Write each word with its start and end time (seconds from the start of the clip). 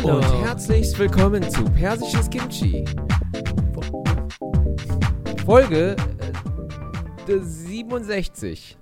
Hallo, 0.00 0.18
und 0.18 0.44
herzlich 0.44 0.96
willkommen 0.96 1.42
zu 1.50 1.64
Persisches 1.64 2.30
Kimchi. 2.30 2.84
Folge 5.44 5.96
äh, 7.26 7.38
67. 7.40 8.78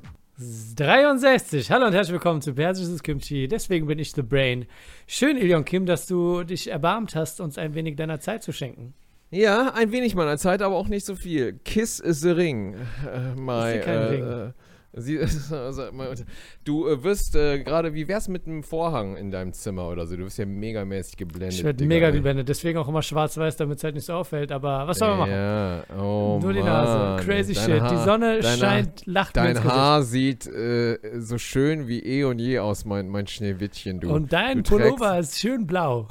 63. 0.77 1.71
Hallo 1.71 1.87
und 1.87 1.95
herzlich 1.95 2.13
willkommen 2.13 2.43
zu 2.43 2.53
Persisches 2.53 3.03
Kimchi. 3.03 3.49
Deswegen 3.49 3.87
bin 3.87 3.99
ich 3.99 4.13
The 4.13 4.21
Brain. 4.21 4.67
Schön, 5.07 5.39
Ilion 5.39 5.65
Kim, 5.65 5.87
dass 5.87 6.07
du 6.07 6.45
dich 6.45 6.71
erbarmt 6.71 7.17
hast, 7.17 7.41
uns 7.41 7.57
ein 7.57 7.75
wenig 7.75 7.97
deiner 7.97 8.21
Zeit 8.21 8.43
zu 8.43 8.53
schenken. 8.53 8.93
Ja, 9.31 9.73
ein 9.75 9.93
wenig 9.93 10.15
meiner 10.17 10.37
Zeit, 10.37 10.61
aber 10.61 10.77
auch 10.77 10.89
nicht 10.89 11.07
so 11.07 11.15
viel. 11.15 11.55
Kiss 11.65 11.99
is 11.99 12.21
the 12.21 12.33
ring. 12.33 12.75
Äh, 13.11 13.41
my, 13.41 13.79
Ist 13.79 13.85
kein 13.87 13.97
äh, 13.97 14.05
Ring. 14.05 14.53
Sie, 14.99 15.19
also, 15.51 15.83
du 16.65 16.89
äh, 16.89 17.05
wirst 17.05 17.37
äh, 17.37 17.59
gerade, 17.63 17.93
wie 17.93 18.09
wär's 18.09 18.29
mit 18.29 18.47
einem 18.47 18.63
Vorhang 18.63 19.17
in 19.17 19.31
deinem 19.31 19.53
Zimmer 19.53 19.89
oder 19.89 20.07
so? 20.07 20.17
Du 20.17 20.25
wirst 20.25 20.39
ja 20.39 20.47
megamäßig 20.47 21.19
geblendet. 21.19 21.59
Ich 21.59 21.65
werde 21.65 21.85
mega 21.85 22.11
geblendet, 22.11 22.49
deswegen 22.49 22.79
auch 22.79 22.89
immer 22.89 23.03
schwarz-weiß, 23.03 23.57
damit 23.57 23.79
es 23.79 23.85
halt 23.85 23.95
nicht 23.95 24.07
so 24.07 24.15
auffällt. 24.15 24.51
Aber 24.53 24.87
was 24.89 24.99
soll 24.99 25.09
man 25.11 25.19
machen? 25.19 25.33
Ja, 25.33 25.85
oh 25.99 26.39
Nur 26.43 26.53
die. 26.55 26.63
Nase. 26.63 27.23
Crazy 27.25 27.53
Dein 27.53 27.65
shit. 27.65 27.81
Haar- 27.83 27.91
Die 27.91 28.05
Sonne 28.05 28.41
deine- 28.41 28.57
scheint, 28.59 29.07
lacht 29.07 29.37
Dein. 29.37 29.63
Haar 29.63 30.03
sieht 30.03 30.47
äh, 30.47 30.99
so 31.21 31.37
schön 31.39 31.87
wie 31.89 32.01
eh 32.01 32.25
und 32.25 32.39
je 32.39 32.59
aus, 32.61 32.85
mein, 32.87 33.09
mein 33.09 33.27
Schneewittchen, 33.27 34.01
du. 34.01 34.11
Und 34.11 34.33
dein 34.33 34.63
du 34.63 34.77
trägst- 34.77 34.97
Pullover 34.97 35.19
ist 35.19 35.39
schön 35.39 35.67
blau. 35.67 36.09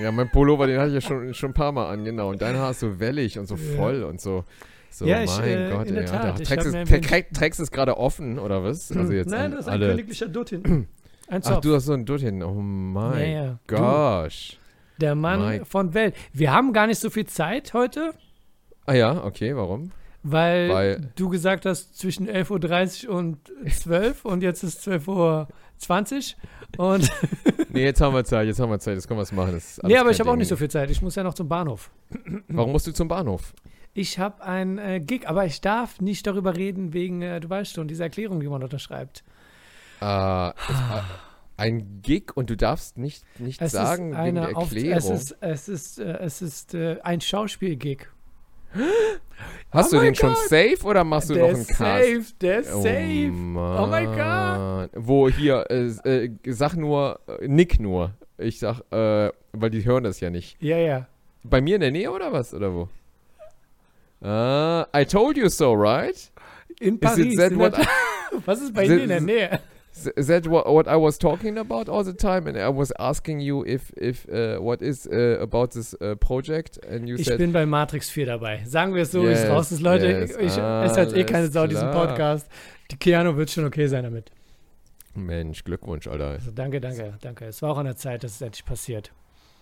Ja, 0.00 0.12
mein 0.12 0.30
Pullover, 0.30 0.68
den 0.68 0.78
hatte 0.78 0.88
ich 0.88 0.94
ja 0.94 1.00
schon, 1.00 1.34
schon 1.34 1.50
ein 1.50 1.54
paar 1.54 1.72
Mal 1.72 1.88
an, 1.90 2.04
genau. 2.04 2.30
Und 2.30 2.40
dein 2.40 2.56
Haar 2.56 2.70
ist 2.70 2.80
so 2.80 3.00
wellig 3.00 3.36
und 3.38 3.46
so 3.46 3.56
Ja. 3.56 3.76
voll 3.76 4.04
und 4.04 4.20
so. 4.20 4.44
So, 4.90 5.04
Ja, 5.06 5.22
ich, 5.22 5.30
mein 5.38 5.48
äh, 5.48 5.70
Gott, 5.72 5.86
in 5.86 5.94
der 5.94 6.04
ey. 6.04 6.08
Tat, 6.10 6.36
Trägst 6.44 7.38
hab 7.40 7.64
es- 7.64 7.70
gerade 7.70 7.96
offen, 7.96 8.38
oder 8.38 8.64
was? 8.64 8.90
Also 8.90 9.12
jetzt 9.12 9.30
Nein, 9.30 9.50
das 9.52 9.60
ist 9.60 9.66
ein 9.68 9.72
alle. 9.74 9.88
königlicher 9.90 10.28
Dutt 10.28 10.50
hinten. 10.50 10.88
Ein 11.30 11.42
Ach, 11.44 11.60
du 11.60 11.74
hast 11.74 11.84
so 11.84 11.92
einen 11.92 12.06
Dutt 12.06 12.22
hin. 12.22 12.42
Oh 12.42 12.54
mein 12.54 13.20
Ja, 13.20 13.26
ja. 13.44 13.58
Du. 13.66 13.76
gosh. 13.76 14.56
Der 14.98 15.14
Mann 15.14 15.40
Mein- 15.40 15.64
von 15.66 15.92
Welt. 15.92 16.14
Wir 16.32 16.52
haben 16.52 16.72
gar 16.72 16.86
nicht 16.86 16.98
so 16.98 17.10
viel 17.10 17.26
Zeit 17.26 17.74
heute, 17.74 18.12
Ah 18.86 18.94
ja, 18.94 19.22
okay, 19.24 19.54
warum? 19.54 19.92
weil, 20.22 20.70
Weil- 20.70 21.10
du 21.16 21.28
gesagt 21.28 21.66
hast 21.66 21.98
zwischen 21.98 22.26
11.30 22.26 23.08
Uhr 23.08 23.14
und 23.16 23.38
12 23.70 24.24
und 24.24 24.42
jetzt 24.42 24.62
ist 24.62 24.80
12.20 24.88 26.34
Uhr. 26.78 26.86
Und 26.86 27.10
Nee, 27.70 27.84
jetzt 27.84 28.00
haben 28.00 28.14
wir 28.14 28.24
Zeit, 28.24 28.46
jetzt 28.46 28.58
haben 28.58 28.70
wir 28.70 28.78
Zeit, 28.78 28.94
jetzt 28.94 29.06
können 29.06 29.18
wir 29.18 29.22
es 29.24 29.32
machen. 29.32 29.60
Nee, 29.82 29.98
aber 29.98 30.10
ich 30.10 30.18
habe 30.20 30.30
auch 30.30 30.36
nicht 30.36 30.48
so 30.48 30.56
viel 30.56 30.70
Zeit. 30.70 30.90
Ich 30.90 31.02
muss 31.02 31.14
ja 31.14 31.22
noch 31.22 31.34
zum 31.34 31.46
Bahnhof. 31.48 31.90
Warum 32.48 32.72
musst 32.72 32.86
du 32.86 32.92
zum 32.92 33.06
Bahnhof? 33.08 33.52
Ich 33.98 34.18
habe 34.20 34.44
ein 34.44 34.78
äh, 34.78 35.00
Gig, 35.00 35.28
aber 35.28 35.44
ich 35.44 35.60
darf 35.60 36.00
nicht 36.00 36.24
darüber 36.26 36.56
reden 36.56 36.92
wegen, 36.92 37.20
äh, 37.20 37.40
du 37.40 37.50
weißt 37.50 37.74
schon, 37.74 37.88
dieser 37.88 38.04
Erklärung, 38.04 38.38
die 38.38 38.46
man 38.46 38.62
unterschreibt. 38.62 39.24
Äh, 40.00 40.04
äh, 40.50 40.52
ein 41.56 42.00
Gig 42.02 42.36
und 42.36 42.48
du 42.48 42.56
darfst 42.56 42.96
nicht, 42.96 43.24
nicht 43.40 43.60
Es 43.60 43.72
sagen 43.72 44.12
ist 44.12 44.18
wegen 44.24 44.34
der 44.36 44.44
eine 44.46 44.56
auf, 44.56 44.70
Erklärung. 44.72 44.96
es 44.98 45.10
ist, 45.10 45.36
es 45.40 45.68
ist, 45.68 45.98
äh, 45.98 46.18
es 46.20 46.42
ist 46.42 46.74
äh, 46.74 46.98
ein 47.02 47.20
Schauspiel-Gig. 47.20 48.06
Hast 49.72 49.88
Oh 49.88 49.96
du 49.96 49.96
mein 49.96 50.04
den 50.06 50.14
schon 50.14 50.34
Gott. 50.34 50.48
safe 50.48 50.78
oder 50.84 51.02
machst 51.02 51.30
du 51.30 51.34
Der 51.34 51.42
noch 51.42 51.50
einen 51.50 51.60
ist 51.62 51.68
Cast? 51.68 51.78
safe, 52.04 52.24
der 52.40 52.58
ist 52.60 52.70
safe. 52.72 53.32
Oh, 53.32 53.86
my 53.86 54.04
God. 54.06 54.90
Wo 54.94 55.28
hier, 55.28 55.64
äh, 55.70 55.86
äh, 56.26 56.30
sag 56.46 56.76
nur, 56.76 57.18
nick 57.40 57.80
nur. 57.80 58.12
Ich 58.36 58.60
sag, 58.60 58.80
äh, 58.92 59.32
weil 59.52 59.70
die 59.70 59.84
hören 59.84 60.04
das 60.04 60.20
ja 60.20 60.30
nicht. 60.30 60.56
Ja, 60.62 60.76
ja. 60.76 61.06
Bei 61.42 61.60
mir 61.60 61.74
in 61.76 61.80
der 61.80 61.90
Nähe 61.90 62.12
oder 62.12 62.32
was? 62.32 62.54
Oder 62.54 62.72
wo? 62.72 62.88
Ah, 64.22 64.86
I 64.92 65.04
told 65.04 65.36
you 65.36 65.48
so, 65.48 65.72
right? 65.72 66.30
In 66.80 66.94
Is 66.94 67.00
Paris. 67.00 67.18
it 67.18 67.36
that 67.38 67.52
what, 67.56 67.74
der, 67.74 67.86
was 68.46 68.60
ist 68.60 68.74
bei 68.74 68.84
Is 68.84 68.88
dir 68.88 69.02
in 69.02 69.08
der 69.08 69.20
Nähe? 69.20 69.60
is 70.16 70.26
that 70.28 70.46
what, 70.46 70.66
what 70.66 70.86
I 70.86 70.96
was 70.96 71.18
talking 71.18 71.58
about 71.58 71.88
all 71.88 72.04
the 72.04 72.12
time? 72.12 72.46
And 72.46 72.56
I 72.56 72.68
was 72.68 72.92
asking 72.98 73.40
you 73.40 73.64
if, 73.64 73.90
if 73.96 74.28
uh, 74.28 74.58
what 74.60 74.80
is 74.80 75.06
uh, 75.06 75.38
about 75.40 75.72
this 75.72 75.94
uh, 76.00 76.14
project? 76.16 76.78
And 76.84 77.08
you 77.08 77.16
Ich 77.16 77.26
said, 77.26 77.38
bin 77.38 77.52
bei 77.52 77.66
Matrix 77.66 78.08
4 78.10 78.26
dabei. 78.26 78.62
Sagen 78.64 78.94
wir 78.94 79.02
es 79.02 79.10
so, 79.12 79.22
Yes, 79.24 79.42
es 79.42 79.50
raus 79.50 79.72
ist. 79.72 79.80
Leute, 79.80 80.06
yes, 80.06 80.36
ich, 80.36 80.56
es 80.56 80.96
hört 80.96 81.16
eh 81.16 81.24
keine 81.24 81.48
Sau, 81.48 81.66
diesen 81.66 81.90
klar. 81.90 82.06
Podcast. 82.06 82.46
Die 82.90 82.96
Keanu 82.96 83.36
wird 83.36 83.50
schon 83.50 83.64
okay 83.64 83.86
sein 83.88 84.04
damit. 84.04 84.30
Mensch, 85.14 85.64
Glückwunsch, 85.64 86.06
Alter. 86.06 86.28
Also 86.30 86.52
danke, 86.52 86.80
danke, 86.80 87.14
danke. 87.20 87.46
Es 87.46 87.60
war 87.62 87.70
auch 87.72 87.78
an 87.78 87.86
der 87.86 87.96
Zeit, 87.96 88.22
dass 88.22 88.36
es 88.36 88.40
endlich 88.40 88.64
passiert. 88.64 89.10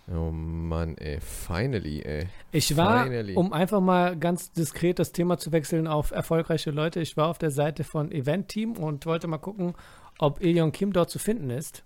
Oh 0.09 0.31
Mann, 0.31 0.95
ey, 0.97 1.19
finally, 1.19 2.01
ey. 2.01 2.27
Ich 2.53 2.77
war, 2.77 3.03
Finally. 3.03 3.35
um 3.35 3.51
einfach 3.51 3.81
mal 3.81 4.15
ganz 4.17 4.51
diskret 4.53 4.99
das 4.99 5.11
Thema 5.11 5.37
zu 5.37 5.51
wechseln 5.51 5.85
auf 5.85 6.11
erfolgreiche 6.11 6.71
Leute, 6.71 7.01
ich 7.01 7.17
war 7.17 7.27
auf 7.27 7.37
der 7.37 7.51
Seite 7.51 7.83
von 7.83 8.11
Event 8.13 8.47
Team 8.47 8.73
und 8.77 9.05
wollte 9.05 9.27
mal 9.27 9.37
gucken, 9.37 9.73
ob 10.17 10.41
Ilion 10.41 10.71
Kim 10.71 10.93
dort 10.93 11.09
zu 11.09 11.19
finden 11.19 11.49
ist. 11.49 11.83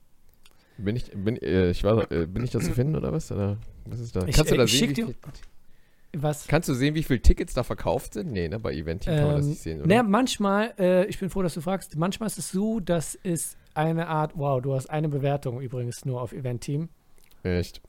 Bin 0.77 0.95
ich, 0.95 1.11
bin, 1.11 1.37
äh, 1.41 1.71
ich 1.71 1.83
war, 1.83 2.11
äh, 2.11 2.27
bin 2.27 2.43
ich 2.43 2.51
da 2.51 2.59
zu 2.59 2.71
finden 2.73 2.95
oder 2.95 3.11
was? 3.11 3.31
Oder 3.31 3.57
was 3.85 3.99
ist 3.99 4.15
da? 4.15 4.25
Ich- 4.27 4.35
Kannst 4.35 4.51
du 4.51 4.55
da 4.57 4.63
ich 4.65 4.71
sehen, 4.71 4.95
wie 4.95 6.21
Was? 6.21 6.47
kannst 6.47 6.69
du 6.69 6.73
sehen, 6.75 6.93
wie 6.93 7.03
viele 7.03 7.21
Tickets 7.21 7.53
da 7.53 7.63
verkauft 7.63 8.13
sind? 8.13 8.31
Nee, 8.31 8.49
ne, 8.49 8.59
bei 8.59 8.73
Event 8.73 9.05
kann 9.05 9.15
man 9.23 9.35
das 9.37 9.45
Ähm, 9.45 9.49
nicht 9.51 9.61
sehen, 9.61 9.79
oder? 9.79 9.87
naja, 9.87 10.03
manchmal, 10.03 10.73
äh, 10.77 11.05
ich 11.05 11.17
bin 11.19 11.29
froh, 11.29 11.41
dass 11.41 11.53
du 11.55 11.61
fragst, 11.61 11.95
manchmal 11.97 12.27
ist 12.27 12.37
es 12.37 12.51
so, 12.51 12.79
dass 12.79 13.17
es 13.23 13.57
eine 13.73 14.07
Art, 14.07 14.33
wow, 14.35 14.61
du 14.61 14.73
hast 14.75 14.89
eine 14.89 15.07
Bewertung 15.09 15.59
übrigens 15.61 16.05
nur 16.05 16.21
auf 16.21 16.33
Event 16.33 16.61
Team. 16.61 16.89
Echt. 17.43 17.81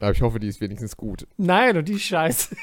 Aber 0.00 0.12
ich 0.12 0.22
hoffe, 0.22 0.38
die 0.38 0.48
ist 0.48 0.60
wenigstens 0.60 0.96
gut. 0.96 1.26
Nein, 1.36 1.76
und 1.76 1.88
die 1.88 1.94
ist 1.94 2.02
scheiße. 2.02 2.56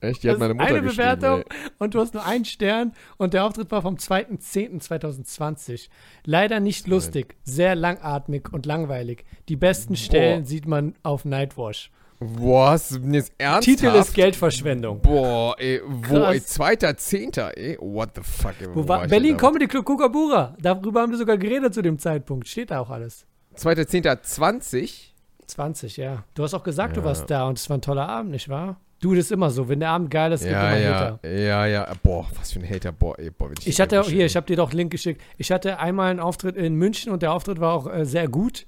Echt? 0.00 0.22
Die 0.22 0.28
hat 0.28 0.34
Das 0.34 0.40
meine 0.40 0.52
ist 0.52 0.58
Mutter 0.60 0.74
eine 0.74 0.82
Bewertung 0.82 1.40
ey. 1.40 1.70
und 1.78 1.94
du 1.94 2.00
hast 2.00 2.12
nur 2.14 2.24
einen 2.26 2.44
Stern 2.44 2.92
und 3.16 3.32
der 3.34 3.44
Auftritt 3.46 3.70
war 3.70 3.80
vom 3.82 3.96
2.10.2020. 3.96 5.88
Leider 6.24 6.60
nicht 6.60 6.86
lustig, 6.86 7.36
sehr 7.44 7.74
langatmig 7.74 8.52
und 8.52 8.66
langweilig. 8.66 9.24
Die 9.48 9.56
besten 9.56 9.94
Boah. 9.94 9.98
Stellen 9.98 10.44
sieht 10.44 10.66
man 10.66 10.94
auf 11.02 11.24
Nightwash. 11.24 11.90
Boah, 12.18 12.70
hast 12.70 12.92
du 12.92 12.98
jetzt 13.10 13.32
ernsthaft? 13.36 13.64
Titel 13.78 13.94
ist 13.94 14.14
Geldverschwendung. 14.14 15.00
Boah, 15.02 15.54
ey, 15.58 15.82
wo, 15.86 16.14
Krass. 16.14 16.34
ey, 16.34 16.42
zweiter, 16.42 16.96
zehnter, 16.96 17.56
ey, 17.56 17.76
what 17.78 18.10
the 18.14 18.22
fuck, 18.22 18.54
ey, 18.60 18.68
Wo 18.74 18.84
wo 18.84 18.88
war, 18.88 19.06
Berlin? 19.06 19.36
Comedy 19.36 19.66
Club 19.66 19.84
Kukabura. 19.84 20.56
Darüber 20.58 21.02
haben 21.02 21.10
wir 21.12 21.18
sogar 21.18 21.36
geredet 21.36 21.74
zu 21.74 21.82
dem 21.82 21.98
Zeitpunkt. 21.98 22.48
Steht 22.48 22.70
da 22.70 22.80
auch 22.80 22.88
alles. 22.88 23.26
Zweiter, 23.54 23.86
zehnter, 23.86 24.22
20? 24.22 25.14
20, 25.46 25.96
ja. 25.96 26.24
Du 26.34 26.42
hast 26.42 26.54
auch 26.54 26.62
gesagt, 26.62 26.96
du 26.96 27.00
Ja. 27.00 27.06
warst 27.06 27.30
da 27.30 27.46
und 27.48 27.58
es 27.58 27.68
war 27.70 27.76
ein 27.78 27.82
toller 27.82 28.08
Abend, 28.08 28.30
nicht 28.32 28.48
wahr? 28.48 28.80
Du, 29.00 29.14
das 29.14 29.26
ist 29.26 29.32
immer 29.32 29.50
so. 29.50 29.68
Wenn 29.68 29.80
der 29.80 29.90
Abend 29.90 30.10
geil 30.10 30.32
ist, 30.32 30.40
gibt 30.40 30.52
Ja, 30.52 30.70
immer 30.70 30.78
ja, 30.80 30.94
Hater. 30.94 31.28
ja, 31.28 31.66
ja, 31.66 31.92
boah, 32.02 32.26
was 32.38 32.52
für 32.52 32.60
ein 32.60 32.68
Hater, 32.68 32.92
boah, 32.92 33.18
ey, 33.18 33.30
boah, 33.30 33.50
Ich 33.64 33.76
den 33.76 33.82
hatte 33.82 34.00
auch 34.00 34.08
hier, 34.08 34.24
ich 34.24 34.36
habe 34.36 34.46
dir 34.46 34.56
doch 34.56 34.70
einen 34.70 34.78
Link 34.78 34.90
geschickt. 34.92 35.20
Ich 35.36 35.52
hatte 35.52 35.78
einmal 35.78 36.10
einen 36.10 36.20
Auftritt 36.20 36.56
in 36.56 36.74
München 36.76 37.12
und 37.12 37.22
der 37.22 37.32
Auftritt 37.32 37.60
war 37.60 37.74
auch 37.74 37.86
äh, 37.92 38.06
sehr 38.06 38.26
gut. 38.28 38.66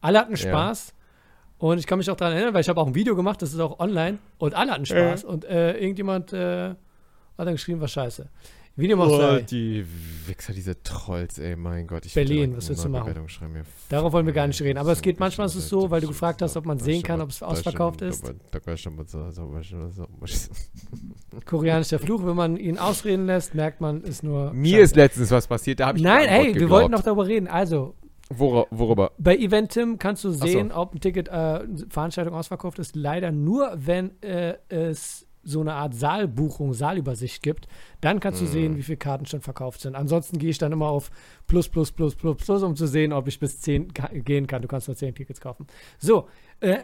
Alle 0.00 0.18
hatten 0.18 0.32
Ja. 0.32 0.36
Spaß. 0.36 0.94
Und 1.58 1.78
ich 1.78 1.86
kann 1.86 1.98
mich 1.98 2.08
auch 2.10 2.16
daran 2.16 2.34
erinnern, 2.34 2.54
weil 2.54 2.60
ich 2.60 2.68
habe 2.68 2.80
auch 2.80 2.86
ein 2.86 2.94
Video 2.94 3.16
gemacht, 3.16 3.40
das 3.42 3.52
ist 3.52 3.58
auch 3.60 3.80
online 3.80 4.18
und 4.38 4.54
alle 4.54 4.72
hatten 4.72 4.86
Spaß. 4.86 5.24
Und 5.24 5.44
äh, 5.44 5.72
irgendjemand 5.78 6.32
äh, 6.32 6.68
hat 6.70 6.76
dann 7.36 7.52
geschrieben, 7.54 7.80
war 7.80 7.88
scheiße. 7.88 8.28
Video 8.78 8.96
macht 8.96 9.10
Oh, 9.10 9.38
die 9.50 9.84
Wichser, 10.26 10.52
diese 10.52 10.80
Trolls, 10.84 11.38
ey, 11.40 11.56
mein 11.56 11.88
Gott. 11.88 12.06
Ich 12.06 12.14
Berlin, 12.14 12.56
was 12.56 12.68
willst 12.68 12.84
du 12.84 12.88
machen? 12.88 13.12
Darauf 13.88 14.12
wollen 14.12 14.24
wir 14.26 14.32
gar 14.32 14.46
nicht 14.46 14.62
reden. 14.62 14.78
Aber 14.78 14.92
es 14.92 15.02
geht 15.02 15.18
manchmal 15.18 15.48
ist 15.48 15.56
es 15.56 15.68
so, 15.68 15.90
weil 15.90 16.00
du 16.00 16.06
gefragt 16.06 16.42
hast, 16.42 16.56
ob 16.56 16.64
man 16.64 16.78
sehen 16.78 17.02
kann, 17.02 17.20
ob 17.20 17.30
es 17.30 17.42
ausverkauft 17.42 18.02
ist. 18.02 18.24
Koreanischer 21.44 21.98
Fluch, 21.98 22.24
wenn 22.24 22.36
man 22.36 22.56
ihn 22.56 22.78
ausreden 22.78 23.26
lässt, 23.26 23.54
merkt 23.54 23.80
man, 23.80 24.02
ist 24.02 24.22
nur. 24.22 24.52
Mir 24.52 24.70
Scheiße. 24.76 24.82
ist 24.84 24.96
letztens 24.96 25.30
was 25.32 25.48
passiert, 25.48 25.80
da 25.80 25.88
habe 25.88 25.98
ich 25.98 26.04
Nein, 26.04 26.28
hey, 26.28 26.46
wir 26.46 26.52
geglaubt. 26.52 26.70
wollten 26.70 26.92
noch 26.92 27.02
darüber 27.02 27.26
reden. 27.26 27.48
Also, 27.48 27.94
Worüber? 28.30 28.66
worüber? 28.70 29.10
Bei 29.18 29.36
Eventim 29.36 29.98
kannst 29.98 30.22
du 30.22 30.30
so. 30.30 30.46
sehen, 30.46 30.70
ob 30.70 30.94
ein 30.94 31.00
Ticket, 31.00 31.28
äh, 31.28 31.60
Veranstaltung 31.88 32.34
ausverkauft 32.34 32.78
ist. 32.78 32.94
Leider 32.94 33.32
nur, 33.32 33.72
wenn 33.74 34.22
äh, 34.22 34.54
es 34.68 35.26
so 35.48 35.60
eine 35.60 35.74
Art 35.74 35.94
Saalbuchung, 35.94 36.74
Saalübersicht 36.74 37.42
gibt. 37.42 37.66
Dann 38.00 38.20
kannst 38.20 38.40
du 38.40 38.44
Mhm. 38.44 38.48
sehen, 38.50 38.76
wie 38.76 38.82
viele 38.82 38.98
Karten 38.98 39.26
schon 39.26 39.40
verkauft 39.40 39.80
sind. 39.80 39.94
Ansonsten 39.94 40.38
gehe 40.38 40.50
ich 40.50 40.58
dann 40.58 40.72
immer 40.72 40.88
auf 40.88 41.10
plus, 41.46 41.68
plus, 41.68 41.90
plus, 41.90 42.14
plus, 42.14 42.36
plus, 42.36 42.62
um 42.62 42.76
zu 42.76 42.86
sehen, 42.86 43.12
ob 43.12 43.26
ich 43.28 43.40
bis 43.40 43.60
10 43.60 43.92
ka- 43.94 44.10
gehen 44.12 44.46
kann. 44.46 44.62
Du 44.62 44.68
kannst 44.68 44.88
nur 44.88 44.96
10 44.96 45.14
Tickets 45.14 45.40
kaufen. 45.40 45.66
So, 45.98 46.28
äh, 46.60 46.78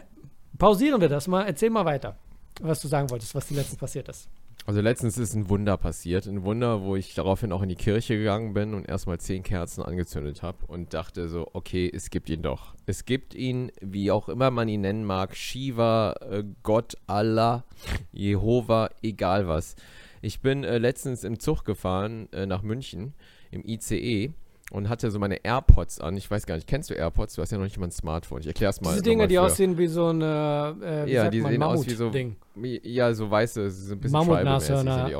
pausieren 0.57 0.99
wir 1.01 1.09
das 1.09 1.27
mal. 1.27 1.43
Erzähl 1.43 1.69
mal 1.69 1.85
weiter, 1.85 2.17
was 2.61 2.81
du 2.81 2.87
sagen 2.87 3.09
wolltest, 3.09 3.35
was 3.35 3.47
die 3.47 3.55
letzten 3.55 3.77
passiert 3.77 4.09
ist. 4.09 4.27
Also 4.67 4.81
letztens 4.81 5.19
ist 5.19 5.35
ein 5.35 5.47
Wunder 5.49 5.77
passiert. 5.77 6.25
Ein 6.25 6.43
Wunder, 6.43 6.81
wo 6.81 6.95
ich 6.95 7.13
daraufhin 7.13 7.51
auch 7.51 7.61
in 7.61 7.69
die 7.69 7.75
Kirche 7.75 8.17
gegangen 8.17 8.55
bin 8.55 8.73
und 8.73 8.89
erstmal 8.89 9.19
zehn 9.19 9.43
Kerzen 9.43 9.83
angezündet 9.83 10.41
habe 10.41 10.65
und 10.65 10.95
dachte 10.95 11.27
so, 11.29 11.47
okay, 11.53 11.91
es 11.93 12.09
gibt 12.09 12.29
ihn 12.31 12.41
doch. 12.41 12.73
Es 12.87 13.05
gibt 13.05 13.35
ihn, 13.35 13.71
wie 13.79 14.09
auch 14.09 14.27
immer 14.27 14.49
man 14.49 14.67
ihn 14.67 14.81
nennen 14.81 15.05
mag, 15.05 15.35
Shiva, 15.35 16.13
äh, 16.13 16.43
Gott, 16.63 16.97
Allah, 17.05 17.63
Jehova, 18.11 18.89
egal 19.03 19.47
was. 19.47 19.75
Ich 20.23 20.41
bin 20.41 20.63
äh, 20.63 20.79
letztens 20.79 21.23
im 21.23 21.39
Zug 21.39 21.63
gefahren 21.63 22.27
äh, 22.33 22.47
nach 22.47 22.63
München 22.63 23.13
im 23.51 23.63
ICE 23.63 24.33
und 24.75 24.89
hatte 24.89 25.09
so 25.09 25.19
meine 25.19 25.43
AirPods 25.43 26.01
an. 26.01 26.17
Ich 26.17 26.29
weiß 26.29 26.45
gar 26.45 26.55
nicht, 26.55 26.67
kennst 26.67 26.89
du 26.89 26.93
AirPods? 26.93 27.35
Du 27.35 27.41
hast 27.41 27.51
ja 27.51 27.57
noch 27.57 27.63
nicht 27.63 27.77
mal 27.77 27.87
ein 27.87 27.91
Smartphone. 27.91 28.41
Ich 28.41 28.47
erklär's 28.47 28.81
mal. 28.81 28.91
Diese 28.91 29.03
Dinge, 29.03 29.15
nochmal 29.23 29.27
die 29.29 29.39
aussehen 29.39 29.77
wie 29.77 29.87
so 29.87 30.07
eine, 30.07 30.75
äh, 30.81 31.05
wie 31.07 31.11
Ja, 31.13 31.29
die 31.29 31.41
man, 31.41 31.51
sehen 31.51 31.63
aus 31.63 31.85
wie 31.87 31.91
so- 31.91 32.03
Mammut-Ding. 32.11 32.35
Ja, 32.83 33.13
so 33.13 33.29
weiße, 33.31 33.69
so 33.71 33.93
ein 33.95 33.99
bisschen. 33.99 34.13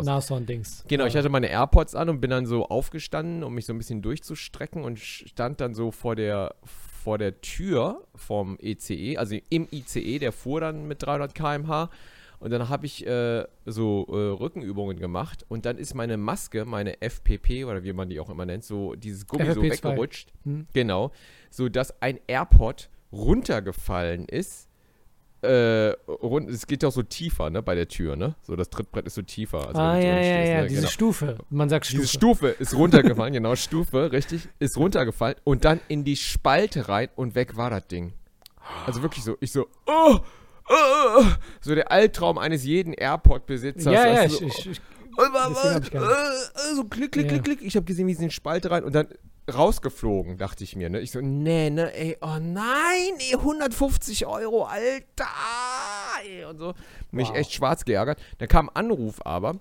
Nashorn-Dings. 0.06 0.84
Genau, 0.88 1.06
ich 1.06 1.16
hatte 1.16 1.30
meine 1.30 1.48
AirPods 1.50 1.96
an 1.96 2.10
und 2.10 2.22
bin 2.22 2.30
dann 2.30 2.46
so 2.46 2.66
aufgestanden, 2.68 3.44
um 3.44 3.54
mich 3.56 3.66
so 3.66 3.74
ein 3.74 3.78
bisschen 3.78 4.02
durchzustrecken 4.02 4.84
und 4.84 5.00
stand 5.00 5.62
dann 5.62 5.74
so 5.74 5.92
vor 5.92 6.16
der 6.16 6.56
vor 7.04 7.20
der 7.20 7.40
Tür 7.40 8.02
vom 8.16 8.58
ECE, 8.60 9.18
also 9.18 9.36
im 9.50 9.68
ICE, 9.72 10.18
der 10.18 10.32
fuhr 10.32 10.60
dann 10.60 10.88
mit 10.88 11.04
300 11.04 11.36
km/h. 11.36 11.90
Und 12.40 12.52
dann 12.52 12.70
habe 12.70 12.86
ich 12.86 13.06
äh, 13.06 13.46
so 13.66 14.06
äh, 14.10 14.16
Rückenübungen 14.16 14.98
gemacht 15.00 15.46
und 15.48 15.66
dann 15.66 15.78
ist 15.78 15.94
meine 15.94 16.18
Maske, 16.18 16.66
meine 16.66 17.02
FPP 17.02 17.66
oder 17.66 17.84
wie 17.84 17.94
man 17.94 18.10
die 18.10 18.20
auch 18.20 18.30
immer 18.30 18.46
nennt, 18.46 18.64
so 18.64 18.96
dieses 18.96 19.28
Gummi 19.28 19.46
so 19.52 19.62
FFP2. 19.62 19.72
weggerutscht. 19.72 20.34
Hm. 20.44 20.68
Genau. 20.74 21.12
So 21.50 21.70
dass 21.70 22.02
ein 22.02 22.20
AirPod 22.28 22.90
runtergefallen 23.12 24.26
ist. 24.26 24.68
Äh, 25.42 25.90
rund, 26.08 26.50
es 26.50 26.66
geht 26.66 26.82
ja 26.82 26.90
auch 26.90 26.94
so 26.94 27.04
tiefer, 27.04 27.52
ne, 27.52 27.62
bei 27.62 27.76
der 27.76 27.88
Tür, 27.88 28.16
ne? 28.16 28.36
So, 28.42 28.56
das 28.56 28.70
Trittbrett 28.72 29.06
ist 29.06 29.14
so 29.14 29.22
tiefer. 29.22 29.68
Also 29.68 29.80
ah, 29.80 29.96
ja, 29.96 30.02
ja, 30.02 30.24
stehst, 30.24 30.50
ja, 30.50 30.62
ne? 30.62 30.68
diese 30.68 30.82
Genau. 30.82 30.92
Stufe. 30.92 31.38
Man 31.52 31.70
sagt 31.70 31.86
Stufe. 31.86 32.02
Diese 32.02 32.14
Stufe 32.14 32.48
ist 32.48 32.74
runtergefallen, 32.74 33.34
genau, 33.34 33.56
Stufe, 33.56 34.12
richtig, 34.12 34.50
ist 34.58 34.76
runtergefallen 34.78 35.36
und 35.44 35.64
dann 35.64 35.82
in 35.88 36.04
die 36.04 36.16
Spalte 36.16 36.90
rein 36.90 37.10
und 37.16 37.36
weg 37.36 37.58
war 37.58 37.70
das 37.70 37.86
Ding. 37.86 38.14
Also 38.88 39.04
wirklich 39.04 39.24
so, 39.24 39.38
ich 39.40 39.52
so, 39.52 39.68
oh, 39.86 40.18
oh, 40.70 41.24
so 41.62 41.76
der 41.76 41.92
Albtraum 41.92 42.38
eines 42.38 42.64
jeden 42.64 42.94
AirPod-Besitzers. 42.94 43.94
ja, 43.94 44.08
ja, 44.08 44.24
ich, 44.26 44.38
du, 44.38 44.46
ich, 44.46 44.66
ich, 44.68 44.82
äh, 45.18 45.98
äh, 45.98 46.76
so 46.76 46.84
klick, 46.86 47.12
klick, 47.14 47.30
klick, 47.30 47.44
klick. 47.44 47.62
Ich 47.62 47.76
habe 47.76 47.86
gesehen, 47.86 48.08
wie 48.08 48.14
sie 48.14 48.24
in 48.24 48.30
die 48.30 48.34
Spalte 48.36 48.72
rein 48.72 48.84
und 48.84 48.94
dann 48.94 49.08
rausgeflogen, 49.54 50.38
dachte 50.38 50.64
ich 50.64 50.76
mir, 50.76 50.90
ne? 50.90 51.00
Ich 51.00 51.12
so, 51.12 51.22
nee, 51.22 51.70
ne, 51.70 51.94
ey, 51.96 52.18
oh 52.22 52.38
nein, 52.42 53.14
ey, 53.20 53.36
150 53.36 54.26
Euro, 54.26 54.64
Alter, 54.66 55.28
ey, 56.28 56.46
und 56.46 56.58
so. 56.58 56.74
Mich 57.12 57.30
Wow. 57.30 57.36
echt 57.38 57.54
schwarz 57.54 57.86
geärgert. 57.86 58.20
Dann 58.40 58.48
kam 58.48 58.70
ein 58.70 58.76
Anruf 58.76 59.24
aber 59.26 59.56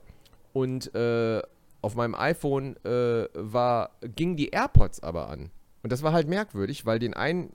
und 0.54 0.94
äh, 0.94 1.42
auf 1.82 1.94
meinem 1.96 2.14
iPhone 2.14 2.76
äh, 2.84 3.28
war, 3.34 3.90
gingen 4.02 4.36
die 4.36 4.48
AirPods 4.48 5.02
aber 5.02 5.28
an. 5.28 5.50
Und 5.82 5.92
das 5.92 6.02
war 6.02 6.14
halt 6.14 6.28
merkwürdig, 6.28 6.86
weil 6.86 6.98
den 6.98 7.12
einen 7.12 7.52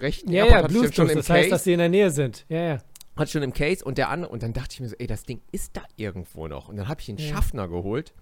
rechten 0.00 0.32
ja, 0.32 0.44
AirPod 0.44 0.70
ja, 0.72 0.78
hatte 0.78 0.88
ich 0.88 0.94
schon 0.94 1.08
im 1.08 1.16
das 1.16 1.30
heißt, 1.30 1.42
Case 1.42 1.50
dass 1.50 1.64
sie 1.64 1.72
in 1.72 1.78
der 1.78 1.88
Nähe 1.88 2.10
sind. 2.10 2.44
Ja, 2.48 2.60
ja. 2.60 2.78
hat 3.16 3.30
schon 3.30 3.42
im 3.42 3.52
Case 3.52 3.84
und 3.84 3.98
der 3.98 4.10
andere 4.10 4.30
und 4.30 4.42
dann 4.42 4.52
dachte 4.52 4.74
ich 4.74 4.80
mir 4.80 4.88
so, 4.88 4.96
ey, 4.98 5.06
das 5.06 5.24
Ding 5.24 5.40
ist 5.52 5.76
da 5.76 5.82
irgendwo 5.96 6.48
noch. 6.48 6.68
Und 6.68 6.76
dann 6.76 6.88
habe 6.88 7.00
ich 7.00 7.06
den 7.06 7.16
Ja. 7.18 7.34
Schaffner 7.34 7.68
geholt. 7.68 8.12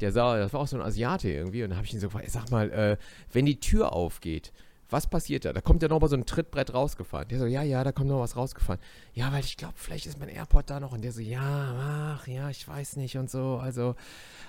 Der 0.00 0.12
sah, 0.12 0.36
das 0.36 0.52
war 0.52 0.60
auch 0.60 0.66
so 0.66 0.76
ein 0.76 0.82
Asiate 0.82 1.30
irgendwie. 1.30 1.62
Und 1.62 1.70
dann 1.70 1.76
habe 1.76 1.86
ich 1.86 1.94
ihn 1.94 2.00
so 2.00 2.08
gefragt, 2.08 2.30
sag 2.30 2.50
mal, 2.50 2.70
äh, 2.70 2.96
wenn 3.32 3.46
die 3.46 3.60
Tür 3.60 3.92
aufgeht, 3.92 4.52
was 4.94 5.08
passiert 5.08 5.44
da? 5.44 5.52
Da 5.52 5.60
kommt 5.60 5.82
ja 5.82 5.88
noch 5.88 6.00
mal 6.00 6.08
so 6.08 6.14
ein 6.16 6.24
Trittbrett 6.24 6.72
rausgefahren. 6.72 7.26
Der 7.28 7.40
so, 7.40 7.46
ja, 7.46 7.62
ja, 7.62 7.82
da 7.82 7.90
kommt 7.90 8.08
noch 8.08 8.20
was 8.20 8.36
rausgefahren. 8.36 8.80
Ja, 9.12 9.32
weil 9.32 9.40
ich 9.40 9.56
glaube, 9.56 9.74
vielleicht 9.76 10.06
ist 10.06 10.20
mein 10.20 10.28
AirPod 10.28 10.70
da 10.70 10.78
noch. 10.78 10.92
Und 10.92 11.02
der 11.02 11.10
so, 11.10 11.20
ja, 11.20 12.16
ach, 12.16 12.26
ja, 12.28 12.48
ich 12.48 12.66
weiß 12.66 12.96
nicht 12.96 13.18
und 13.18 13.28
so. 13.28 13.58
Also, 13.60 13.96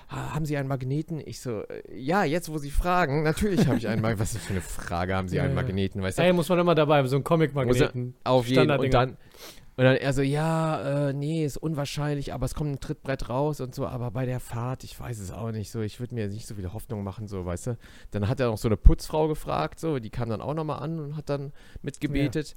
haben 0.07 0.45
Sie 0.45 0.56
einen 0.56 0.68
Magneten? 0.69 1.19
Ich 1.25 1.42
so, 1.42 1.62
äh, 1.63 1.81
ja, 2.00 2.24
jetzt, 2.24 2.50
wo 2.51 2.59
Sie 2.59 2.69
fragen, 2.69 3.24
natürlich 3.24 3.65
habe 3.68 3.77
ich 3.77 3.88
einen 3.88 4.01
Magneten. 4.03 4.21
Was 4.24 4.36
ist 4.36 4.45
für 4.45 4.53
eine 4.53 4.62
Frage, 4.62 5.15
haben 5.15 5.27
Sie 5.27 5.38
Ja, 5.38 5.44
einen. 5.44 5.56
Magneten? 5.56 6.01
Weißt 6.03 6.19
du? 6.19 6.24
Ey, 6.24 6.31
muss 6.31 6.48
man 6.48 6.59
immer 6.59 6.75
dabei 6.75 7.00
haben, 7.00 7.07
so 7.07 7.15
ein 7.18 7.24
Comic-Magneten. 7.24 8.13
Auf 8.24 8.45
jeden 8.48 8.59
und 8.59 8.65
Standarddinger. 8.65 8.91
dann 8.91 9.18
und 9.77 9.83
dann 9.83 9.98
er 9.98 10.13
so, 10.13 10.22
ja, 10.22 11.10
äh, 11.10 11.13
nee, 11.13 11.45
ist 11.45 11.57
unwahrscheinlich, 11.57 12.33
aber 12.33 12.45
es 12.45 12.56
kommt 12.56 12.72
ein 12.72 12.80
Trittbrett 12.80 13.30
raus 13.30 13.60
und 13.60 13.75
so, 13.75 13.86
aber 13.86 14.12
bei 14.12 14.25
der 14.25 14.39
Fahrt, 14.39 14.83
ich 14.83 14.98
weiß 14.98 15.19
es 15.19 15.31
auch 15.31 15.51
nicht 15.51 15.69
so, 15.69 15.81
ich 15.81 16.00
würde 16.00 16.16
mir 16.16 16.27
nicht 16.27 16.48
so 16.48 16.56
viel 16.56 16.72
Hoffnung 16.72 17.04
machen, 17.04 17.27
so, 17.27 17.45
weißt 17.45 17.68
du. 17.68 17.77
Dann 18.12 18.27
hat 18.30 18.39
er 18.39 18.48
noch 18.48 18.57
so 18.57 18.69
eine 18.69 18.77
Putzfrau 18.77 19.27
gefragt, 19.27 19.80
so, 19.80 20.00
die 20.00 20.10
kam 20.10 20.30
dann 20.30 20.42
auch 20.42 20.54
nochmal 20.54 20.81
an 20.81 21.00
und 21.00 21.18
hat 21.18 21.30
dann 21.30 21.51
mitgebetet. 21.81 22.56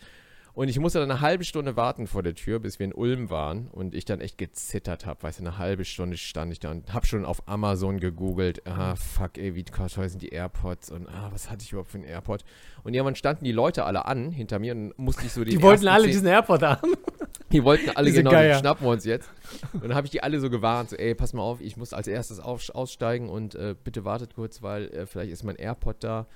Und 0.59 0.67
ich 0.67 0.81
musste 0.81 0.99
dann 0.99 1.09
eine 1.09 1.21
halbe 1.21 1.45
Stunde 1.45 1.77
warten 1.77 2.09
vor 2.09 2.25
der 2.25 2.35
Tür, 2.35 2.59
bis 2.59 2.81
wir 2.81 2.87
in 2.87 2.93
Ulm 2.93 3.31
waren 3.31 3.69
und 3.69 3.95
ich 3.95 4.05
dann 4.05 4.21
echt 4.21 4.39
gezittert 4.39 5.07
habe. 5.07 5.23
Weißt 5.23 5.39
du, 5.39 5.45
eine 5.45 5.57
halbe 5.57 5.85
Stunde 5.85 6.17
stand 6.17 6.51
ich 6.51 6.59
da 6.59 6.73
und 6.73 6.93
habe 6.93 7.07
schon 7.07 7.25
auf 7.25 7.47
Amazon 7.47 8.01
gegoogelt. 8.01 8.67
Ah, 8.67 8.97
fuck, 8.97 9.39
ey, 9.39 9.55
wie 9.55 9.63
teuer 9.63 10.09
sind 10.09 10.21
die 10.21 10.31
AirPods 10.31 10.91
und 10.91 11.09
ah, 11.09 11.29
was 11.31 11.49
hatte 11.49 11.63
ich 11.63 11.71
überhaupt 11.71 11.93
für 11.93 11.99
einen 11.99 12.09
AirPod? 12.09 12.43
Und 12.83 12.93
irgendwann 12.93 13.15
standen 13.15 13.45
die 13.45 13.53
Leute 13.53 13.85
alle 13.85 14.07
an 14.07 14.33
hinter 14.33 14.59
mir 14.59 14.73
und 14.75 14.99
musste 14.99 15.27
ich 15.27 15.33
so 15.33 15.45
die 15.45 15.53
Die 15.53 15.63
wollten 15.63 15.87
alle 15.87 16.09
diesen 16.09 16.27
AirPod 16.27 16.61
haben. 16.61 16.93
die 17.53 17.63
wollten 17.63 17.91
alle 17.91 18.07
Diese 18.07 18.19
genau, 18.19 18.31
den 18.31 18.39
Geier. 18.41 18.59
schnappen 18.59 18.85
wir 18.85 18.91
uns 18.91 19.05
jetzt. 19.05 19.31
Und 19.75 19.85
dann 19.85 19.95
habe 19.95 20.09
ich 20.09 20.11
die 20.11 20.25
alle 20.25 20.41
so 20.41 20.51
gewarnt, 20.51 20.91
so, 20.91 20.97
ey, 20.97 21.15
pass 21.15 21.35
mal 21.35 21.43
auf, 21.43 21.61
ich 21.61 21.77
muss 21.77 21.93
als 21.93 22.09
erstes 22.09 22.41
auf, 22.41 22.69
aussteigen 22.71 23.29
und 23.29 23.55
äh, 23.55 23.77
bitte 23.85 24.05
wartet 24.05 24.35
kurz, 24.35 24.61
weil 24.61 24.89
äh, 24.89 25.07
vielleicht 25.07 25.31
ist 25.31 25.45
mein 25.45 25.55
AirPod 25.55 26.03
da. 26.03 26.27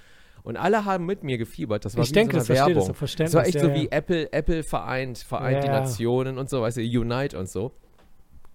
Und 0.44 0.56
alle 0.56 0.84
haben 0.84 1.06
mit 1.06 1.22
mir 1.22 1.38
gefiebert. 1.38 1.84
Das 1.84 1.96
war 1.96 2.02
Ich 2.04 2.12
denke, 2.12 2.32
so 2.32 2.38
das 2.38 2.46
verstehe 2.48 2.64
das 2.66 2.74
Werbung. 2.74 2.86
so 2.88 2.92
Verständnis. 2.94 3.32
Das 3.32 3.38
war 3.40 3.46
echt 3.46 3.54
ja, 3.54 3.60
so 3.60 3.68
ja. 3.68 3.74
wie 3.74 3.90
Apple, 3.92 4.32
Apple 4.32 4.62
vereint, 4.64 5.18
vereint 5.18 5.62
die 5.62 5.68
Ja. 5.68 5.80
Nationen 5.80 6.36
und 6.38 6.50
so, 6.50 6.62
weißt 6.62 6.78
du, 6.78 6.80
Unite 6.82 7.38
und 7.38 7.48
so. 7.48 7.72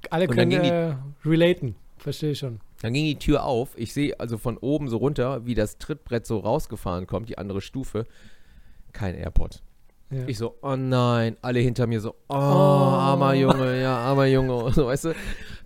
Alle 0.09 0.27
und 0.27 0.37
dann 0.37 0.49
können 0.49 0.63
die- 0.63 0.69
äh, 0.69 0.95
relaten. 1.25 1.75
Verstehe 1.97 2.31
ich 2.31 2.39
schon. 2.39 2.59
Dann 2.81 2.93
ging 2.93 3.05
die 3.05 3.15
Tür 3.17 3.43
auf. 3.43 3.69
Ich 3.75 3.93
sehe 3.93 4.19
also 4.19 4.37
von 4.37 4.57
oben 4.57 4.87
so 4.89 4.97
runter, 4.97 5.45
wie 5.45 5.55
das 5.55 5.77
Trittbrett 5.79 6.25
so 6.27 6.37
rausgefahren 6.39 7.07
kommt, 7.07 7.29
die 7.29 7.37
andere 7.37 7.61
Stufe. 7.61 8.05
Kein 8.93 9.15
AirPod. 9.15 9.61
Ja. 10.11 10.23
Ich 10.27 10.37
so, 10.37 10.55
oh 10.61 10.75
nein, 10.75 11.35
alle 11.41 11.59
hinter 11.59 11.87
mir 11.87 11.99
so, 11.99 12.15
oh, 12.29 12.33
armer 12.35 13.33
Junge, 13.33 13.81
ja, 13.81 13.97
armer 13.97 14.25
Junge, 14.25 14.71
so, 14.73 14.85
weißt 14.85 15.05
du. 15.05 15.13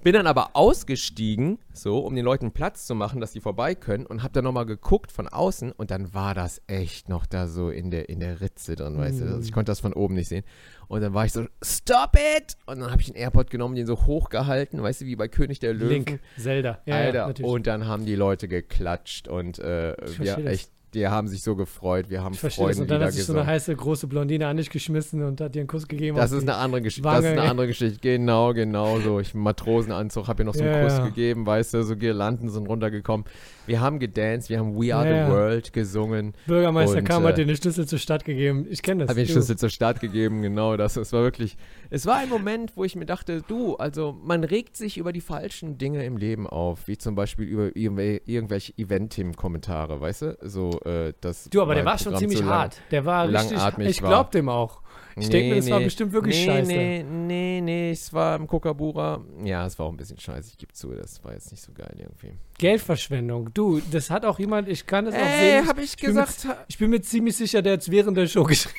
Bin 0.04 0.14
dann 0.14 0.26
aber 0.26 0.56
ausgestiegen, 0.56 1.60
so, 1.74 2.00
um 2.00 2.16
den 2.16 2.26
Leuten 2.26 2.52
Platz 2.52 2.88
zu 2.88 2.96
machen, 2.96 3.22
dass 3.22 3.34
die 3.34 3.40
vorbei 3.40 3.76
können 3.76 4.08
und 4.08 4.24
hab 4.24 4.34
dann 4.34 4.44
nochmal 4.44 4.66
geguckt 4.66 5.12
von 5.12 5.28
außen 5.28 5.72
und 5.72 5.92
dann 5.92 6.12
war 6.16 6.34
das 6.34 6.60
echt 6.66 7.08
noch 7.08 7.28
da 7.28 7.48
so 7.48 7.70
in 7.70 7.92
der, 7.92 8.10
in 8.10 8.20
der 8.20 8.42
Ritze 8.42 8.76
drin, 8.76 8.98
weißt 8.98 9.22
du. 9.22 9.26
Also 9.26 9.42
ich 9.42 9.52
konnte 9.52 9.72
das 9.72 9.80
von 9.80 9.94
oben 9.94 10.16
nicht 10.16 10.28
sehen. 10.28 10.44
Und 10.88 11.02
dann 11.02 11.14
war 11.14 11.26
ich 11.26 11.34
so, 11.34 11.46
stop 11.64 12.16
it! 12.16 12.58
Und 12.66 12.80
dann 12.80 12.90
habe 12.90 13.00
ich 13.00 13.08
den 13.08 13.16
AirPod 13.16 13.52
genommen, 13.52 13.76
den 13.76 13.86
so 13.86 14.06
hochgehalten, 14.08 14.82
weißt 14.82 15.02
du, 15.02 15.06
wie 15.06 15.16
bei 15.16 15.28
König 15.28 15.60
der 15.60 15.74
Löwen. 15.74 15.90
Link, 15.90 16.20
Zelda. 16.36 16.80
Ja, 16.88 17.00
ja, 17.00 17.06
Alter, 17.06 17.28
natürlich. 17.28 17.52
und 17.52 17.68
dann 17.68 17.86
haben 17.86 18.06
die 18.06 18.16
Leute 18.16 18.48
geklatscht 18.48 19.28
und 19.28 19.60
äh, 19.60 19.96
das. 20.18 20.38
echt, 20.40 20.72
die 20.94 21.08
haben 21.08 21.28
sich 21.28 21.42
so 21.42 21.56
gefreut, 21.56 22.10
wir 22.10 22.24
haben 22.24 22.34
ich 22.34 22.40
verstehe 22.40 22.68
das. 22.68 22.80
Und 22.80 22.92
dann 22.92 23.02
hat 23.02 23.14
sich 23.14 23.24
so 23.24 23.34
eine 23.34 23.46
heiße, 23.46 23.76
große 23.76 24.08
Blondine 24.08 24.48
an 24.48 24.58
dich 24.58 24.70
geschmissen 24.70 25.24
und 25.24 25.40
hat 25.40 25.56
dir 25.56 25.60
einen 25.60 25.68
Kuss 25.68 25.88
gegeben. 25.88 26.18
Das 26.18 26.32
ist 26.32 26.42
eine 26.42 26.56
andere 26.56 26.82
Geschichte. 26.82 27.08
Das 27.08 27.20
ist 27.24 27.32
eine 27.32 27.44
andere 27.44 27.68
Geschichte. 27.68 28.00
Genau, 28.02 28.54
genau 28.54 29.00
so. 29.00 29.20
Ich 29.20 29.34
Matrosenanzug 29.34 30.28
habe 30.28 30.44
ihr 30.44 30.46
noch 30.46 30.54
so 30.54 30.64
einen 30.64 30.74
Ja, 30.74 30.84
Kuss 30.84 30.98
ja. 30.98 31.06
gegeben, 31.06 31.46
weißt 31.46 31.74
du, 31.74 31.84
so 31.84 31.96
Girlanden 31.96 32.50
sind 32.50 32.68
runtergekommen. 32.68 33.26
Wir 33.68 33.80
haben 33.80 34.00
gedanced, 34.00 34.50
wir 34.50 34.60
haben 34.60 34.76
We 34.76 34.94
Are 34.94 35.08
Ja, 35.08 35.26
the 35.28 35.32
World 35.32 35.72
gesungen. 35.74 36.34
Bürgermeister 36.48 36.98
Und, 36.98 37.04
kam, 37.04 37.24
äh, 37.24 37.28
hat 37.28 37.38
dir 37.38 37.46
den 37.46 37.56
Schlüssel 37.56 37.88
zur 37.88 38.00
Stadt 38.00 38.26
gegeben. 38.26 38.66
Ich 38.70 38.82
kenne 38.82 39.02
das. 39.04 39.10
Habe 39.10 39.20
den 39.20 39.28
du. 39.28 39.34
Schlüssel 39.34 39.56
zur 39.58 39.70
Stadt 39.70 40.00
gegeben, 40.00 40.42
genau 40.42 40.78
das. 40.78 40.98
Es 40.98 41.14
war 41.14 41.22
wirklich, 41.22 41.58
es 41.90 42.06
war 42.06 42.18
ein 42.18 42.30
Moment, 42.30 42.76
wo 42.76 42.84
ich 42.84 42.96
mir 42.96 43.06
dachte, 43.06 43.42
du, 43.48 43.76
also 43.76 44.18
man 44.24 44.44
regt 44.44 44.76
sich 44.78 44.98
über 44.98 45.14
die 45.14 45.22
falschen 45.22 45.78
Dinge 45.78 46.04
im 46.06 46.18
Leben 46.18 46.48
auf, 46.48 46.88
wie 46.88 46.98
zum 46.98 47.16
Beispiel 47.16 47.46
über 47.48 47.68
irgendwel- 47.76 48.22
irgendwelche 48.26 48.74
Event-Team-Kommentare, 48.78 50.02
weißt 50.02 50.22
du? 50.24 50.38
So, 50.42 50.80
äh, 50.82 51.14
das 51.22 51.50
Du, 51.50 51.62
aber 51.62 51.76
der 51.76 51.86
war 51.86 51.98
schon 51.98 52.16
ziemlich 52.18 52.40
lang- 52.40 52.50
hart. 52.50 52.82
Der 52.92 53.06
war 53.06 53.28
richtig. 53.30 53.58
Ich 53.88 54.02
war. 54.02 54.10
glaub 54.10 54.32
dem 54.32 54.50
auch. 54.50 54.82
Ich 55.18 55.30
denke, 55.30 55.56
das 55.58 55.70
war 55.70 55.82
bestimmt 55.82 56.14
wirklich 56.14 56.38
nee, 56.38 56.46
scheiße. 56.46 56.72
Nee, 56.72 57.04
nee, 57.04 57.62
nee, 57.62 57.92
es 57.92 58.14
war 58.14 58.38
im 58.38 58.48
Kokabura. 58.48 59.22
Ja, 59.44 59.66
es 59.66 59.78
war 59.78 59.88
auch 59.88 59.92
ein 59.92 59.98
bisschen 59.98 60.18
scheiße, 60.18 60.52
ich 60.52 60.58
gebe 60.58 60.72
zu, 60.74 60.94
das 60.94 61.22
war 61.24 61.34
jetzt 61.34 61.52
nicht 61.52 61.62
so 61.62 61.74
geil 61.74 61.94
irgendwie. 61.98 62.32
Geldverschwendung. 62.58 63.54
Du, 63.54 63.82
das 63.92 64.10
hat 64.10 64.26
auch 64.26 64.40
jemand, 64.40 64.70
ich 64.70 64.86
kann 64.86 65.06
das 65.06 65.14
auch 65.16 65.20
Ey, 65.20 65.60
sehen. 65.60 65.68
hab 65.68 65.78
ich 65.80 65.92
mit- 65.92 66.00
gesagt. 66.00 66.48
Ich 66.70 66.78
bin 66.78 66.90
mir 66.90 67.02
ziemlich 67.02 67.36
sicher, 67.36 67.62
der 67.62 67.74
hat 67.74 67.82
es 67.82 67.92
während 67.92 68.16
der 68.18 68.28
Show 68.28 68.44
geschrieben. 68.44 68.76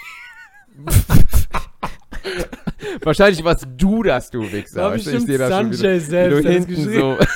Wahrscheinlich 3.02 3.42
warst 3.44 3.66
du 3.76 4.02
das, 4.02 4.30
du 4.30 4.50
Wichser. 4.50 4.82
War 4.82 4.92
weißt 4.92 5.06
du, 5.06 5.10
bestimmt 5.10 5.30
seh 5.30 5.38
das 5.38 5.50
schon 5.52 5.72
Sanjay 5.72 5.78
wieder, 5.78 5.94
wie 5.94 6.00
selbst, 6.00 6.44
du 6.44 6.50
hinten 6.50 6.74
geschrieben 6.74 7.00
so, 7.00 7.18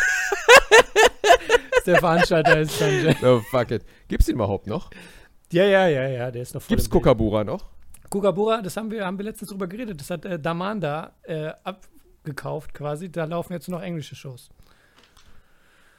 Der 1.87 1.99
Veranstalter 1.99 2.61
ist 2.61 2.79
Sanjay. 2.79 3.15
no, 3.23 3.41
fuck 3.51 3.71
it. 3.71 3.83
Gibt's 4.09 4.27
den 4.27 4.37
überhaupt 4.37 4.67
noch? 4.67 4.91
Ja, 5.53 5.65
ja, 5.65 5.87
ja, 5.87 6.09
ja, 6.09 6.31
der 6.31 6.43
ist 6.43 6.55
noch 6.55 6.63
voll 6.63 6.69
Gibt's. 6.77 6.91
Kokabura 6.91 7.45
noch? 7.45 7.76
Kookaburra, 8.11 8.63
das 8.63 8.77
haben 8.77 8.91
wir, 8.91 9.05
haben 9.05 9.19
wir 9.19 9.25
letztens 9.25 9.51
drüber 9.51 9.67
geredet. 9.67 10.01
Das 10.01 10.11
hat 10.11 10.25
äh, 10.25 10.39
Damanda 10.39 11.13
äh, 11.23 11.51
abgekauft 11.65 12.75
quasi. 12.75 13.11
Da 13.11 13.25
laufen 13.25 13.53
jetzt 13.53 13.69
nur 13.69 13.79
noch 13.79 13.85
englische 13.85 14.15
Shows. 14.15 14.49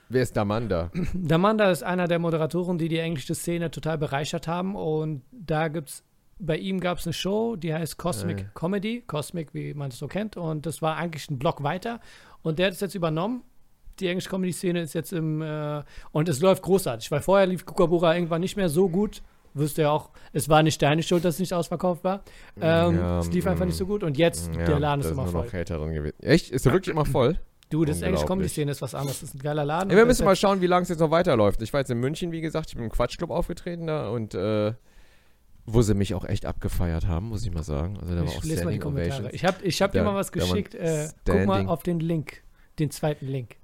Wer 0.10 0.22
ist 0.24 0.38
Damanda? 0.38 0.90
Damanda 1.14 1.70
ist 1.70 1.84
einer 1.84 2.08
der 2.08 2.20
Moderatoren, 2.20 2.78
die 2.78 2.88
die 2.88 3.00
englische 3.00 3.36
Szene 3.36 3.72
total 3.72 3.98
bereichert 3.98 4.48
haben. 4.48 4.76
Und 4.76 5.24
da 5.32 5.68
gibt's, 5.68 6.04
bei 6.40 6.58
ihm 6.58 6.80
gab 6.80 7.00
es 7.00 7.06
eine 7.06 7.14
Show, 7.14 7.56
die 7.56 7.74
heißt 7.74 7.98
Cosmic 7.98 8.40
Äh. 8.40 8.46
Comedy. 8.54 9.04
Cosmic, 9.06 9.54
wie 9.54 9.74
man 9.74 9.90
es 9.90 9.98
so 10.00 10.08
kennt. 10.08 10.38
Und 10.38 10.66
das 10.66 10.82
war 10.82 10.96
eigentlich 10.98 11.30
ein 11.30 11.40
Block 11.40 11.62
weiter. 11.64 12.00
Und 12.42 12.60
der 12.60 12.68
hat 12.68 12.74
es 12.74 12.80
jetzt 12.80 12.96
übernommen. 12.96 13.44
Die 14.00 14.08
englische 14.08 14.30
Comedy-Szene 14.30 14.82
ist 14.82 14.94
jetzt 14.94 15.12
im, 15.12 15.42
äh, 15.42 15.84
und 16.12 16.30
es 16.30 16.40
läuft 16.40 16.62
großartig, 16.62 17.10
weil 17.10 17.22
vorher 17.22 17.48
lief 17.48 17.66
Kookaburra 17.66 18.14
irgendwann 18.14 18.42
nicht 18.42 18.56
mehr 18.56 18.70
so 18.70 18.88
gut. 18.90 19.24
Wüsste 19.58 19.84
ja 19.84 19.92
auch, 19.92 20.10
es 20.34 20.50
war 20.50 20.64
nicht 20.64 20.82
deine 20.82 21.04
Schuld, 21.04 21.26
dass 21.26 21.36
es 21.36 21.40
nicht 21.40 21.54
ausverkauft 21.54 22.04
war. 22.04 22.24
Ähm, 22.60 22.98
Ja, 22.98 23.20
es 23.20 23.32
lief 23.32 23.48
einfach 23.48 23.66
mm. 23.66 23.68
nicht 23.68 23.78
so 23.78 23.86
gut 23.86 24.04
und 24.04 24.18
jetzt, 24.18 24.52
Ja, 24.56 24.66
der 24.66 24.80
Laden 24.80 25.02
ist 25.02 25.12
immer 25.12 25.28
voll. 25.28 25.48
Echt? 26.22 26.52
Ist 26.52 26.66
der 26.66 26.74
wirklich 26.74 26.94
immer 26.94 27.06
voll? 27.06 27.40
Du, 27.70 27.84
das 27.84 27.98
englische 28.02 28.24
Unglaublich. 28.24 28.28
Comedy-Szene 28.28 28.72
ist 28.72 28.82
was 28.82 28.96
anderes. 28.96 29.20
Das 29.20 29.30
ist 29.30 29.36
ein 29.36 29.40
geiler 29.40 29.66
Laden. 29.66 29.90
Ja, 29.90 29.98
wir 29.98 30.06
müssen 30.06 30.24
mal 30.24 30.34
ist 30.34 30.40
schauen, 30.40 30.62
wie 30.62 30.68
lange 30.68 30.84
es 30.84 30.90
jetzt 30.90 31.00
noch 31.00 31.12
weiterläuft. 31.12 31.62
Ich 31.62 31.74
war 31.74 31.82
jetzt 31.82 31.92
in 31.92 32.00
München, 32.00 32.32
wie 32.32 32.40
gesagt, 32.40 32.70
ich 32.70 32.76
bin 32.76 32.86
im 32.86 32.90
Quatschclub 32.90 33.30
aufgetreten 33.30 33.88
da 33.88 34.10
und 34.10 34.34
äh, 34.36 34.74
wo 35.66 35.82
sie 35.82 35.94
mich 35.94 36.16
auch 36.16 36.24
echt 36.24 36.46
abgefeiert 36.46 37.08
haben, 37.08 37.28
muss 37.28 37.44
ich 37.46 37.54
mal 37.54 37.64
sagen. 37.64 37.98
Also 38.00 38.16
da 38.16 38.22
war 38.22 38.30
auch 38.30 38.38
Ich 38.38 38.44
lese 38.46 38.64
mal 38.64 38.72
die 38.72 38.80
Kommentare. 38.80 39.20
Ovations. 39.20 39.34
Ich 39.34 39.44
habe 39.44 39.64
ich 39.64 39.82
hab 39.82 39.92
dir 39.92 40.04
mal 40.04 40.16
was 40.16 40.32
geschickt. 40.32 40.76
Äh, 40.76 41.10
guck 41.26 41.46
mal 41.46 41.68
auf 41.68 41.84
den 41.84 42.00
Link. 42.00 42.42
Den 42.80 42.90
zweiten 42.90 43.28
Link. 43.28 43.58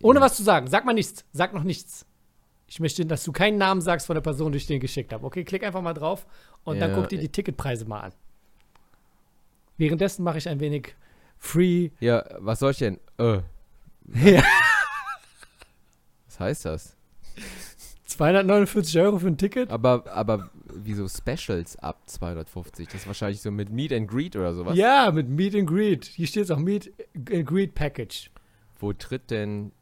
Ohne 0.00 0.20
was 0.20 0.36
zu 0.36 0.42
sagen. 0.42 0.66
Sag 0.66 0.84
mal 0.84 0.94
nichts. 0.94 1.24
Sag 1.32 1.54
noch 1.54 1.62
nichts. 1.62 2.06
Ich 2.72 2.80
möchte, 2.80 3.04
dass 3.04 3.22
du 3.22 3.32
keinen 3.32 3.58
Namen 3.58 3.82
sagst 3.82 4.06
von 4.06 4.14
der 4.14 4.22
Person, 4.22 4.50
die 4.50 4.56
ich 4.56 4.66
dir 4.66 4.78
geschickt 4.78 5.12
habe. 5.12 5.26
Okay, 5.26 5.44
klick 5.44 5.62
einfach 5.62 5.82
mal 5.82 5.92
drauf 5.92 6.26
und 6.64 6.80
dann 6.80 6.88
Ja, 6.92 6.96
guck 6.96 7.10
dir 7.10 7.18
die 7.18 7.28
Ticketpreise 7.28 7.84
mal 7.84 8.00
an. 8.00 8.12
Währenddessen 9.76 10.22
mache 10.22 10.38
ich 10.38 10.48
ein 10.48 10.58
wenig 10.58 10.96
Free. 11.36 11.90
Ja, 12.00 12.24
was 12.38 12.60
soll 12.60 12.70
ich 12.70 12.78
denn? 12.78 12.98
Äh, 13.18 13.40
Ja. 14.14 14.42
was 16.26 16.40
heißt 16.40 16.64
das? 16.64 16.96
249 18.06 18.98
Euro 19.00 19.18
für 19.18 19.26
ein 19.26 19.36
Ticket? 19.36 19.68
Aber, 19.68 20.10
aber 20.10 20.48
wieso 20.72 21.06
Specials 21.08 21.76
ab 21.76 22.00
250? 22.06 22.86
Das 22.88 23.02
ist 23.02 23.06
wahrscheinlich 23.06 23.42
so 23.42 23.50
mit 23.50 23.68
Meet 23.68 23.92
and 23.92 24.08
Greet 24.08 24.34
oder 24.34 24.54
sowas. 24.54 24.78
Ja, 24.78 25.10
mit 25.12 25.28
Meet 25.28 25.56
and 25.56 25.68
Greet. 25.68 26.06
Hier 26.06 26.26
steht 26.26 26.44
es 26.44 26.50
auch 26.50 26.58
Meet 26.58 26.90
and 27.30 27.44
Greet 27.46 27.74
Package. 27.74 28.30
Wo 28.78 28.94
tritt 28.94 29.30
denn. 29.30 29.72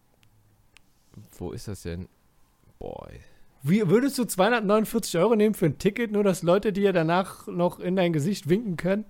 Wo 1.39 1.53
ist 1.53 1.69
das 1.69 1.83
denn? 1.83 2.09
Boy. 2.81 3.21
Wie 3.63 3.87
würdest 3.89 4.17
du 4.19 4.25
249 4.25 5.19
Euro 5.19 5.37
nehmen 5.37 5.55
für 5.55 5.67
ein 5.67 5.77
Ticket, 5.79 6.11
nur 6.13 6.25
dass 6.25 6.43
Leute 6.43 6.73
dir 6.73 6.95
danach 6.95 7.47
noch 7.47 7.79
in 7.79 7.95
dein 7.95 8.13
Gesicht 8.15 8.49
winken 8.49 8.77
können? 8.79 9.05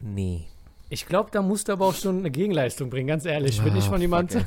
Nee. 0.00 0.46
Ich 0.88 1.06
glaube, 1.06 1.30
da 1.30 1.42
musst 1.42 1.68
du 1.68 1.72
aber 1.72 1.86
auch 1.86 1.94
schon 1.94 2.18
eine 2.20 2.30
Gegenleistung 2.30 2.88
bringen, 2.88 3.08
ganz 3.08 3.26
ehrlich. 3.26 3.62
Wenn 3.62 3.76
ich 3.76 3.84
Ah, 3.84 3.90
von 3.90 4.00
jemandem. 4.00 4.44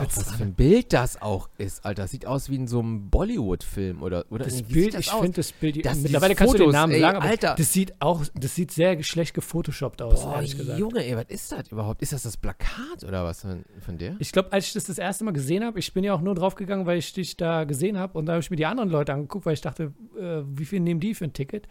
Was, 0.00 0.18
auch, 0.18 0.26
was 0.26 0.32
für 0.36 0.42
ein 0.42 0.54
Bild 0.54 0.92
das 0.92 1.20
auch 1.20 1.48
ist, 1.58 1.84
Alter. 1.84 2.02
Das 2.02 2.10
sieht 2.10 2.26
aus 2.26 2.50
wie 2.50 2.56
in 2.56 2.66
so 2.68 2.80
einem 2.80 3.08
Bollywood-Film 3.10 4.02
oder, 4.02 4.24
oder 4.30 4.44
Das 4.44 4.62
Bild, 4.62 4.94
das 4.94 5.06
ich 5.06 5.10
finde 5.12 5.32
das 5.32 5.52
Bild. 5.52 5.84
Das- 5.84 5.98
mittlerweile 5.98 6.34
kannst 6.34 6.54
du 6.54 6.58
den 6.58 6.64
Fotos, 6.66 6.74
Namen 6.74 6.92
ey, 6.92 7.00
sagen, 7.00 7.16
aber 7.18 7.26
Alter. 7.26 7.54
das 7.56 7.72
sieht 7.72 7.94
auch, 8.00 8.24
das 8.34 8.54
sieht 8.54 8.70
sehr 8.72 9.02
schlecht 9.02 9.34
gefotoshoppt 9.34 10.02
aus, 10.02 10.22
Boah, 10.22 10.36
ehrlich 10.36 10.56
gesagt. 10.56 10.78
Junge, 10.78 11.04
ey, 11.04 11.16
was 11.16 11.24
ist 11.28 11.52
das 11.52 11.68
überhaupt? 11.70 12.02
Ist 12.02 12.12
das 12.12 12.22
das 12.22 12.36
Plakat 12.36 13.04
oder 13.06 13.24
was 13.24 13.40
von, 13.42 13.64
von 13.80 13.98
der? 13.98 14.16
Ich 14.18 14.32
glaube, 14.32 14.52
als 14.52 14.66
ich 14.68 14.72
das 14.72 14.84
das 14.84 14.98
erste 14.98 15.24
Mal 15.24 15.32
gesehen 15.32 15.64
habe, 15.64 15.78
ich 15.78 15.92
bin 15.92 16.04
ja 16.04 16.14
auch 16.14 16.20
nur 16.20 16.34
drauf 16.34 16.54
gegangen, 16.54 16.86
weil 16.86 16.98
ich 16.98 17.12
dich 17.12 17.36
da 17.36 17.64
gesehen 17.64 17.98
habe 17.98 18.18
und 18.18 18.26
da 18.26 18.32
habe 18.32 18.40
ich 18.40 18.50
mir 18.50 18.56
die 18.56 18.66
anderen 18.66 18.90
Leute 18.90 19.12
angeguckt, 19.12 19.46
weil 19.46 19.54
ich 19.54 19.60
dachte, 19.60 19.92
äh, 20.18 20.42
wie 20.46 20.64
viel 20.64 20.80
nehmen 20.80 21.00
die 21.00 21.14
für 21.14 21.24
ein 21.24 21.32
Ticket? 21.32 21.66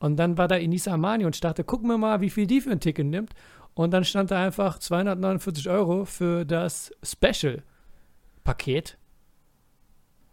Und 0.00 0.16
dann 0.16 0.38
war 0.38 0.46
da 0.46 0.54
Inisa 0.54 0.92
Amani 0.92 1.24
und 1.24 1.34
ich 1.34 1.40
dachte, 1.40 1.64
gucken 1.64 1.88
wir 1.88 1.98
mal, 1.98 2.20
wie 2.20 2.30
viel 2.30 2.46
die 2.46 2.60
für 2.60 2.70
ein 2.70 2.78
Ticket 2.78 3.06
nimmt. 3.06 3.32
Und 3.78 3.92
dann 3.92 4.02
stand 4.02 4.32
da 4.32 4.44
einfach 4.44 4.80
249 4.80 5.70
Euro 5.70 6.04
für 6.04 6.44
das 6.44 6.90
Special-Paket. 7.04 8.98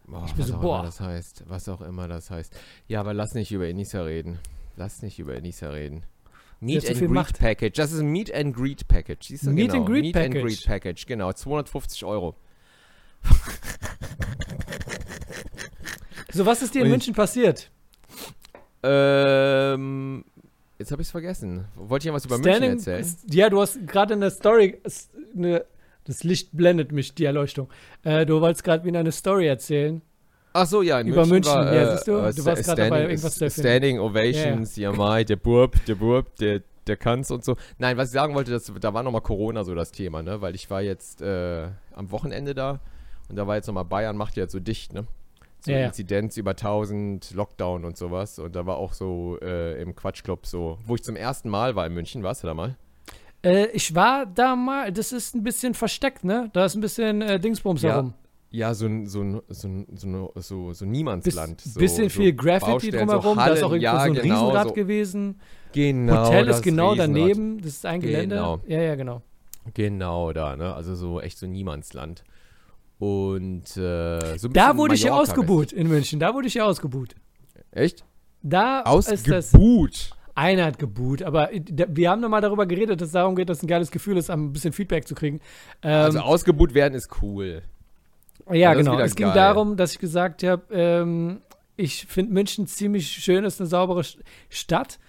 Boah, 0.07 0.25
bin 0.25 0.37
was 0.39 0.47
so, 0.47 0.55
auch 0.55 0.61
boah. 0.61 0.79
immer 0.79 0.85
das 0.85 0.99
heißt. 0.99 1.43
Was 1.45 1.69
auch 1.69 1.81
immer 1.81 2.07
das 2.07 2.31
heißt. 2.31 2.57
Ja, 2.87 3.01
aber 3.01 3.13
lass 3.13 3.35
nicht 3.35 3.51
über 3.51 3.67
Enisa 3.67 4.01
reden. 4.01 4.39
Lass 4.77 5.03
nicht 5.03 5.19
über 5.19 5.35
Enisa 5.35 5.69
reden. 5.69 6.05
Meet 6.59 6.89
and 6.89 6.97
Greet 6.97 7.11
Macht. 7.11 7.37
Package. 7.37 7.77
Das 7.77 7.91
ist 7.91 7.99
ein 7.99 8.07
Meet 8.07 8.33
and 8.33 8.55
Greet 8.55 8.87
Package. 8.87 9.27
Siehst 9.27 9.45
du? 9.45 9.51
Meet 9.51 9.73
genau. 9.73 9.83
and 9.83 9.85
Greet 9.85 10.01
Meet 10.01 10.17
and. 10.17 10.33
Greet 10.33 10.65
Package, 10.65 11.05
genau. 11.05 11.31
250 11.31 12.03
Euro. 12.03 12.35
So, 16.31 16.47
was 16.47 16.63
ist 16.63 16.73
dir 16.73 16.81
in 16.81 16.89
München 16.89 17.13
passiert? 17.13 17.69
Ähm, 18.81 20.25
jetzt 20.77 20.91
habe 20.91 21.01
ich 21.01 21.07
es 21.07 21.11
vergessen. 21.11 21.65
Wollte 21.75 22.03
ich 22.03 22.07
ja 22.07 22.13
was 22.13 22.25
über 22.25 22.37
München 22.37 22.63
erzählen? 22.63 23.05
Ja, 23.31 23.49
du 23.49 23.61
hast 23.61 23.85
gerade 23.87 24.13
eine 24.13 24.29
Story, 24.31 24.77
s- 24.83 25.09
eine, 25.35 25.65
das 26.05 26.23
Licht 26.23 26.49
blendet 26.53 26.91
mich, 26.91 27.13
die 27.15 27.25
Erleuchtung. 27.25 27.69
Äh, 28.03 28.25
du 28.25 28.41
wolltest 28.41 28.63
gerade 28.63 28.83
wieder 28.83 28.99
eine 28.99 29.11
Story 29.11 29.47
erzählen. 29.47 30.01
Ach 30.53 30.65
so, 30.65 30.81
ja, 30.81 30.99
in 31.01 31.07
Über 31.07 31.25
München. 31.25 31.31
München, 31.33 31.53
war, 31.53 31.73
ja, 31.75 31.81
äh, 31.81 31.91
siehst 31.95 32.07
du? 32.07 32.11
äh, 32.13 32.33
Du 32.33 32.45
warst 32.45 32.63
gerade 32.63 32.81
Standing- 32.85 33.09
irgendwas 33.09 33.35
zu 33.35 33.43
erfinden. 33.45 33.67
Standing 33.69 33.99
Ovations, 33.99 34.75
ja, 34.77 34.91
Mai, 34.93 35.23
der 35.25 35.35
Burb, 35.35 35.83
der 35.85 35.95
Burb, 35.95 36.35
der, 36.37 36.61
der 36.87 36.95
kann's 36.95 37.29
und 37.31 37.43
so. 37.43 37.57
Nein, 37.77 37.97
was 37.97 38.09
ich 38.09 38.13
sagen 38.13 38.33
wollte, 38.35 38.51
das, 38.51 38.71
da 38.79 38.93
war 38.93 39.03
nochmal 39.03 39.21
Corona 39.21 39.63
so 39.65 39.75
das 39.75 39.91
Thema, 39.91 40.23
ne? 40.23 40.39
Weil 40.39 40.55
ich 40.55 40.69
war 40.69 40.81
jetzt 40.81 41.21
äh, 41.21 41.67
am 41.93 42.11
Wochenende 42.11 42.53
da 42.55 42.79
und 43.27 43.35
da 43.35 43.47
war 43.47 43.55
jetzt 43.55 43.67
nochmal 43.67 43.83
Bayern 43.85 44.15
macht 44.15 44.37
ja 44.37 44.43
jetzt 44.43 44.53
so 44.53 44.59
dicht, 44.61 44.93
ne? 44.93 45.05
So 45.65 45.71
Ja, 45.71 45.79
ja. 45.79 45.85
Inzidenz 45.87 46.37
über 46.37 46.51
1000, 46.51 47.31
Lockdown 47.33 47.85
und 47.85 47.97
sowas. 47.97 48.37
Und 48.37 48.55
da 48.55 48.67
war 48.67 48.77
auch 48.77 48.93
so 48.93 49.39
äh, 49.41 49.81
im 49.81 49.95
Quatschclub 49.95 50.45
so, 50.45 50.77
wo 50.85 50.93
ich 50.93 51.03
zum 51.03 51.15
ersten 51.15 51.49
Mal 51.49 51.75
war 51.75 51.87
in 51.87 51.93
München, 51.93 52.21
warst 52.21 52.43
du 52.43 52.47
da 52.47 52.53
mal? 52.53 52.75
Äh, 53.43 53.67
ich 53.73 53.95
war 53.95 54.27
da 54.27 54.55
mal, 54.55 54.91
das 54.91 55.11
ist 55.11 55.33
ein 55.35 55.41
bisschen 55.43 55.73
versteckt, 55.73 56.23
ne? 56.23 56.51
Da 56.53 56.65
ist 56.65 56.75
ein 56.75 56.81
bisschen 56.81 57.23
äh, 57.23 57.39
Dingsbums 57.39 57.81
Ja, 57.81 57.93
herum. 57.93 58.13
Ja, 58.51 58.73
so 58.75 58.85
ein, 58.85 59.07
so 59.07 59.21
ein, 59.21 59.41
so 59.49 59.67
ein, 59.67 59.87
so, 59.95 60.07
ein, 60.07 60.29
so, 60.35 60.73
so 60.73 60.85
Niemandsland. 60.85 61.59
so, 61.61 61.79
bisschen 61.79 62.09
viel 62.11 62.31
Graffiti 62.33 62.91
drumherum. 62.91 63.35
da 63.37 63.47
ist 63.47 63.63
auch 63.63 63.71
irgendwo 63.71 63.83
ja, 63.83 63.99
so 63.99 64.05
ein 64.05 64.13
genau, 64.13 64.45
Riesenrad 64.45 64.75
gewesen. 64.75 65.39
Genau, 65.73 66.27
Hotel 66.27 66.47
ist 66.47 66.61
genau 66.61 66.91
Riesenrad. 66.91 67.09
daneben. 67.09 67.57
Das 67.57 67.71
ist 67.71 67.85
ein 67.87 67.99
Gelände. 68.01 68.35
Genau. 68.35 68.59
Ja, 68.67 68.81
ja, 68.81 68.95
genau. 68.95 69.21
Genau 69.73 70.31
da, 70.31 70.55
ne? 70.55 70.73
Also 70.75 70.95
so 70.95 71.19
echt 71.19 71.39
so 71.39 71.47
Niemandsland. 71.47 72.23
Und 72.97 73.75
äh, 73.77 74.37
so 74.37 74.47
ein 74.47 74.53
Da 74.53 74.77
wurde 74.77 74.95
ich 74.95 75.03
ja 75.03 75.13
ausgebuht 75.13 75.71
in 75.73 75.87
München. 75.87 76.19
Da 76.19 76.33
wurde 76.33 76.47
ich 76.47 76.53
ja 76.55 76.65
ausgebuht. 76.65 77.15
Echt? 77.71 78.05
Da 78.41 78.79
ist 78.81 79.27
das. 79.27 79.53
Ausgebuht. 79.53 80.11
Einer 80.37 80.65
hat 80.65 80.79
geboot, 80.79 81.21
aber 81.23 81.49
da- 81.53 81.85
wir 81.89 82.09
haben 82.09 82.19
nochmal 82.21 82.41
darüber 82.41 82.65
geredet, 82.65 82.99
dass 82.99 83.07
es 83.07 83.13
darum 83.13 83.35
geht, 83.37 83.47
dass 83.49 83.57
es 83.59 83.63
ein 83.63 83.67
geiles 83.67 83.89
Gefühl 83.89 84.17
ist, 84.17 84.29
ein 84.29 84.51
bisschen 84.51 84.73
Feedback 84.73 85.07
zu 85.07 85.15
kriegen. 85.15 85.39
Ähm, 85.81 85.91
Also 85.91 86.19
ausgebuht 86.19 86.73
werden 86.73 86.93
ist 86.93 87.09
cool. 87.21 87.61
ja, 88.51 88.73
ist 88.73 88.77
genau. 88.79 88.99
Es 88.99 89.15
ging 89.15 89.27
geil. 89.27 89.35
darum, 89.35 89.77
dass 89.77 89.93
ich 89.93 89.99
gesagt 89.99 90.43
habe, 90.43 90.63
ähm, 90.71 91.41
ich 91.77 92.05
finde 92.07 92.33
München 92.33 92.67
ziemlich 92.67 93.07
schön, 93.09 93.45
ist 93.45 93.61
eine 93.61 93.67
saubere 93.67 94.03
Stadt. 94.49 94.99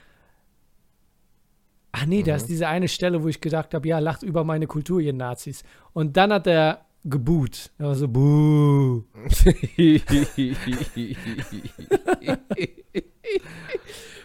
Ach 1.92 2.06
nee, 2.06 2.22
da 2.22 2.32
Mhm. 2.32 2.36
ist 2.36 2.48
diese 2.48 2.68
eine 2.68 2.88
Stelle, 2.88 3.22
wo 3.22 3.28
ich 3.28 3.40
gedacht 3.40 3.74
habe, 3.74 3.88
ja, 3.88 3.98
lacht 3.98 4.22
über 4.22 4.44
meine 4.44 4.66
Kultur, 4.68 5.00
ihr 5.00 5.12
Nazis. 5.12 5.64
Und 5.92 6.16
dann 6.16 6.32
hat 6.32 6.46
er 6.46 6.85
geboot. 7.08 7.70
Er 7.78 7.86
war 7.86 7.94
so, 7.94 8.08
buh. 8.08 9.02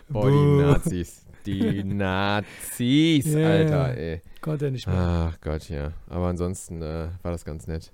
Boah, 0.09 0.29
die. 0.29 0.61
Nazis. 0.61 1.25
Die 1.45 1.83
Nazis, 1.83 3.25
Ja, 3.33 3.47
Alter, 3.47 3.97
ey. 3.97 4.21
Konnte 4.41 4.65
er 4.65 4.71
nicht 4.71 4.85
mehr. 4.87 4.95
Ach 5.33 5.41
Gott, 5.41 5.69
ja. 5.69 5.91
Aber 6.07 6.27
ansonsten 6.27 6.81
äh, 6.81 7.07
war 7.23 7.31
das 7.31 7.45
ganz 7.45 7.65
nett. 7.67 7.91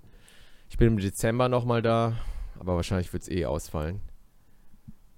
Ich 0.70 0.78
bin 0.78 0.88
im 0.90 0.98
Dezember 0.98 1.48
nochmal 1.48 1.82
da, 1.82 2.14
aber 2.60 2.76
wahrscheinlich 2.76 3.12
wird 3.14 3.24
es 3.24 3.30
eh 3.30 3.46
ausfallen. 3.46 4.02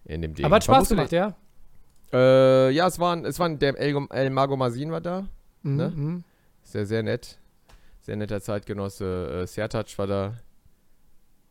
In 0.05 0.21
dem 0.21 0.33
Ding. 0.35 0.45
aber 0.45 0.57
hat 0.57 0.63
Spaß 0.63 0.89
gemacht, 0.89 1.11
ja? 1.11 1.35
Äh, 2.13 2.69
ja, 2.71 2.87
es 2.87 2.99
waren, 2.99 3.25
es 3.25 3.39
waren 3.39 3.57
der 3.59 3.77
El, 3.79 3.95
El 4.11 4.29
Mago 4.29 4.55
Masin 4.57 4.91
war 4.91 5.01
da. 5.01 5.27
Mhm, 5.63 5.75
Ne? 5.75 5.89
mhm. 5.95 6.23
Sehr, 6.61 6.85
sehr 6.85 7.01
nett. 7.01 7.38
Sehr 8.09 8.15
netter 8.15 8.41
Zeitgenosse. 8.41 9.43
Äh, 9.43 9.45
Sertac 9.45 9.95
war 9.99 10.07
da. 10.07 10.33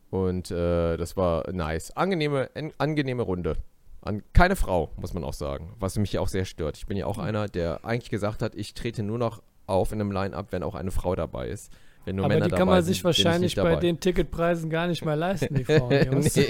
Und 0.09 0.51
äh, 0.51 0.97
das 0.97 1.15
war 1.15 1.49
nice. 1.53 1.91
Angenehme, 1.91 2.49
en, 2.53 2.73
angenehme 2.77 3.23
Runde. 3.23 3.55
An, 4.01 4.23
keine 4.33 4.57
Frau, 4.57 4.89
muss 4.97 5.13
man 5.13 5.23
auch 5.23 5.31
sagen. 5.31 5.71
Was 5.79 5.97
mich 5.97 6.11
ja 6.11 6.19
auch 6.19 6.27
sehr 6.27 6.43
stört. 6.43 6.75
Ich 6.75 6.85
bin 6.85 6.97
ja 6.97 7.05
auch 7.05 7.17
einer, 7.17 7.47
der 7.47 7.85
eigentlich 7.85 8.09
gesagt 8.09 8.41
hat, 8.41 8.55
ich 8.55 8.73
trete 8.73 9.03
nur 9.03 9.17
noch 9.17 9.41
auf 9.67 9.93
in 9.93 10.01
einem 10.01 10.11
Line-Up, 10.11 10.47
wenn 10.51 10.61
auch 10.63 10.75
eine 10.75 10.91
Frau 10.91 11.15
dabei 11.15 11.47
ist. 11.47 11.71
Wenn 12.03 12.17
nur 12.17 12.25
Aber 12.25 12.33
Männer 12.33 12.49
die 12.49 12.55
kann 12.55 12.67
man 12.67 12.83
sich 12.83 13.05
wahrscheinlich 13.05 13.55
bei 13.55 13.77
den 13.77 14.01
Ticketpreisen 14.01 14.69
gar 14.69 14.87
nicht 14.87 15.05
mehr 15.05 15.15
leisten, 15.15 15.55
die 15.55 15.63
Frauen. 15.63 15.93
Jungs. 16.11 16.35
Nee. 16.35 16.45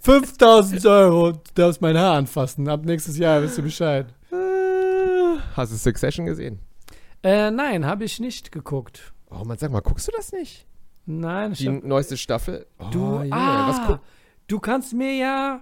5000 0.00 0.86
Euro, 0.86 1.32
du 1.32 1.40
darfst 1.54 1.82
mein 1.82 1.98
Haar 1.98 2.14
anfassen. 2.14 2.66
Ab 2.66 2.86
nächstes 2.86 3.18
Jahr 3.18 3.42
wisst 3.42 3.58
du 3.58 3.62
Bescheid. 3.62 4.06
Hast 5.54 5.72
du 5.72 5.76
Succession 5.76 6.24
gesehen? 6.24 6.60
Äh, 7.22 7.50
nein, 7.50 7.86
habe 7.86 8.04
ich 8.04 8.20
nicht 8.20 8.52
geguckt. 8.52 9.12
Oh 9.30 9.42
man, 9.44 9.58
sag 9.58 9.72
mal, 9.72 9.80
guckst 9.80 10.06
du 10.08 10.12
das 10.12 10.32
nicht? 10.32 10.66
Nein, 11.06 11.52
Die 11.54 11.68
hab, 11.68 11.84
neueste 11.84 12.16
Staffel? 12.16 12.66
Oh, 12.78 12.86
du, 12.90 12.98
Junge, 13.20 13.28
ah, 13.32 14.00
du 14.48 14.58
kannst 14.60 14.92
mir 14.92 15.14
ja 15.14 15.60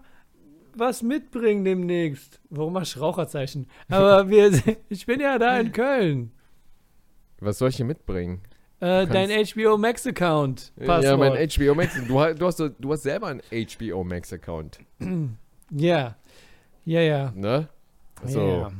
was 0.76 1.02
mitbringen 1.02 1.64
demnächst. 1.64 2.40
Warum 2.50 2.73
mach 2.73 2.82
ich 2.82 2.99
Raucherzeichen? 2.99 3.66
Aber 3.88 4.28
wir, 4.30 4.52
ich 4.88 5.06
bin 5.06 5.20
ja 5.20 5.38
da 5.38 5.58
in 5.61 5.73
Köln. 5.73 6.32
was 7.40 7.58
soll 7.58 7.68
ich 7.68 7.76
hier 7.76 7.84
mitbringen? 7.84 8.40
Äh, 8.80 9.06
dein 9.06 9.30
HBO 9.30 9.78
Max 9.78 10.06
Account. 10.06 10.73
Passwort. 10.76 11.04
Ja, 11.04 11.16
mein 11.16 11.32
HBO 11.49 11.75
Max. 11.75 11.94
Du, 12.06 12.20
hast- 12.20 12.38
du, 12.40 12.46
hast, 12.46 12.58
du 12.78 12.92
hast 12.92 13.02
selber 13.02 13.28
einen 13.28 13.40
HBO 13.50 14.04
Max 14.04 14.32
Account, 14.32 14.78
Ja. 15.70 16.16
Ja, 16.84 17.00
ja. 17.00 17.32
ne? 17.34 17.68
So. 18.25 18.40
Ja. 18.46 18.73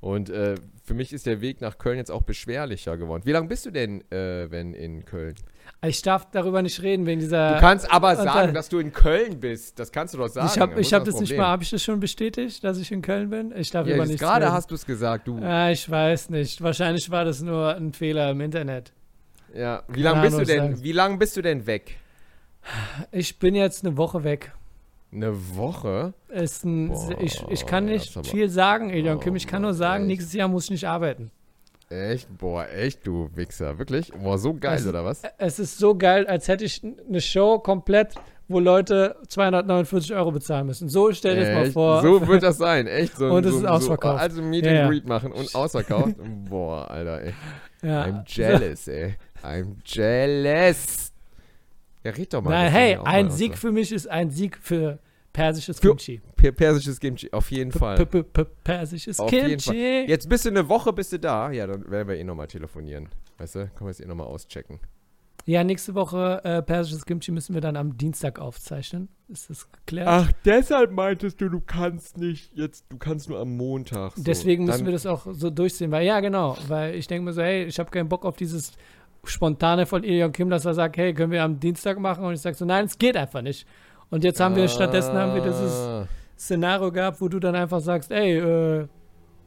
Und 0.00 0.30
äh, 0.30 0.54
für 0.84 0.94
mich 0.94 1.12
ist 1.14 1.24
der 1.26 1.40
Weg 1.40 1.60
nach 1.62 1.78
Köln 1.78 1.96
jetzt 1.96 2.10
auch 2.10 2.22
beschwerlicher 2.22 2.96
geworden. 2.98 3.22
Wie 3.24 3.32
lange 3.32 3.48
bist 3.48 3.64
du 3.64 3.70
denn, 3.70 4.02
äh, 4.12 4.50
wenn 4.50 4.74
in 4.74 5.04
Köln? 5.06 5.34
Ich 5.82 6.02
darf 6.02 6.30
darüber 6.30 6.60
nicht 6.60 6.82
reden 6.82 7.06
wegen 7.06 7.20
dieser. 7.20 7.54
Du 7.54 7.60
kannst 7.60 7.90
aber 7.90 8.14
sagen, 8.16 8.52
dass 8.52 8.68
du 8.68 8.78
in 8.78 8.92
Köln 8.92 9.40
bist. 9.40 9.78
Das 9.78 9.90
kannst 9.92 10.12
du 10.12 10.18
doch 10.18 10.28
sagen. 10.28 10.46
ich 10.52 10.58
habe 10.60 10.78
ich 10.80 10.92
hab 10.92 11.04
das 11.04 11.14
nicht 11.14 11.30
Problem? 11.30 11.40
mal, 11.40 11.48
habe 11.48 11.62
ich 11.62 11.70
das 11.70 11.82
schon 11.82 12.00
bestätigt, 12.00 12.62
dass 12.62 12.78
ich 12.78 12.92
in 12.92 13.00
Köln 13.00 13.30
bin? 13.30 13.50
Ich 13.56 13.70
darf 13.70 13.86
Ja, 13.86 13.94
über 13.94 14.04
nichts 14.04 14.20
gerade 14.20 14.52
hast 14.52 14.70
du 14.70 14.74
es 14.74 14.84
gesagt. 14.84 15.26
Du, 15.26 15.38
Ah, 15.42 15.70
ich 15.70 15.88
weiß 15.88 16.28
nicht. 16.30 16.60
Wahrscheinlich 16.62 17.10
war 17.10 17.24
das 17.24 17.40
nur 17.40 17.74
ein 17.74 17.94
Fehler 17.94 18.30
im 18.30 18.40
Internet. 18.42 18.92
ja. 19.54 19.82
Wie 19.88 20.02
lange 20.02 20.20
bist 20.20 20.38
du 20.38 20.44
denn? 20.44 20.58
sagen. 20.72 20.82
Wie 20.82 20.92
lange 20.92 21.16
bist 21.16 21.36
du 21.36 21.42
denn 21.42 21.66
weg? 21.66 21.96
Ich 23.10 23.38
bin 23.38 23.54
jetzt 23.54 23.84
eine 23.86 23.96
Woche 23.96 24.22
weg. 24.24 24.52
Eine 25.14 25.32
Woche? 25.56 26.12
Ein, 26.32 26.88
Boah, 26.88 27.20
ich, 27.20 27.44
ich 27.48 27.66
kann 27.66 27.84
nicht 27.84 28.26
viel 28.26 28.48
sagen, 28.48 28.90
Elion 28.90 29.20
Kim. 29.20 29.36
Ich 29.36 29.46
kann 29.46 29.62
nur 29.62 29.70
Oh, 29.70 29.74
sagen, 29.74 30.06
nächstes 30.06 30.32
Jahr 30.32 30.48
muss 30.48 30.64
ich 30.64 30.70
nicht 30.72 30.88
arbeiten. 30.88 31.30
Echt? 31.88 32.26
Boah, 32.38 32.66
echt, 32.68 33.06
du 33.06 33.28
Wichser. 33.34 33.78
Wirklich? 33.78 34.12
Boah, 34.12 34.38
so 34.38 34.54
geil, 34.54 34.72
Also, 34.72 34.88
oder 34.88 35.04
was? 35.04 35.22
Es 35.38 35.58
ist 35.58 35.78
so 35.78 35.94
geil, 35.96 36.26
als 36.26 36.48
hätte 36.48 36.64
ich 36.64 36.82
eine 36.82 37.20
Show 37.20 37.58
komplett, 37.60 38.14
wo 38.48 38.58
Leute 38.58 39.16
249 39.28 40.14
Euro 40.14 40.32
bezahlen 40.32 40.66
müssen. 40.66 40.88
So 40.88 41.12
stell 41.12 41.36
dir 41.36 41.42
das 41.42 41.54
mal 41.54 41.70
vor. 41.70 42.02
So 42.02 42.26
wird 42.26 42.42
das 42.42 42.58
sein, 42.58 42.86
echt. 42.88 43.16
So, 43.16 43.26
Und 43.30 43.46
es 43.46 43.52
so, 43.52 43.58
ist 43.60 43.66
ausverkauft. 43.66 44.18
So, 44.18 44.20
also 44.20 44.42
Meet 44.42 44.64
Ja, 44.64 44.70
and 44.72 44.80
ja. 44.80 44.88
Greet 44.88 45.06
machen 45.06 45.30
und 45.32 45.54
ausverkauft. 45.54 46.16
Boah, 46.50 46.90
Alter, 46.90 47.22
ey. 47.22 47.34
ja. 47.82 48.04
I'm 48.04 48.24
jealous, 48.26 48.88
ey. 48.88 49.14
I'm 49.44 49.76
jealous. 49.84 51.12
Ja, 52.04 52.10
red 52.12 52.32
doch 52.34 52.42
mal. 52.42 52.64
Das 52.64 52.72
hey, 52.72 52.96
ein 53.02 53.30
Sieg 53.30 53.52
aus- 53.54 53.58
für 53.58 53.72
mich 53.72 53.90
ist 53.92 54.06
ein 54.08 54.30
Sieg 54.30 54.58
für 54.58 54.98
persisches 55.32 55.80
Für- 55.80 55.88
Kimchi. 55.88 56.20
Per- 56.36 56.52
Persisches 56.52 57.00
Kimchi, 57.00 57.32
auf 57.32 57.50
jeden 57.50 57.70
P- 57.72 57.78
Fall. 57.78 58.06
p- 58.06 58.22
p- 58.22 58.44
Persisches 58.62 59.18
Auf 59.18 59.30
Kimchi. 59.30 60.04
Jetzt 60.06 60.28
bist 60.28 60.44
du 60.44 60.50
eine 60.50 60.68
Woche 60.68 60.92
bist 60.92 61.12
du 61.12 61.18
da. 61.18 61.50
Ja, 61.50 61.66
dann 61.66 61.90
werden 61.90 62.06
wir 62.08 62.16
eh 62.16 62.24
nochmal 62.24 62.46
telefonieren. 62.46 63.08
Weißt 63.38 63.54
du, 63.56 63.58
können 63.68 63.86
wir 63.86 63.90
es 63.90 64.00
eh 64.00 64.06
nochmal 64.06 64.26
auschecken. 64.28 64.78
Ja, 65.46 65.62
nächste 65.62 65.94
Woche 65.94 66.40
äh, 66.44 66.62
persisches 66.62 67.04
Kimchi 67.04 67.30
müssen 67.30 67.52
wir 67.52 67.60
dann 67.60 67.76
am 67.76 67.98
Dienstag 67.98 68.38
aufzeichnen. 68.38 69.08
Ist 69.28 69.50
das 69.50 69.70
geklärt? 69.72 70.08
Ach, 70.08 70.32
deshalb 70.44 70.92
meintest 70.92 71.38
du, 71.40 71.50
du 71.50 71.60
kannst 71.60 72.16
nicht 72.16 72.56
jetzt, 72.56 72.86
du 72.88 72.96
kannst 72.96 73.28
nur 73.28 73.38
am 73.40 73.54
Montag. 73.56 74.12
So. 74.16 74.22
Deswegen 74.22 74.64
müssen 74.64 74.86
wir 74.86 74.92
das 74.92 75.04
auch 75.04 75.26
so 75.32 75.50
durchsehen. 75.50 75.90
Weil, 75.90 76.06
ja, 76.06 76.20
genau. 76.20 76.56
Weil 76.68 76.94
ich 76.94 77.06
denke 77.08 77.24
mir 77.26 77.32
so, 77.34 77.42
hey, 77.42 77.64
ich 77.64 77.78
habe 77.78 77.90
keinen 77.90 78.08
Bock 78.08 78.24
auf 78.24 78.36
dieses 78.36 78.72
Spontane 79.28 79.86
von 79.86 80.02
Ilion 80.04 80.32
Kim, 80.32 80.50
dass 80.50 80.64
er 80.64 80.74
sagt, 80.74 80.96
hey, 80.96 81.12
können 81.14 81.32
wir 81.32 81.42
am 81.42 81.58
Dienstag 81.60 81.98
machen? 81.98 82.24
Und 82.24 82.34
ich 82.34 82.40
sage 82.40 82.56
so, 82.56 82.64
nein, 82.64 82.84
es 82.86 82.98
geht 82.98 83.16
einfach 83.16 83.42
nicht. 83.42 83.66
Und 84.10 84.24
jetzt 84.24 84.40
haben 84.40 84.54
wir, 84.56 84.68
stattdessen 84.68 85.14
haben 85.14 85.34
wir 85.34 85.42
dieses 85.42 85.72
Ah. 85.72 86.06
Szenario 86.38 86.90
gehabt, 86.92 87.20
wo 87.20 87.28
du 87.28 87.38
dann 87.40 87.54
einfach 87.54 87.80
sagst, 87.80 88.10
ey, 88.10 88.38
äh, 88.38 88.86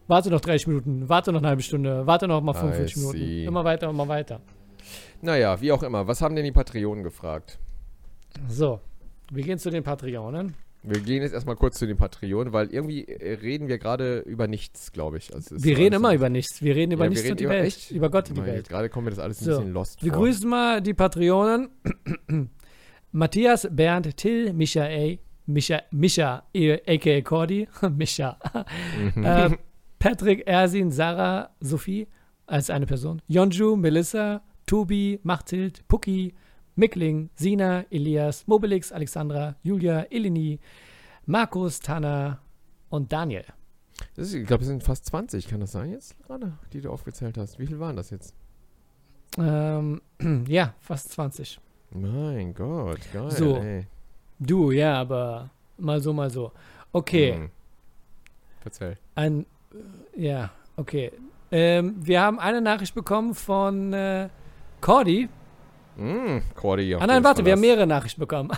warte 0.07 0.29
noch 0.29 0.41
30 0.41 0.67
Minuten, 0.67 1.09
warte 1.09 1.31
noch 1.31 1.39
eine 1.39 1.49
halbe 1.49 1.61
Stunde, 1.61 2.07
warte 2.07 2.27
noch 2.27 2.41
mal 2.41 2.53
45 2.53 2.95
I 2.95 2.99
Minuten. 2.99 3.47
Immer 3.47 3.63
weiter, 3.65 3.89
immer 3.89 4.07
weiter. 4.07 4.39
Naja, 5.21 5.59
wie 5.61 5.71
auch 5.71 5.83
immer. 5.83 6.07
Was 6.07 6.21
haben 6.21 6.35
denn 6.35 6.45
die 6.45 6.51
Patreonen 6.51 7.03
gefragt? 7.03 7.59
So, 8.47 8.79
wir 9.31 9.43
gehen 9.43 9.59
zu 9.59 9.69
den 9.69 9.83
Patreonen. 9.83 10.55
Wir 10.83 11.01
gehen 11.01 11.21
jetzt 11.21 11.33
erstmal 11.33 11.55
kurz 11.55 11.77
zu 11.79 11.85
den 11.87 11.97
Patreonen, 11.97 12.53
weil 12.53 12.67
irgendwie 12.69 13.03
äh, 13.05 13.33
reden 13.33 13.67
wir 13.67 13.77
gerade 13.77 14.19
über 14.19 14.47
nichts, 14.47 14.91
glaube 14.91 15.17
ich. 15.17 15.33
Also 15.33 15.61
Wir 15.61 15.77
reden 15.77 15.95
immer 15.95 16.09
so- 16.09 16.15
über 16.15 16.29
nichts. 16.29 16.61
Wir 16.61 16.75
reden 16.75 16.91
über 16.93 17.03
Ja, 17.03 17.05
wir 17.05 17.09
nichts 17.09 17.23
reden 17.25 17.31
und 17.33 17.39
die 17.39 17.43
über 17.45 17.53
Welt. 17.53 17.65
echt- 17.67 17.91
Über 17.91 18.09
Gott 18.09 18.29
und 18.29 18.37
die 18.37 18.45
Welt. 18.45 18.69
Gerade 18.69 18.89
kommt 18.89 19.05
mir 19.05 19.09
das 19.11 19.19
alles 19.19 19.41
ein 19.41 19.45
So, 19.45 19.51
bisschen 19.57 19.73
lost 19.73 20.03
Wir 20.03 20.13
vor. 20.13 20.21
grüßen 20.21 20.49
mal 20.49 20.81
die 20.81 20.93
Patreonen. 20.93 21.69
Matthias, 23.11 23.67
Bernd, 23.71 24.15
Till, 24.17 24.53
Michael, 24.53 25.19
Micha, 25.47 25.81
Micha, 25.91 26.43
a.k.a. 26.53 27.21
Cordy, 27.21 27.67
Micha, 27.97 28.37
Mhm. 29.15 29.23
äh, 29.25 29.49
Patrick, 29.99 30.43
Ersin, 30.45 30.91
Sarah, 30.91 31.49
Sophie 31.59 32.07
als 32.45 32.69
eine 32.69 32.85
Person, 32.85 33.21
Yonju, 33.27 33.75
Melissa, 33.75 34.41
Tobi, 34.65 35.19
Machthild, 35.23 35.87
Puki, 35.87 36.33
Mickling, 36.77 37.29
Sina, 37.35 37.85
Elias, 37.89 38.45
Mobilix, 38.47 38.91
Alexandra, 38.91 39.55
Julia, 39.63 40.05
Eleni, 40.11 40.59
Markus, 41.25 41.79
Tana 41.79 42.39
und 42.89 43.11
Daniel. 43.11 43.43
Ist, 44.15 44.33
ich 44.33 44.45
glaube, 44.45 44.61
es 44.61 44.67
sind 44.67 44.83
fast 44.83 45.05
20, 45.07 45.47
kann 45.47 45.59
das 45.59 45.71
sein 45.71 45.91
jetzt 45.91 46.15
gerade, 46.25 46.53
die 46.71 46.81
du 46.81 46.91
aufgezählt 46.91 47.37
hast? 47.37 47.57
Wie 47.57 47.65
viel 47.65 47.79
waren 47.79 47.95
das 47.95 48.11
jetzt? 48.11 48.33
Ähm, 49.39 50.01
ja, 50.47 50.75
fast 50.79 51.11
20. 51.13 51.59
Mein 51.91 52.53
Gott, 52.53 52.99
geil. 53.11 53.31
So. 53.31 53.57
Ey. 53.57 53.87
Du, 54.39 54.69
ja, 54.71 55.01
aber 55.01 55.49
mal 55.77 55.99
so, 55.99 56.13
mal 56.13 56.29
so. 56.29 56.51
Okay, 56.91 57.33
Hm. 57.33 57.49
Erzähl. 58.63 58.97
ein, 59.15 59.45
ja, 60.15 60.51
okay. 60.75 61.11
Ähm, 61.51 61.95
wir 61.99 62.21
haben 62.21 62.39
eine 62.39 62.61
Nachricht 62.61 62.93
bekommen 62.93 63.33
von 63.33 63.93
äh, 63.93 64.29
Cordy. 64.81 65.29
Mm, 65.97 66.41
Cordy, 66.55 66.93
Ah 66.95 67.07
nein, 67.07 67.23
warte, 67.23 67.43
wir 67.43 67.53
haben 67.53 67.61
mehrere 67.61 67.87
Nachrichten 67.87 68.21
bekommen. 68.21 68.51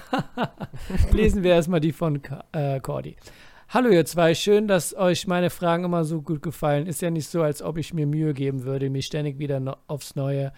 Lesen 1.12 1.41
wir 1.41 1.54
erstmal 1.54 1.80
die 1.80 1.93
von 1.93 2.21
äh, 2.52 2.82
Cordy. 2.82 3.15
Hallo 3.69 3.89
ihr 3.89 4.06
zwei, 4.06 4.36
schön, 4.36 4.67
dass 4.67 4.93
euch 4.93 5.25
meine 5.25 5.49
Fragen 5.49 5.86
immer 5.86 6.04
so 6.04 6.21
gut 6.21 6.41
gefallen. 6.41 6.86
Ist 6.86 7.02
ja 7.02 7.12
nicht 7.12 7.30
so, 7.30 7.41
als 7.41 7.62
ob 7.62 7.78
ich 7.78 7.93
mir 7.93 8.08
Mühe 8.08 8.34
geben 8.34 8.63
würde, 8.63 8.89
mir 8.89 9.02
ständig 9.02 9.39
wieder 9.39 9.60
no 9.62 9.78
aufs 9.88 10.15
Neue 10.15 10.52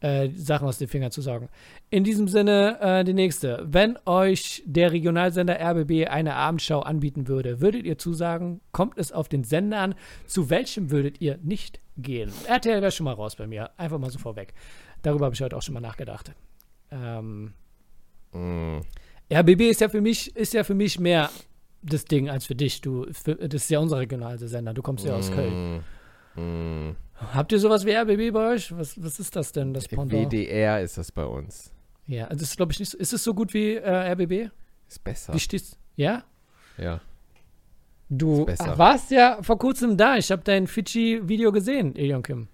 äh, 0.00 0.28
Sachen 0.34 0.68
aus 0.68 0.76
den 0.76 0.88
Fingern 0.88 1.10
zu 1.10 1.22
saugen. 1.22 1.48
In 1.88 2.04
diesem 2.04 2.28
Sinne 2.28 2.78
äh, 2.80 3.04
die 3.04 3.14
nächste. 3.14 3.64
Wenn 3.66 3.96
euch 4.04 4.62
der 4.66 4.92
Regionalsender 4.92 5.58
RBB 5.58 6.08
eine 6.08 6.34
Abendschau 6.34 6.80
anbieten 6.80 7.28
würde, 7.28 7.62
würdet 7.62 7.86
ihr 7.86 7.96
zusagen, 7.96 8.60
kommt 8.72 8.98
es 8.98 9.10
auf 9.10 9.28
den 9.28 9.44
Sender 9.44 9.78
an, 9.78 9.94
zu 10.26 10.50
welchem 10.50 10.90
würdet 10.90 11.20
ihr 11.22 11.38
nicht 11.42 11.80
gehen? 11.96 12.30
RTL 12.46 12.82
wäre 12.82 12.92
schon 12.92 13.04
mal 13.04 13.14
raus 13.14 13.36
bei 13.36 13.46
mir, 13.46 13.70
einfach 13.78 13.98
mal 13.98 14.10
so 14.10 14.18
vorweg. 14.18 14.52
Darüber 15.02 15.26
habe 15.26 15.34
ich 15.34 15.40
heute 15.40 15.56
auch 15.56 15.62
schon 15.62 15.74
mal 15.74 15.80
nachgedacht. 15.80 16.32
Ähm, 16.90 17.52
Mm. 18.36 18.80
RBB 19.32 19.62
ist 19.70 19.80
ja 19.80 19.88
für 19.88 20.00
mich, 20.00 20.34
ist 20.36 20.54
ja 20.54 20.62
für 20.62 20.74
mich 20.74 21.00
mehr 21.00 21.30
das 21.82 22.04
Ding 22.04 22.28
als 22.28 22.46
für 22.46 22.54
dich. 22.54 22.80
Du, 22.80 23.06
für, 23.12 23.34
das 23.34 23.62
ist 23.62 23.70
ja 23.70 23.78
unser 23.80 23.98
Regionalsender. 23.98 24.72
Du 24.74 24.82
kommst 24.82 25.04
ja 25.04 25.14
aus 25.14 25.30
Köln. 25.32 25.82
Mm. 26.36 26.40
Mm. 26.40 26.96
Habt 27.32 27.50
ihr 27.52 27.58
sowas 27.58 27.84
wie 27.86 27.92
RBB 27.92 28.32
bei 28.32 28.54
euch? 28.54 28.76
Was, 28.76 29.02
was 29.02 29.18
ist 29.18 29.34
das 29.34 29.52
denn, 29.52 29.72
das 29.72 29.88
Pendant? 29.88 30.12
WDR 30.12 30.82
ist 30.82 30.98
das 30.98 31.10
bei 31.10 31.24
uns. 31.24 31.72
Ja, 32.06 32.24
also 32.26 32.40
das 32.40 32.50
ist 32.50 32.56
glaube 32.56 32.72
ich 32.72 32.78
nicht 32.78 32.90
so. 32.92 32.98
Ist 32.98 33.12
es 33.12 33.24
so 33.24 33.34
gut 33.34 33.54
wie 33.54 33.74
äh, 33.74 34.12
RBB? 34.12 34.50
Ist 34.88 35.02
besser. 35.02 35.34
Wie 35.34 35.40
stehst 35.40 35.78
Ja? 35.96 36.24
Ja. 36.76 37.00
Du 38.08 38.46
warst 38.46 39.10
ja 39.10 39.42
vor 39.42 39.58
kurzem 39.58 39.96
da. 39.96 40.16
Ich 40.16 40.30
habe 40.30 40.42
dein 40.44 40.68
Fidschi-Video 40.68 41.50
gesehen, 41.50 41.96
Ilion 41.96 42.22
Kim. 42.22 42.46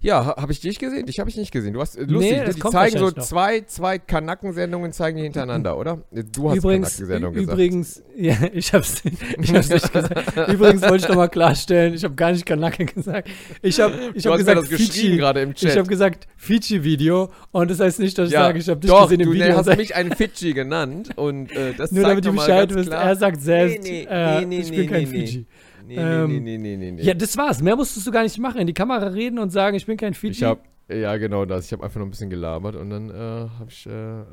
Ja, 0.00 0.36
habe 0.36 0.52
ich 0.52 0.60
dich 0.60 0.78
gesehen? 0.78 1.06
Dich 1.06 1.18
habe 1.18 1.30
ich 1.30 1.36
nicht 1.36 1.50
gesehen. 1.50 1.72
Du 1.72 1.80
hast 1.80 1.96
äh, 1.96 2.04
Nee, 2.06 2.12
lustig, 2.12 2.42
das 2.46 2.54
die 2.56 2.60
zeigen 2.60 2.98
so 2.98 3.10
zwei, 3.10 3.60
zwei 3.62 3.98
Kanackensendungen 3.98 4.92
zeigen 4.92 5.16
die 5.16 5.22
hintereinander, 5.24 5.76
oder? 5.78 6.02
Du 6.12 6.50
hast 6.50 6.58
übrigens, 6.58 6.88
Kanackensendung 6.96 7.32
gesagt. 7.34 7.52
übrigens, 7.52 8.02
ja, 8.16 8.36
ich 8.52 8.72
hab's, 8.74 9.02
ich 9.40 9.54
hab's 9.54 9.68
nicht 9.70 9.92
gesagt. 9.92 10.48
übrigens 10.48 10.82
wollte 10.82 10.96
ich 11.04 11.08
noch 11.08 11.16
mal 11.16 11.28
klarstellen, 11.28 11.94
ich 11.94 12.04
habe 12.04 12.14
gar 12.14 12.32
nicht 12.32 12.44
Kanake 12.44 12.84
gesagt. 12.84 13.28
Ich 13.62 13.80
habe 13.80 13.94
ich 14.14 14.22
du 14.22 14.30
hab 14.30 14.38
gesagt 14.38 14.58
das 14.62 14.68
Fidschi. 14.68 15.16
gerade 15.16 15.40
im 15.40 15.50
Ich 15.52 15.56
Chat. 15.56 15.76
habe 15.76 15.88
gesagt 15.88 16.26
Fidschi-Video 16.36 17.30
und 17.52 17.70
das 17.70 17.80
heißt 17.80 17.98
nicht, 18.00 18.16
dass 18.18 18.28
ich 18.28 18.34
ja, 18.34 18.44
sage, 18.44 18.58
ich 18.58 18.68
habe 18.68 18.80
dich 18.80 18.90
doch, 18.90 19.04
gesehen 19.04 19.20
im 19.20 19.26
du 19.28 19.32
Video. 19.32 19.46
nee, 19.46 19.52
und 19.52 19.58
hast 19.58 19.66
sag- 19.66 19.78
mich 19.78 19.94
einen 19.94 20.14
Fidschi 20.14 20.52
genannt 20.52 21.10
und 21.16 21.50
äh, 21.52 21.72
das 21.76 21.90
nur 21.90 22.04
damit 22.04 22.24
du 22.24 22.32
Bescheid 22.32 22.72
wisst, 22.74 22.90
klar- 22.90 23.02
er 23.04 23.16
sagt 23.16 23.40
selbst, 23.40 23.82
Nee, 23.82 24.06
nee, 24.06 24.06
äh, 24.08 24.40
nee, 24.40 24.46
nee, 24.46 24.58
ich 24.60 24.70
bin 24.70 24.80
nee, 24.80 24.86
kein 24.86 25.04
nee, 25.10 25.46
nee. 25.86 25.96
Ähm, 25.96 26.28
nee, 26.28 26.40
nee, 26.40 26.58
nee, 26.58 26.76
nee, 26.76 26.90
nee. 26.92 27.02
Ja, 27.02 27.14
das 27.14 27.36
war's. 27.36 27.62
Mehr 27.62 27.76
musstest 27.76 28.06
du 28.06 28.10
gar 28.10 28.22
nicht 28.22 28.38
machen. 28.38 28.60
In 28.60 28.66
die 28.66 28.74
Kamera 28.74 29.06
reden 29.08 29.38
und 29.38 29.50
sagen, 29.50 29.76
ich 29.76 29.86
bin 29.86 29.96
kein 29.96 30.14
Fidschi. 30.14 30.44
Ich 30.44 30.44
habe 30.44 30.60
ja 30.88 31.16
genau 31.16 31.44
das. 31.44 31.66
Ich 31.66 31.72
habe 31.72 31.84
einfach 31.84 31.98
nur 31.98 32.06
ein 32.06 32.10
bisschen 32.10 32.30
gelabert 32.30 32.76
und 32.76 32.90
dann 32.90 33.10
äh, 33.10 33.12
habe 33.14 33.66
ich 33.68 33.86
äh, 33.86 34.20
äh, 34.20 34.24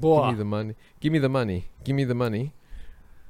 Boah. 0.00 0.30
Give 0.30 0.36
me 0.36 0.38
the 0.38 0.44
money. 0.44 0.74
Give 1.00 1.12
me 1.12 1.20
the 1.20 1.28
money. 1.28 1.64
Give 1.84 1.94
me 1.94 2.06
the 2.06 2.14
money. 2.14 2.52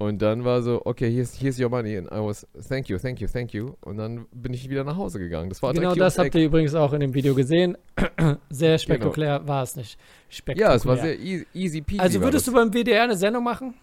Und 0.01 0.19
dann 0.23 0.43
war 0.43 0.63
so, 0.63 0.81
okay, 0.83 1.13
here's, 1.13 1.39
here's 1.39 1.59
your 1.59 1.69
money. 1.69 1.95
And 1.95 2.07
I 2.07 2.15
was, 2.15 2.47
thank 2.67 2.89
you, 2.89 2.97
thank 2.97 3.21
you, 3.21 3.27
thank 3.27 3.53
you. 3.53 3.75
Und 3.81 3.97
dann 3.97 4.25
bin 4.31 4.51
ich 4.51 4.67
wieder 4.67 4.83
nach 4.83 4.97
Hause 4.97 5.19
gegangen. 5.19 5.49
Das 5.49 5.61
war 5.61 5.73
Genau 5.73 5.93
das 5.93 6.17
habt 6.17 6.33
ihr 6.33 6.45
übrigens 6.45 6.73
auch 6.73 6.91
in 6.93 7.01
dem 7.01 7.13
Video 7.13 7.35
gesehen. 7.35 7.77
sehr 8.49 8.79
spektakulär 8.79 9.47
war 9.47 9.61
es 9.61 9.75
nicht. 9.75 9.99
Spektakulär. 10.27 10.71
Ja, 10.71 10.75
es 10.75 10.87
war 10.87 10.97
sehr 10.97 11.19
easy, 11.19 11.45
easy 11.53 11.81
peasy. 11.81 12.01
Also 12.01 12.19
würdest 12.19 12.47
du 12.47 12.53
beim 12.53 12.73
WDR 12.73 13.03
eine 13.03 13.15
Sendung 13.15 13.43
machen? 13.43 13.75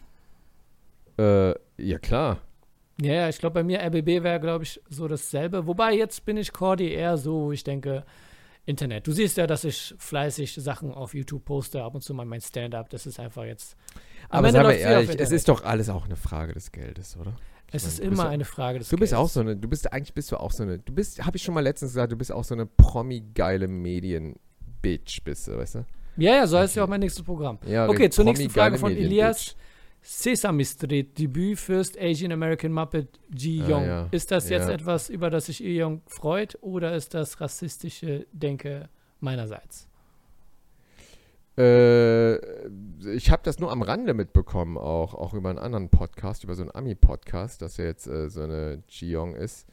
Äh, 1.18 1.54
ja, 1.76 1.98
klar. 2.00 2.38
Ja, 3.00 3.12
ja, 3.12 3.28
ich 3.28 3.38
glaube, 3.38 3.54
bei 3.54 3.62
mir 3.62 3.80
RBB 3.80 4.22
wäre, 4.24 4.40
glaube 4.40 4.64
ich, 4.64 4.80
so 4.90 5.06
dasselbe. 5.06 5.66
Wobei 5.66 5.94
jetzt 5.94 6.24
bin 6.24 6.36
ich 6.36 6.52
Cordy 6.52 6.90
eher 6.92 7.16
so, 7.16 7.52
ich 7.52 7.62
denke, 7.64 8.04
Internet. 8.66 9.06
Du 9.06 9.12
siehst 9.12 9.36
ja, 9.36 9.46
dass 9.46 9.64
ich 9.64 9.94
fleißig 9.98 10.54
Sachen 10.54 10.92
auf 10.92 11.14
YouTube 11.14 11.44
poste, 11.44 11.82
ab 11.82 11.94
und 11.94 12.02
zu 12.02 12.12
mal 12.12 12.26
mein 12.26 12.40
Stand-up. 12.40 12.90
Das 12.90 13.06
ist 13.06 13.18
einfach 13.20 13.44
jetzt. 13.44 13.76
Aber 14.28 14.50
seien 14.50 14.62
wir 14.66 14.74
eh 14.74 14.80
ehrlich, 14.80 15.18
es 15.20 15.30
ist 15.30 15.48
doch 15.48 15.64
alles 15.64 15.88
auch 15.88 16.04
eine 16.06 16.16
Frage 16.16 16.52
des 16.54 16.72
Geldes, 16.72 17.16
oder? 17.16 17.32
Ich 17.68 17.74
Es 17.76 17.82
meine, 17.84 17.92
ist 17.92 18.00
bist 18.00 18.12
immer 18.12 18.24
ja- 18.24 18.28
eine 18.30 18.44
Frage 18.44 18.78
des 18.80 18.88
Du 18.88 18.96
bist 18.96 19.12
Gelds. 19.12 19.22
auch 19.22 19.28
so 19.28 19.40
eine, 19.40 19.56
du 19.56 19.68
bist, 19.68 19.92
eigentlich 19.92 20.12
bist 20.14 20.32
du 20.32 20.36
auch 20.38 20.50
so 20.52 20.64
eine, 20.64 20.78
du 20.78 20.92
bist, 20.92 21.24
habe 21.24 21.36
ich 21.36 21.42
schon 21.42 21.54
mal 21.54 21.60
letztens 21.62 21.92
gesagt, 21.92 22.12
du 22.12 22.16
bist 22.16 22.32
auch 22.32 22.44
so 22.44 22.54
eine 22.54 22.66
Promi-geile 22.66 23.68
Medien-Bitch, 23.68 25.22
bist 25.24 25.48
du, 25.48 25.56
weißt 25.56 25.76
du? 25.76 25.84
Ja, 26.16 26.34
ja, 26.34 26.46
so 26.46 26.58
heißt 26.58 26.74
ja 26.76 26.84
auch 26.84 26.88
mein 26.88 27.00
nächstes 27.00 27.24
Programm. 27.24 27.58
Ja, 27.66 27.88
Okay, 27.88 28.10
zur 28.10 28.24
nächsten 28.24 28.50
Frage 28.50 28.76
von. 28.78 28.90
Elias. 28.92 29.54
Sesame 30.00 30.64
Street, 30.64 31.18
Debüt 31.18 31.58
First 31.58 31.98
Asian 32.00 32.32
American 32.32 32.72
Muppet 32.72 33.18
Ji 33.34 33.62
Ah, 33.62 33.68
Young. 33.68 33.84
ja. 33.86 34.08
Ist 34.10 34.30
das 34.30 34.48
jetzt 34.48 34.68
Ja. 34.68 34.74
etwas, 34.74 35.10
über 35.10 35.28
das 35.30 35.46
sich 35.46 35.58
Ji 35.60 35.82
Young 35.82 36.02
freut 36.06 36.56
oder 36.62 36.94
ist 36.94 37.14
das 37.14 37.40
rassistische 37.40 38.26
Denke 38.32 38.88
meinerseits? 39.20 39.86
Äh, 41.58 42.36
ich 43.10 43.30
habe 43.30 43.42
das 43.44 43.58
nur 43.58 43.72
am 43.72 43.82
Rande 43.82 44.14
mitbekommen, 44.14 44.78
auch, 44.78 45.14
auch 45.14 45.34
über 45.34 45.50
einen 45.50 45.58
anderen 45.58 45.88
Podcast, 45.88 46.44
über 46.44 46.54
so 46.54 46.62
einen 46.62 46.70
Ami-Podcast, 46.72 47.62
dass 47.62 47.78
er 47.78 47.86
jetzt 47.86 48.06
äh, 48.06 48.30
so 48.30 48.42
eine 48.42 48.82
Jiyoung 48.88 49.34
ist. 49.34 49.66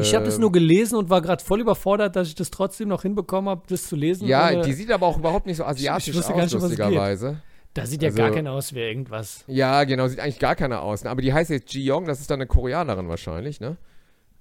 ich 0.00 0.14
habe 0.14 0.24
das 0.24 0.36
Ähm, 0.36 0.42
nur 0.42 0.52
gelesen 0.52 0.96
und 0.96 1.10
war 1.10 1.20
gerade 1.20 1.42
voll 1.42 1.60
überfordert, 1.60 2.14
dass 2.14 2.28
ich 2.28 2.36
das 2.36 2.50
trotzdem 2.50 2.88
noch 2.88 3.02
hinbekommen 3.02 3.50
habe, 3.50 3.62
das 3.68 3.88
zu 3.88 3.96
lesen. 3.96 4.28
Ja, 4.28 4.62
die 4.62 4.72
sieht 4.72 4.90
aber 4.92 5.06
auch 5.06 5.18
überhaupt 5.18 5.46
nicht 5.46 5.56
so 5.56 5.64
asiatisch 5.64 6.14
wusste 6.14 6.32
gar 6.32 6.44
aus, 6.44 6.52
nicht, 6.52 6.62
lustigerweise. 6.62 7.42
Da 7.74 7.86
sieht 7.86 8.02
ja 8.02 8.08
also- 8.08 8.18
gar 8.18 8.30
keiner 8.30 8.52
aus 8.52 8.74
wie 8.74 8.80
irgendwas. 8.80 9.44
Ja, 9.46 9.84
genau, 9.84 10.06
sieht 10.08 10.20
eigentlich 10.20 10.38
gar 10.38 10.56
keiner 10.56 10.82
aus. 10.82 11.04
ne? 11.04 11.10
Aber 11.10 11.20
die 11.22 11.32
heißt 11.32 11.50
jetzt 11.50 11.72
Jiyoung, 11.74 12.06
das 12.06 12.20
ist 12.20 12.30
dann 12.30 12.38
eine 12.40 12.46
Koreanerin 12.46 13.08
wahrscheinlich, 13.08 13.60
ne? 13.60 13.76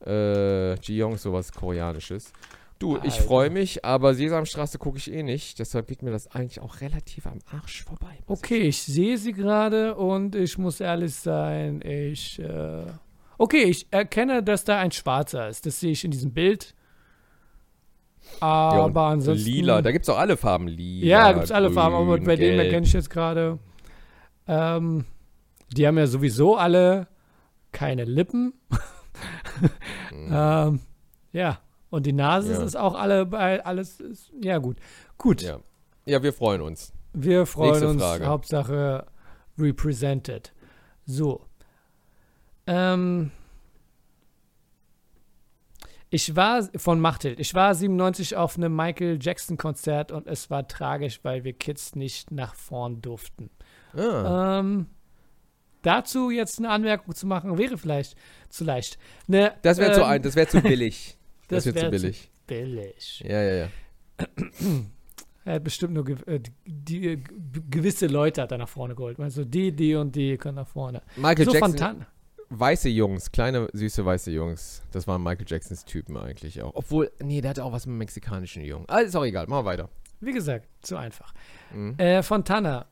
Äh, 0.06 0.76
Jiyong, 0.82 1.18
sowas 1.18 1.52
Koreanisches. 1.52 2.32
Du, 2.80 2.98
ich 2.98 3.14
Alter. 3.14 3.24
freue 3.24 3.50
mich, 3.50 3.86
aber 3.86 4.14
Sesamstraße 4.14 4.78
gucke 4.78 4.98
ich 4.98 5.12
eh 5.14 5.24
nicht. 5.24 5.60
Deshalb 5.60 5.88
geht 5.88 6.02
mir 6.02 6.12
das 6.12 6.28
eigentlich 6.28 6.60
auch 6.60 6.82
relativ 6.82 7.26
am 7.26 7.40
Arsch 7.50 7.84
vorbei. 7.84 8.18
muss 8.28 8.40
ich 8.40 8.44
Okay, 8.44 8.62
ich 8.64 8.82
sehe 8.82 9.18
sie 9.18 9.32
gerade 9.32 9.96
und 9.96 10.36
ich 10.36 10.58
muss 10.58 10.82
ehrlich 10.82 11.16
sein, 11.16 11.82
ich. 11.82 12.40
Äh, 12.40 12.84
okay, 13.38 13.64
ich 13.64 13.88
erkenne, 13.92 14.44
dass 14.44 14.66
da 14.66 14.80
ein 14.80 14.92
Schwarzer 14.92 15.48
ist. 15.48 15.66
Das 15.66 15.80
sehe 15.80 15.92
ich 15.92 16.04
in 16.04 16.12
diesem 16.12 16.34
Bild. 16.34 16.76
Ja, 18.42 18.48
Aber 18.48 19.04
ansonsten. 19.08 19.46
Lila, 19.46 19.82
da 19.82 19.92
gibt 19.92 20.04
es 20.04 20.10
auch 20.10 20.18
alle 20.18 20.38
Farben. 20.38 20.68
Lila. 20.68 21.06
Ja, 21.06 21.32
gibt 21.32 21.46
es 21.46 21.52
alle 21.52 21.72
Farben, 21.72 21.96
aber 21.96 22.18
bei 22.20 22.36
denen 22.36 22.60
erkenne 22.60 22.86
ich 22.86 22.94
jetzt 22.94 23.10
gerade. 23.10 23.60
Ähm, 24.48 25.06
die 25.76 25.88
haben 25.88 25.98
ja 25.98 26.08
sowieso 26.08 26.56
alle 26.58 27.08
keine 27.72 28.04
Lippen. 28.06 28.54
ähm, 30.12 30.80
ja, 31.32 31.60
und 31.90 32.06
die 32.06 32.14
Nase 32.14 32.54
Ja. 32.54 32.64
ist 32.64 32.76
auch 32.76 32.96
alle 32.96 33.26
bei 33.26 33.64
alles. 33.66 34.00
Ist, 34.00 34.32
ja, 34.42 34.58
gut. 34.58 34.78
Gut, 35.18 35.42
Ja. 35.42 35.60
ja, 36.06 36.22
wir 36.24 36.34
freuen 36.34 36.62
uns. 36.62 36.92
wir 37.14 37.46
freuen 37.46 37.70
Nächste 37.72 37.88
uns. 37.90 38.02
Frage. 38.02 38.26
Hauptsache 38.26 39.06
represented. 39.58 40.52
So. 41.06 41.42
Ähm. 42.68 43.32
Ich 46.14 46.36
war 46.36 46.70
von 46.76 47.00
Machthild. 47.00 47.40
Ich 47.40 47.56
war 47.56 47.74
97 47.74 48.36
auf 48.38 48.56
einem 48.56 48.76
Michael 48.76 49.18
Jackson 49.20 49.58
Konzert 49.58 50.12
und 50.12 50.28
es 50.28 50.52
war 50.52 50.68
tragisch, 50.68 51.22
weil 51.24 51.44
wir 51.44 51.54
Kids 51.54 51.96
nicht 51.96 52.30
nach 52.30 52.54
vorn 52.54 53.02
durften. 53.02 53.50
Ah. 53.96 54.60
Ähm, 54.60 54.86
dazu 55.82 56.30
jetzt 56.30 56.60
eine 56.60 56.70
Anmerkung 56.70 57.16
zu 57.16 57.26
machen, 57.26 57.58
wäre 57.58 57.80
vielleicht 57.80 58.16
zu 58.50 58.64
leicht. 58.64 59.00
Ne, 59.26 59.56
das 59.64 59.80
wäre 59.80 59.94
zu 59.94 60.02
ähm, 60.02 60.06
ein, 60.06 60.22
das 60.22 60.36
wäre 60.36 60.48
zu 60.48 60.62
billig. 60.62 61.18
Das, 61.48 61.66
das 61.66 61.76
wäre 61.76 61.86
zu 61.88 61.92
wär 61.92 62.00
zu 62.00 62.06
billig. 62.06 62.32
billig. 62.48 63.24
Ja, 63.28 63.42
ja, 63.42 63.54
ja. 63.56 63.70
Er 65.46 65.56
hat 65.56 65.64
bestimmt 65.64 65.94
nur 65.94 66.06
gew 66.06 66.16
äh, 66.26 66.40
die, 66.66 67.08
äh, 67.08 67.18
gewisse 67.70 68.08
Leute 68.08 68.44
hat 68.44 68.52
er 68.52 68.60
nach 68.60 68.70
vorne 68.70 68.96
geholt. 68.96 69.20
Also 69.20 69.44
die, 69.44 69.76
die 69.76 69.96
und 69.96 70.16
die 70.16 70.38
können 70.38 70.56
nach 70.56 70.68
vorne. 70.68 71.02
Michael 71.18 71.46
so 71.46 71.52
Jackson, 71.52 71.72
Fontan. 71.72 72.06
Weiße 72.60 72.90
Jungs, 72.90 73.32
kleine, 73.32 73.68
süße, 73.74 74.06
weiße 74.06 74.32
Jungs. 74.32 74.84
Das 74.92 75.08
waren 75.08 75.24
Michael 75.24 75.46
Jacksons 75.48 75.86
Typen 75.86 76.18
eigentlich 76.18 76.62
auch. 76.62 76.72
Obwohl, 76.76 77.12
nee, 77.22 77.42
der 77.42 77.52
hatte 77.52 77.64
auch 77.64 77.72
was 77.72 77.86
mit 77.86 77.98
mexikanischen 77.98 78.64
Jungen. 78.64 78.86
Ah, 78.88 79.00
ist 79.00 79.16
auch 79.16 79.26
egal, 79.26 79.48
machen 79.48 79.66
wir 79.66 79.70
weiter. 79.70 79.90
Wie 80.20 80.32
gesagt, 80.32 80.68
zu 80.82 80.96
einfach. 80.96 81.34
Mhm. 81.74 81.98
Äh, 81.98 82.24
Fontana. 82.24 82.86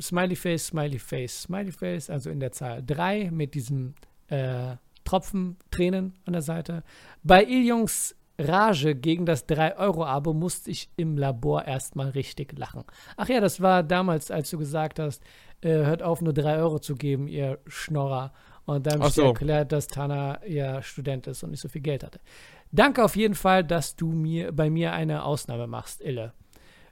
Smiley 0.00 0.36
Face, 0.36 0.66
Smiley 0.68 0.98
Face, 0.98 1.42
Smiley 1.42 1.70
Face, 1.70 2.10
also 2.10 2.30
in 2.30 2.40
der 2.40 2.50
Zahl 2.50 2.82
3 2.84 3.30
mit 3.30 3.54
diesem 3.54 3.94
äh, 4.28 4.76
Tropfen 5.04 5.56
Tränen 5.70 6.14
an 6.24 6.32
der 6.32 6.42
Seite. 6.42 6.82
Bei 7.22 7.44
Iljungs 7.44 8.16
Rage 8.38 8.94
gegen 8.94 9.26
das 9.26 9.46
3-Euro-Abo 9.48 10.32
musste 10.32 10.70
ich 10.70 10.90
im 10.96 11.16
Labor 11.16 11.64
erstmal 11.64 12.10
richtig 12.10 12.58
lachen. 12.58 12.84
Ach 13.16 13.28
ja, 13.28 13.40
das 13.40 13.60
war 13.60 13.82
damals, 13.82 14.30
als 14.30 14.50
du 14.50 14.58
gesagt 14.58 14.98
hast, 14.98 15.22
äh, 15.60 15.68
hört 15.68 16.02
auf, 16.02 16.20
nur 16.22 16.32
3 16.32 16.56
Euro 16.56 16.78
zu 16.78 16.96
geben, 16.96 17.28
ihr 17.28 17.58
Schnorrer. 17.66 18.32
Und 18.64 18.86
dann 18.86 19.02
so. 19.10 19.26
erklärt, 19.26 19.72
dass 19.72 19.88
Tana 19.88 20.44
ja 20.46 20.82
Student 20.82 21.26
ist 21.26 21.42
und 21.42 21.50
nicht 21.50 21.60
so 21.60 21.68
viel 21.68 21.80
Geld 21.80 22.04
hatte. 22.04 22.20
Danke 22.70 23.04
auf 23.04 23.16
jeden 23.16 23.34
Fall, 23.34 23.64
dass 23.64 23.96
du 23.96 24.12
mir 24.12 24.52
bei 24.52 24.70
mir 24.70 24.92
eine 24.92 25.24
Ausnahme 25.24 25.66
machst, 25.66 26.00
Ille. 26.00 26.32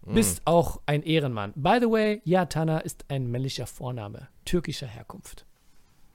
Mhm. 0.04 0.14
Bist 0.14 0.42
auch 0.44 0.80
ein 0.86 1.02
Ehrenmann. 1.02 1.52
By 1.54 1.78
the 1.80 1.86
way, 1.86 2.20
ja, 2.24 2.46
Tana 2.46 2.78
ist 2.78 3.04
ein 3.08 3.30
männlicher 3.30 3.66
Vorname, 3.66 4.28
türkischer 4.44 4.86
Herkunft. 4.86 5.46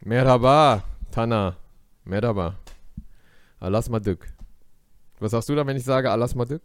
Merhaba, 0.01 0.83
Tana. 1.11 1.57
Merhaba. 2.03 2.55
Alas 3.59 3.89
Madük. 3.89 4.31
Was 5.19 5.31
sagst 5.31 5.49
du 5.49 5.55
da, 5.55 5.65
wenn 5.65 5.77
ich 5.77 5.83
sage 5.83 6.11
Alas 6.11 6.35
Madük? 6.35 6.61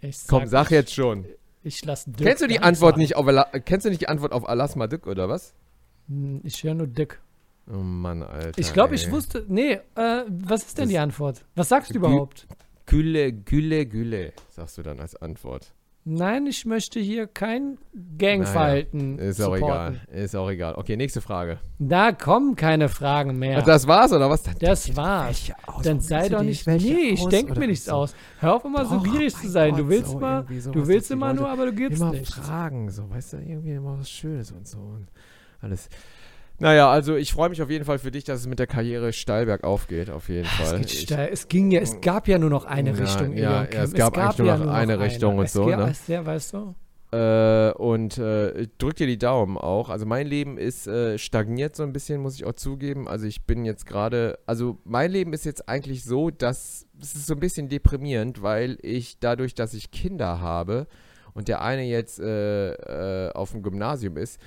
Ich 0.00 0.26
Komm, 0.26 0.46
sag 0.46 0.66
ich, 0.66 0.72
jetzt 0.72 0.92
schon. 0.92 1.24
Ich 1.62 1.84
lasse 1.84 2.10
Dirk 2.10 2.28
Kennst 2.28 2.42
du 2.42 2.48
die 2.48 2.58
Antwort 2.60 2.94
sagen. 2.94 3.00
nicht 3.00 3.16
auf 3.16 3.26
Kennst 3.64 3.86
du 3.86 3.90
nicht 3.90 4.02
die 4.02 4.08
Antwort 4.08 4.32
auf 4.32 4.48
Alas 4.48 4.74
Madük 4.76 5.06
oder 5.06 5.28
was? 5.28 5.54
Hm, 6.08 6.40
Ich 6.44 6.62
höre 6.64 6.74
nur 6.74 6.86
Dick. 6.86 7.20
Oh 7.72 7.76
Mann, 7.76 8.22
Alter. 8.22 8.58
Ich 8.58 8.72
glaube, 8.72 8.94
ich 8.96 9.10
wusste. 9.10 9.44
Nee, 9.48 9.78
äh, 9.94 10.24
was 10.28 10.66
ist 10.66 10.78
denn 10.78 10.84
Das- 10.84 10.90
die 10.90 10.98
Antwort? 10.98 11.44
Was 11.54 11.68
sagst 11.68 11.90
du 11.90 11.98
überhaupt? 11.98 12.46
Gülle, 12.86 13.32
Gülle, 13.32 13.86
Gülle, 13.86 14.32
sagst 14.50 14.76
du 14.78 14.82
dann 14.82 14.98
als 15.00 15.14
Antwort. 15.16 15.72
Nein, 16.04 16.48
ich 16.48 16.66
möchte 16.66 16.98
hier 16.98 17.28
kein 17.28 17.78
Naja, 17.92 18.16
Gangverhalten 18.18 19.20
Ist 19.20 19.40
auch 19.40 19.54
supporten. 19.54 20.00
egal. 20.10 20.20
Ist 20.24 20.34
auch 20.34 20.50
egal. 20.50 20.74
Okay, 20.74 20.96
nächste 20.96 21.20
Frage. 21.20 21.60
Da 21.78 22.10
kommen 22.10 22.56
keine 22.56 22.88
Fragen 22.88 23.38
mehr. 23.38 23.58
Ach, 23.60 23.64
das 23.64 23.86
war's 23.86 24.12
oder 24.12 24.28
was? 24.28 24.42
Dann 24.42 24.56
Das 24.58 24.96
war's. 24.96 25.52
aus. 25.64 25.84
Dann 25.84 26.00
sei 26.00 26.28
du 26.28 26.34
doch 26.38 26.42
nicht. 26.42 26.66
Nee, 26.66 27.10
ich 27.10 27.24
denke 27.26 27.56
mir 27.56 27.68
nichts 27.68 27.84
so? 27.84 27.92
aus. 27.92 28.16
Hör 28.40 28.56
auf 28.56 28.64
immer 28.64 28.84
so 28.84 28.96
Doch, 28.96 29.04
gierig 29.04 29.32
oh 29.36 29.42
zu 29.42 29.48
sein. 29.48 29.76
Du 29.76 29.82
Gott, 29.82 29.90
willst 29.90 30.10
so 30.10 30.18
mal, 30.18 30.42
du 30.44 30.86
willst 30.88 31.10
immer 31.12 31.32
nur, 31.34 31.48
aber 31.48 31.66
du 31.66 31.72
gibst 31.72 32.00
immer 32.02 32.10
nicht. 32.10 32.34
fragen, 32.34 32.90
so, 32.90 33.08
weißt 33.08 33.34
du, 33.34 33.36
irgendwie 33.36 33.70
immer 33.74 33.96
was 34.00 34.10
Schönes 34.10 34.50
und 34.50 34.66
so 34.66 34.78
und 34.78 35.06
alles. 35.62 35.88
Naja, 36.58 36.90
also 36.90 37.16
ich 37.16 37.32
freue 37.32 37.48
mich 37.48 37.60
auf 37.62 37.70
jeden 37.70 37.84
Fall 37.84 37.98
für 37.98 38.10
dich, 38.12 38.22
dass 38.24 38.40
es 38.40 38.46
mit 38.46 38.58
der 38.58 38.66
Karriere 38.68 39.12
steil 39.12 39.46
bergauf 39.46 39.88
geht, 39.88 40.10
auf 40.10 40.28
jeden 40.28 40.44
Es, 40.46 40.68
Fall. 40.68 40.78
geht 40.80 40.92
Ich- 40.92 41.00
steil. 41.00 41.28
es 41.32 41.48
ging 41.48 41.70
ja, 41.72 41.80
es 41.80 42.00
gab 42.00 42.28
ja 42.28 42.38
nur 42.38 42.50
noch 42.50 42.66
eine 42.66 42.90
Ja, 42.90 42.96
Richtung. 42.96 43.32
ja, 43.36 43.42
ja, 43.62 43.66
Kim. 43.66 43.80
es 43.80 43.94
gab 43.94 44.16
eigentlich 44.16 44.38
nur 44.38 44.56
noch 44.58 44.72
eine 44.72 45.00
Richtung 45.00 45.38
und 45.38 45.46
es 45.46 45.54
so, 45.54 45.66
gab- 45.66 45.80
ne? 45.80 45.90
es- 45.90 46.06
Ja, 46.06 46.24
weißt 46.24 46.52
du? 46.52 46.74
Äh, 47.14 47.72
und 47.72 48.16
äh, 48.16 48.68
drück 48.78 48.94
dir 48.96 49.06
die 49.06 49.18
Daumen 49.18 49.58
auch. 49.58 49.90
Also 49.90 50.06
mein 50.06 50.26
Leben 50.26 50.56
ist 50.56 50.86
äh, 50.86 51.18
stagniert 51.18 51.76
so 51.76 51.82
ein 51.82 51.92
bisschen, 51.92 52.22
muss 52.22 52.36
ich 52.36 52.44
auch 52.46 52.54
zugeben. 52.54 53.06
Also 53.06 53.26
ich 53.26 53.44
bin 53.44 53.64
jetzt 53.66 53.84
gerade, 53.84 54.38
also 54.46 54.78
mein 54.84 55.10
Leben 55.10 55.32
ist 55.34 55.44
jetzt 55.44 55.68
eigentlich 55.68 56.04
so, 56.04 56.30
dass 56.30 56.86
es 57.02 57.14
ist 57.14 57.26
so 57.26 57.34
ein 57.34 57.40
bisschen 57.40 57.68
deprimierend, 57.68 58.40
weil 58.40 58.78
ich 58.82 59.18
dadurch, 59.18 59.54
dass 59.54 59.74
ich 59.74 59.90
Kinder 59.90 60.40
habe 60.40 60.86
und 61.34 61.48
der 61.48 61.60
eine 61.60 61.82
jetzt 61.84 62.18
äh, 62.18 62.72
äh, 63.26 63.32
auf 63.32 63.50
dem 63.50 63.62
Gymnasium 63.62 64.16
ist, 64.16 64.40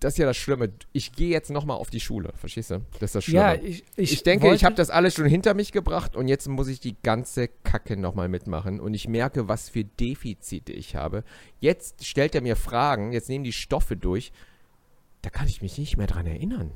das 0.00 0.14
ist 0.14 0.18
ja 0.18 0.26
das 0.26 0.36
Schlimme. 0.36 0.72
Ich 0.92 1.12
gehe 1.12 1.28
jetzt 1.28 1.50
nochmal 1.50 1.76
auf 1.76 1.90
die 1.90 2.00
Schule, 2.00 2.32
verstehst 2.36 2.70
du? 2.70 2.80
Das 2.94 3.02
ist 3.02 3.14
das 3.14 3.24
Schlimme. 3.24 3.40
Ja, 3.40 3.54
ich, 3.54 3.84
ich, 3.96 4.12
Ich, 4.12 4.22
denke, 4.22 4.54
ich 4.54 4.64
habe 4.64 4.74
das 4.74 4.90
alles 4.90 5.14
schon 5.14 5.26
hinter 5.26 5.54
mich 5.54 5.72
gebracht 5.72 6.16
und 6.16 6.28
jetzt 6.28 6.48
muss 6.48 6.68
ich 6.68 6.80
die 6.80 6.96
ganze 7.02 7.48
Kacke 7.48 7.96
nochmal 7.96 8.28
mitmachen. 8.28 8.80
Und 8.80 8.94
ich 8.94 9.08
merke, 9.08 9.48
was 9.48 9.68
für 9.68 9.84
Defizite 9.84 10.72
ich 10.72 10.96
habe. 10.96 11.24
Jetzt 11.60 12.04
stellt 12.04 12.34
er 12.34 12.42
mir 12.42 12.56
Fragen, 12.56 13.12
jetzt 13.12 13.28
nehmen 13.28 13.44
die 13.44 13.52
Stoffe 13.52 13.96
durch. 13.96 14.32
Da 15.22 15.30
kann 15.30 15.48
ich 15.48 15.62
mich 15.62 15.78
nicht 15.78 15.96
mehr 15.96 16.06
dran 16.06 16.26
erinnern. 16.26 16.72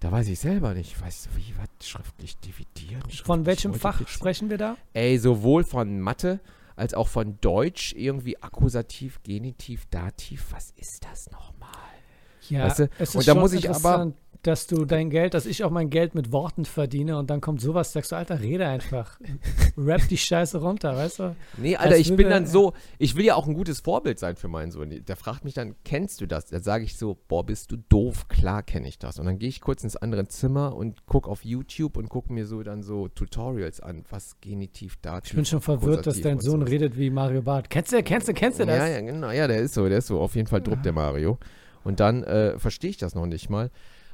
Da 0.00 0.12
weiß 0.12 0.28
ich 0.28 0.38
selber 0.38 0.74
nicht. 0.74 1.00
Weißt 1.00 1.26
du, 1.26 1.36
wie, 1.36 1.54
was? 1.56 1.88
Schriftlich 1.88 2.36
dividieren? 2.38 3.02
Von 3.02 3.10
schriftlich 3.10 3.46
welchem 3.46 3.74
Fach 3.74 4.06
sprechen 4.08 4.50
wir 4.50 4.58
da? 4.58 4.76
Ey, 4.92 5.18
sowohl 5.18 5.64
von 5.64 6.00
Mathe 6.00 6.40
als 6.76 6.92
auch 6.94 7.08
von 7.08 7.38
Deutsch, 7.40 7.94
irgendwie 7.96 8.40
Akkusativ, 8.42 9.22
Genitiv, 9.22 9.86
Dativ. 9.86 10.46
Was 10.50 10.72
ist 10.76 11.04
das 11.04 11.30
nochmal? 11.30 11.70
Ja, 12.50 12.64
Weißt 12.64 12.80
du, 12.80 12.88
es 12.98 13.10
ist 13.10 13.16
und 13.16 13.26
da 13.28 13.32
schon 13.32 13.40
muss 13.40 13.52
ich 13.52 13.68
aber- 13.70 14.12
dass 14.42 14.68
du 14.68 14.84
dein 14.84 15.10
Geld, 15.10 15.34
dass 15.34 15.44
ich 15.44 15.64
auch 15.64 15.70
mein 15.70 15.90
Geld 15.90 16.14
mit 16.14 16.30
Worten 16.30 16.66
verdiene 16.66 17.18
und 17.18 17.30
dann 17.30 17.40
kommt 17.40 17.60
sowas, 17.60 17.92
sagst 17.92 18.12
du, 18.12 18.16
Alter, 18.16 18.38
rede 18.38 18.68
einfach. 18.68 19.18
Rap 19.76 20.02
die 20.08 20.16
Scheiße 20.18 20.58
runter, 20.58 20.94
weißt 20.96 21.18
du? 21.18 21.36
Nee, 21.56 21.74
Alter, 21.74 21.90
Das 21.90 21.98
ich 21.98 22.14
bin 22.14 22.30
dann 22.30 22.46
so, 22.46 22.72
ich 22.98 23.16
will 23.16 23.24
ja 23.24 23.34
auch 23.34 23.48
ein 23.48 23.54
gutes 23.54 23.80
Vorbild 23.80 24.20
sein 24.20 24.36
für 24.36 24.46
meinen 24.46 24.70
Sohn. 24.70 25.04
Der 25.04 25.16
fragt 25.16 25.44
mich 25.44 25.54
dann, 25.54 25.74
kennst 25.84 26.20
du 26.20 26.26
das? 26.26 26.46
Da 26.46 26.60
sage 26.60 26.84
ich 26.84 26.96
so, 26.96 27.16
boah, 27.26 27.44
bist 27.44 27.72
du 27.72 27.76
doof? 27.88 28.28
Klar 28.28 28.62
kenne 28.62 28.86
ich 28.86 29.00
das. 29.00 29.18
Und 29.18 29.26
dann 29.26 29.40
gehe 29.40 29.48
ich 29.48 29.60
kurz 29.60 29.82
ins 29.82 29.96
andere 29.96 30.28
Zimmer 30.28 30.76
und 30.76 31.06
gucke 31.06 31.28
auf 31.28 31.44
YouTube 31.44 31.96
und 31.96 32.08
gucke 32.08 32.32
mir 32.32 32.46
so 32.46 32.62
dann 32.62 32.84
so 32.84 33.08
Tutorials 33.08 33.80
an, 33.80 34.04
was 34.10 34.36
Genitiv, 34.40 34.96
Dativ, 35.02 35.32
Ich 35.32 35.36
bin 35.36 35.44
schon 35.44 35.60
verwirrt, 35.60 36.06
dass 36.06 36.20
dein 36.20 36.38
Sohn 36.38 36.60
so. 36.60 36.66
redet 36.66 36.96
wie 36.96 37.10
Mario 37.10 37.42
Barth. 37.42 37.68
Kennst 37.68 37.90
du, 37.92 38.00
kennst 38.00 38.28
du, 38.28 38.32
kennst 38.32 38.60
du 38.60 38.66
das? 38.66 38.78
Ja, 38.78 38.86
ja, 38.86 39.00
genau. 39.00 39.30
Ja, 39.32 39.48
der 39.48 39.58
ist 39.58 39.74
so, 39.74 39.88
der 39.88 39.98
ist 39.98 40.06
so. 40.06 40.20
Auf 40.20 40.36
jeden 40.36 40.46
Fall 40.46 40.60
druckt 40.60 40.84
der 40.84 40.92
Mario. 40.92 41.36
Und 41.86 42.00
dann 42.00 42.24
äh, 42.24 42.58
verstehe 42.58 42.90
ich 42.90 42.96
das 42.96 43.14
noch 43.14 43.26
nicht 43.26 43.48
mal. 43.48 43.70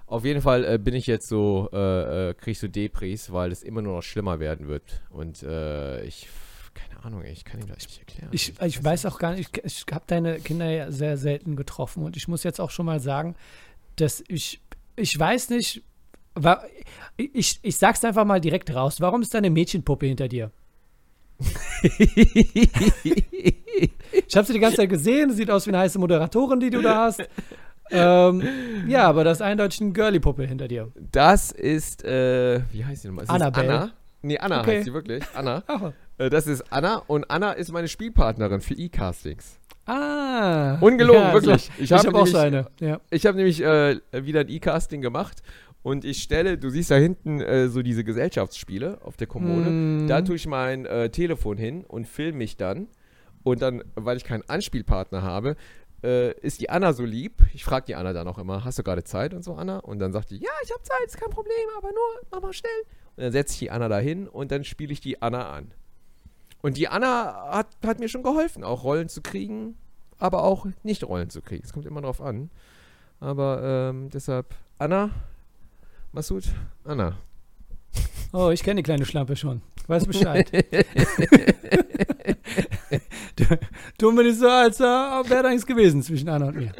Auf 0.06 0.26
jeden 0.26 0.42
Fall 0.42 0.62
äh, 0.64 0.78
bin 0.78 0.94
ich 0.94 1.06
jetzt 1.06 1.26
so, 1.26 1.70
äh, 1.72 2.30
äh, 2.30 2.34
kriege 2.34 2.50
ich 2.50 2.58
so 2.58 2.68
Depris, 2.68 3.32
weil 3.32 3.50
es 3.50 3.62
immer 3.62 3.80
nur 3.80 3.94
noch 3.96 4.02
schlimmer 4.02 4.40
werden 4.40 4.68
wird. 4.68 5.00
Und 5.08 5.42
äh, 5.42 6.04
ich, 6.04 6.28
keine 6.74 7.02
Ahnung, 7.02 7.24
ich 7.24 7.46
kann 7.46 7.60
ihm 7.62 7.68
das 7.68 7.78
nicht 7.86 7.98
erklären. 8.00 8.28
Ich, 8.30 8.52
ich 8.60 8.84
weiß 8.84 9.06
auch 9.06 9.18
gar 9.18 9.32
nicht, 9.34 9.56
ich, 9.56 9.64
ich 9.64 9.86
habe 9.90 10.04
deine 10.06 10.38
Kinder 10.40 10.68
ja 10.68 10.92
sehr 10.92 11.16
selten 11.16 11.56
getroffen 11.56 12.02
und 12.02 12.14
ich 12.18 12.28
muss 12.28 12.42
jetzt 12.42 12.60
auch 12.60 12.70
schon 12.70 12.84
mal 12.84 13.00
sagen, 13.00 13.36
dass 13.96 14.22
ich, 14.28 14.60
ich 14.96 15.18
weiß 15.18 15.48
nicht, 15.48 15.82
wa- 16.34 16.62
ich, 17.16 17.58
ich 17.62 17.76
sag's 17.78 18.04
einfach 18.04 18.26
mal 18.26 18.40
direkt 18.40 18.74
raus, 18.74 19.00
warum 19.00 19.22
ist 19.22 19.32
da 19.32 19.38
eine 19.38 19.48
Mädchenpuppe 19.50 20.04
hinter 20.04 20.28
dir? 20.28 20.50
Ich 24.28 24.36
habe 24.36 24.46
sie 24.46 24.52
die 24.52 24.58
ganze 24.60 24.76
Zeit 24.78 24.90
gesehen, 24.90 25.30
sieht 25.32 25.50
aus 25.50 25.66
wie 25.66 25.70
eine 25.70 25.78
heiße 25.78 25.98
Moderatorin, 25.98 26.60
die 26.60 26.70
du 26.70 26.82
da 26.82 27.04
hast. 27.04 27.22
ähm, 27.90 28.42
ja, 28.88 29.04
aber 29.08 29.24
das 29.24 29.38
ist 29.38 29.42
eindeutig 29.42 29.80
eine 29.80 29.92
Girly-Puppe 29.92 30.44
hinter 30.44 30.68
dir. 30.68 30.90
Das 31.10 31.50
ist, 31.50 32.04
äh, 32.04 32.60
wie 32.72 32.84
heißt 32.84 33.04
die 33.04 33.08
nochmal? 33.08 33.24
Annabelle. 33.28 33.68
Anna? 33.74 33.90
Nee, 34.22 34.38
Anna 34.38 34.60
Okay. 34.60 34.76
heißt 34.76 34.84
sie 34.86 34.92
wirklich. 34.94 35.24
Anna. 35.34 35.62
Äh, 36.18 36.30
das 36.30 36.46
ist 36.46 36.62
Anna 36.72 37.02
und 37.06 37.30
Anna 37.30 37.52
ist 37.52 37.72
meine 37.72 37.88
Spielpartnerin 37.88 38.60
für 38.60 38.74
E-Castings. 38.74 39.58
ah. 39.86 40.76
Ungelogen, 40.80 41.20
Ja, 41.22 41.32
wirklich. 41.32 41.64
So, 41.64 41.70
Ich 41.78 41.84
ich 41.84 41.92
habe 41.92 42.08
habe 42.08 42.18
auch 42.18 42.26
so 42.26 42.38
nämlich- 42.42 42.66
eine. 42.80 42.88
Ja. 42.90 43.00
Ich 43.10 43.26
habe 43.26 43.36
nämlich 43.36 43.62
äh, 43.62 43.96
wieder 44.12 44.40
ein 44.40 44.48
E-Casting 44.48 45.00
gemacht 45.00 45.42
Und 45.82 46.04
ich 46.04 46.22
stelle, 46.22 46.58
du 46.58 46.70
siehst 46.70 46.90
da 46.90 46.94
hinten 46.94 47.40
äh, 47.40 47.68
so 47.68 47.82
diese 47.82 48.04
Gesellschaftsspiele 48.04 48.98
auf 49.02 49.16
der 49.16 49.26
Kommode. 49.26 49.70
Mm. 49.70 50.06
Da 50.06 50.22
tue 50.22 50.36
ich 50.36 50.46
mein 50.46 50.86
äh, 50.86 51.10
Telefon 51.10 51.58
hin 51.58 51.84
und 51.84 52.06
filme 52.06 52.38
mich 52.38 52.56
dann. 52.56 52.88
Und 53.42 53.62
dann, 53.62 53.82
weil 53.96 54.16
ich 54.16 54.24
keinen 54.24 54.48
Anspielpartner 54.48 55.22
habe, 55.22 55.56
äh, 56.04 56.32
ist 56.40 56.60
die 56.60 56.70
Anna 56.70 56.92
so 56.92 57.04
lieb. 57.04 57.42
Ich 57.52 57.64
frage 57.64 57.86
die 57.86 57.94
Anna 57.96 58.12
dann 58.12 58.28
auch 58.28 58.38
immer, 58.38 58.64
hast 58.64 58.78
du 58.78 58.84
gerade 58.84 59.02
Zeit 59.02 59.34
und 59.34 59.42
so, 59.42 59.54
Anna? 59.54 59.78
Und 59.78 59.98
dann 59.98 60.12
sagt 60.12 60.30
die, 60.30 60.36
ja, 60.36 60.50
ich 60.62 60.70
habe 60.70 60.82
Zeit, 60.82 61.06
ist 61.06 61.16
kein 61.16 61.30
Problem, 61.30 61.68
aber 61.76 61.88
nur, 61.88 62.20
mach 62.30 62.42
mal 62.42 62.52
schnell. 62.52 62.70
Und 63.16 63.24
dann 63.24 63.32
setze 63.32 63.54
ich 63.54 63.58
die 63.58 63.70
Anna 63.70 63.88
da 63.88 63.98
hin 63.98 64.28
und 64.28 64.52
dann 64.52 64.62
spiele 64.64 64.92
ich 64.92 65.00
die 65.00 65.20
Anna 65.20 65.50
an. 65.50 65.72
Und 66.60 66.76
die 66.76 66.86
Anna 66.86 67.50
hat, 67.50 67.66
hat 67.84 67.98
mir 67.98 68.08
schon 68.08 68.22
geholfen, 68.22 68.62
auch 68.62 68.84
Rollen 68.84 69.08
zu 69.08 69.20
kriegen, 69.20 69.76
aber 70.18 70.44
auch 70.44 70.66
nicht 70.84 71.02
Rollen 71.04 71.28
zu 71.28 71.42
kriegen. 71.42 71.64
Es 71.64 71.72
kommt 71.72 71.86
immer 71.86 72.00
drauf 72.00 72.20
an. 72.20 72.50
Aber 73.18 73.90
ähm, 73.90 74.10
deshalb, 74.10 74.54
Anna, 74.78 75.10
Masud, 76.12 76.44
Anna. 76.84 77.16
Oh, 78.32 78.50
ich 78.50 78.62
kenne 78.62 78.76
die 78.80 78.82
kleine 78.82 79.04
Schlampe 79.04 79.36
schon. 79.36 79.60
Weiß 79.86 80.06
Bescheid. 80.06 80.50
du, 83.98 84.12
wir 84.16 84.22
nicht 84.24 84.38
so, 84.38 84.48
als 84.48 84.78
äh, 84.80 84.84
wäre 84.84 85.42
da 85.42 85.48
nichts 85.50 85.66
gewesen 85.66 86.02
zwischen 86.02 86.28
Anna 86.28 86.46
und 86.48 86.56
mir. 86.56 86.72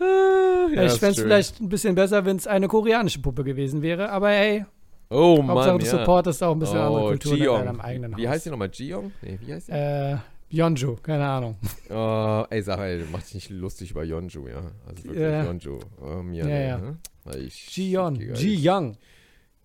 Ah, 0.00 0.66
ich 0.70 0.76
ist 0.80 0.98
fände 0.98 1.14
es 1.14 1.20
vielleicht 1.20 1.60
ein 1.60 1.68
bisschen 1.68 1.94
besser, 1.94 2.24
wenn 2.24 2.36
es 2.36 2.46
eine 2.46 2.68
koreanische 2.68 3.20
Puppe 3.20 3.44
gewesen 3.44 3.82
wäre. 3.82 4.10
Aber 4.10 4.30
hey, 4.30 4.64
Oh 5.08 5.36
Hauptsache 5.46 5.70
Mann, 5.70 5.78
du 5.78 5.84
ja. 5.86 5.90
supportest 5.98 6.42
auch 6.42 6.52
ein 6.52 6.58
bisschen 6.58 6.78
andere 6.78 7.04
Oh, 7.04 7.08
Kultur 7.08 7.36
in 7.36 7.44
deinem 7.66 7.80
eigenen 7.80 8.16
Wie 8.16 8.26
Haus. 8.26 8.34
heißt 8.34 8.46
die 8.46 8.50
nochmal? 8.50 8.70
Jeong? 8.72 9.12
Nee, 9.22 9.38
wie 9.40 9.52
heißt 9.54 9.68
die? 9.68 9.72
Äh, 9.72 10.16
Yeonju, 10.50 10.96
keine 11.02 11.26
Ahnung. 11.26 11.56
Oh, 11.90 12.44
ey, 12.50 12.62
sag 12.62 12.78
mal, 12.78 13.00
mach 13.12 13.22
dich 13.22 13.34
nicht 13.34 13.50
lustig 13.50 13.90
über 13.92 14.02
Yeonju, 14.04 14.48
ja. 14.48 14.62
Also 14.88 15.04
wirklich 15.04 15.20
Ja. 15.20 15.44
Yeonju. 15.44 15.78
Oh, 16.00 16.22
mir, 16.22 16.44
Ja, 16.48 16.78
nee, 16.78 16.92
ne? 17.26 17.34
Weil 17.34 17.46
ich- 17.46 17.76
Ji-Yeon, 17.76 18.20
ich- 18.20 18.40
Ji-Young, 18.40 18.96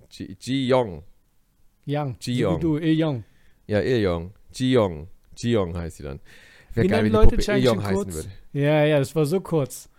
Ji-. 0.10 0.68
Young, 2.44 2.60
du, 2.60 2.78
E-Young. 2.78 3.24
Ja, 3.68 3.80
Il-Young. 3.82 4.34
Ji-Young. 4.54 5.08
Ji-Young 5.36 5.76
heißt 5.78 5.98
sie 5.98 6.04
dann. 6.04 6.20
Wäre 6.74 6.86
Wie 6.86 6.90
geil, 6.90 7.04
nennen 7.04 7.06
wenn 7.06 7.06
die 7.06 7.12
Leute 7.26 7.30
Puppe 7.30 7.42
Changchi 7.44 7.62
Il-Young 7.64 7.84
heißen 7.84 7.96
kurz? 7.96 8.14
würde. 8.16 8.30
Ja, 8.54 8.86
ja, 8.86 9.00
das 9.00 9.16
war 9.16 9.26
so 9.26 9.40
kurz. 9.42 9.90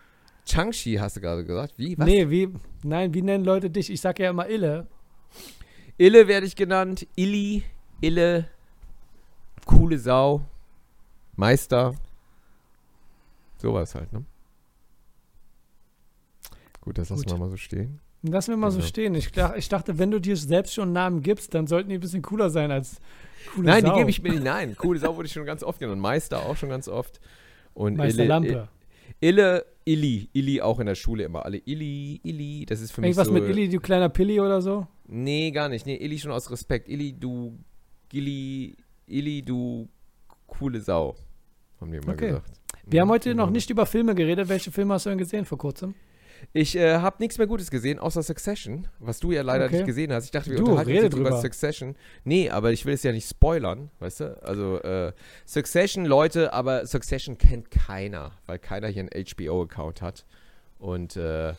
Changshi 0.47 0.95
hast 0.97 1.17
du 1.17 1.21
gerade 1.21 1.45
gesagt. 1.45 1.75
Wie? 1.79 1.97
Was? 1.99 2.07
Nee, 2.07 2.29
wie, 2.29 2.49
nein, 2.83 3.15
wie 3.15 3.23
nennen 3.23 3.45
Leute 3.45 3.71
dich? 3.71 3.91
Ich 3.91 4.01
sag 4.01 4.19
ja 4.19 4.31
immer 4.31 4.49
Ille. 4.49 4.87
Ille 5.99 6.27
werde 6.29 6.47
ich 6.47 6.57
genannt. 6.57 7.07
Illi. 7.15 7.63
Ille. 8.01 8.49
Coole 9.67 9.99
Sau. 9.99 10.43
Meister. 11.37 11.95
Sowas 13.59 13.95
halt, 13.95 14.13
ne? 14.13 14.25
Gut, 16.83 16.99
das 16.99 17.09
lassen 17.11 17.23
Gut. 17.23 17.33
wir 17.33 17.39
mal 17.39 17.49
so 17.49 17.57
stehen. 17.57 18.01
Lassen 18.23 18.51
wir 18.53 18.57
mal 18.57 18.71
so 18.71 18.77
Genau. 18.79 18.87
stehen. 18.89 19.15
Ich, 19.15 19.31
ich 19.57 19.69
dachte, 19.69 19.99
wenn 19.99 20.11
du 20.11 20.21
dir 20.21 20.37
selbst 20.37 20.75
schon 20.75 20.85
einen 20.85 20.93
Namen 20.93 21.23
gibst, 21.23 21.55
dann 21.55 21.67
sollten 21.67 21.89
die 21.89 21.97
ein 21.97 22.01
bisschen 22.01 22.23
cooler 22.23 22.51
sein 22.51 22.71
als 22.71 22.99
coole 23.55 23.67
Nein, 23.67 23.83
Sau. 23.85 23.93
die 23.95 23.99
gebe 23.99 24.11
ich 24.11 24.23
mir 24.23 24.31
nicht. 24.33 24.45
Nein, 24.45 24.77
coole 24.77 24.99
Sau 25.01 25.17
wurde 25.17 25.27
ich 25.27 25.33
schon 25.33 25.45
ganz 25.47 25.65
oft 25.65 25.81
genannt. 25.81 26.01
Meister 26.01 26.45
auch 26.47 26.57
schon 26.57 26.69
ganz 26.69 26.87
oft. 26.89 27.21
Und 27.75 27.97
Meister 27.97 28.21
Ille, 28.21 28.29
Lampe. 28.29 28.69
Ille, 29.21 29.65
Illi. 29.85 30.29
Illi 30.33 30.61
auch 30.61 30.79
in 30.79 30.87
der 30.87 30.95
Schule 30.95 31.25
immer. 31.25 31.45
Alle 31.45 31.59
Illi, 31.65 32.21
Illi. 32.23 32.65
Das 32.67 32.81
ist 32.81 32.93
für 32.93 33.01
mich 33.01 33.09
Irgendwas 33.09 33.27
so. 33.29 33.33
mit 33.33 33.45
Illy, 33.49 33.69
du 33.69 33.81
kleiner 33.81 34.09
Pilli 34.09 34.39
oder 34.41 34.61
so? 34.63 34.87
Nee, 35.09 35.51
gar 35.51 35.69
nicht. 35.69 35.87
Nee, 35.87 35.97
Illi 35.97 36.19
schon 36.19 36.31
aus 36.31 36.51
Respekt. 36.51 36.89
Illi, 36.89 37.13
du. 37.19 37.59
Gilli. 38.09 38.77
Illi, 39.07 39.43
du. 39.43 39.89
Coole 40.47 40.81
Sau. 40.81 41.17
Haben 41.81 41.91
die 41.91 41.99
immer 41.99 42.13
Okay. 42.13 42.27
gesagt. 42.29 42.51
Wir 42.87 43.01
haben 43.01 43.09
heute 43.11 43.31
Genau. 43.31 43.47
noch 43.47 43.53
nicht 43.53 43.69
über 43.71 43.87
Filme 43.87 44.15
geredet. 44.15 44.49
Welche 44.49 44.71
Filme 44.71 44.95
hast 44.95 45.07
du 45.07 45.11
denn 45.11 45.19
gesehen 45.19 45.45
vor 45.45 45.59
kurzem? 45.59 45.95
Ich 46.53 46.77
äh, 46.77 46.97
habe 46.97 47.17
nichts 47.21 47.39
mehr 47.39 47.47
Gutes 47.47 47.71
gesehen, 47.71 47.99
außer 47.99 48.23
Succession, 48.23 48.89
was 48.99 49.21
du 49.21 49.33
ja 49.33 49.43
leider 49.43 49.67
Okay. 49.67 49.77
nicht 49.77 49.87
gesehen 49.87 50.13
hast. 50.13 50.25
Ich 50.27 50.31
dachte, 50.31 50.51
wir 50.51 50.57
Du, 50.59 50.65
unterhalten 50.65 50.91
uns 50.91 51.03
jetzt 51.03 51.15
über 51.17 51.29
drüber. 51.31 51.41
Succession. 51.41 51.97
Nee, 52.25 52.51
aber 52.51 52.73
ich 52.73 52.85
will 52.85 52.95
es 52.95 53.03
ja 53.03 53.13
nicht 53.13 53.29
spoilern, 53.29 53.91
weißt 54.01 54.21
du? 54.21 54.43
Also, 54.43 54.81
äh, 54.83 55.13
Succession, 55.47 56.05
Leute, 56.05 56.53
aber 56.53 56.87
Succession 56.87 57.39
kennt 57.39 57.71
keiner, 57.71 58.33
weil 58.47 58.59
keiner 58.59 58.89
hier 58.89 59.03
einen 59.11 59.25
HBO-Account 59.25 60.03
hat. 60.03 60.25
Und 60.79 61.17
äh, 61.17 61.55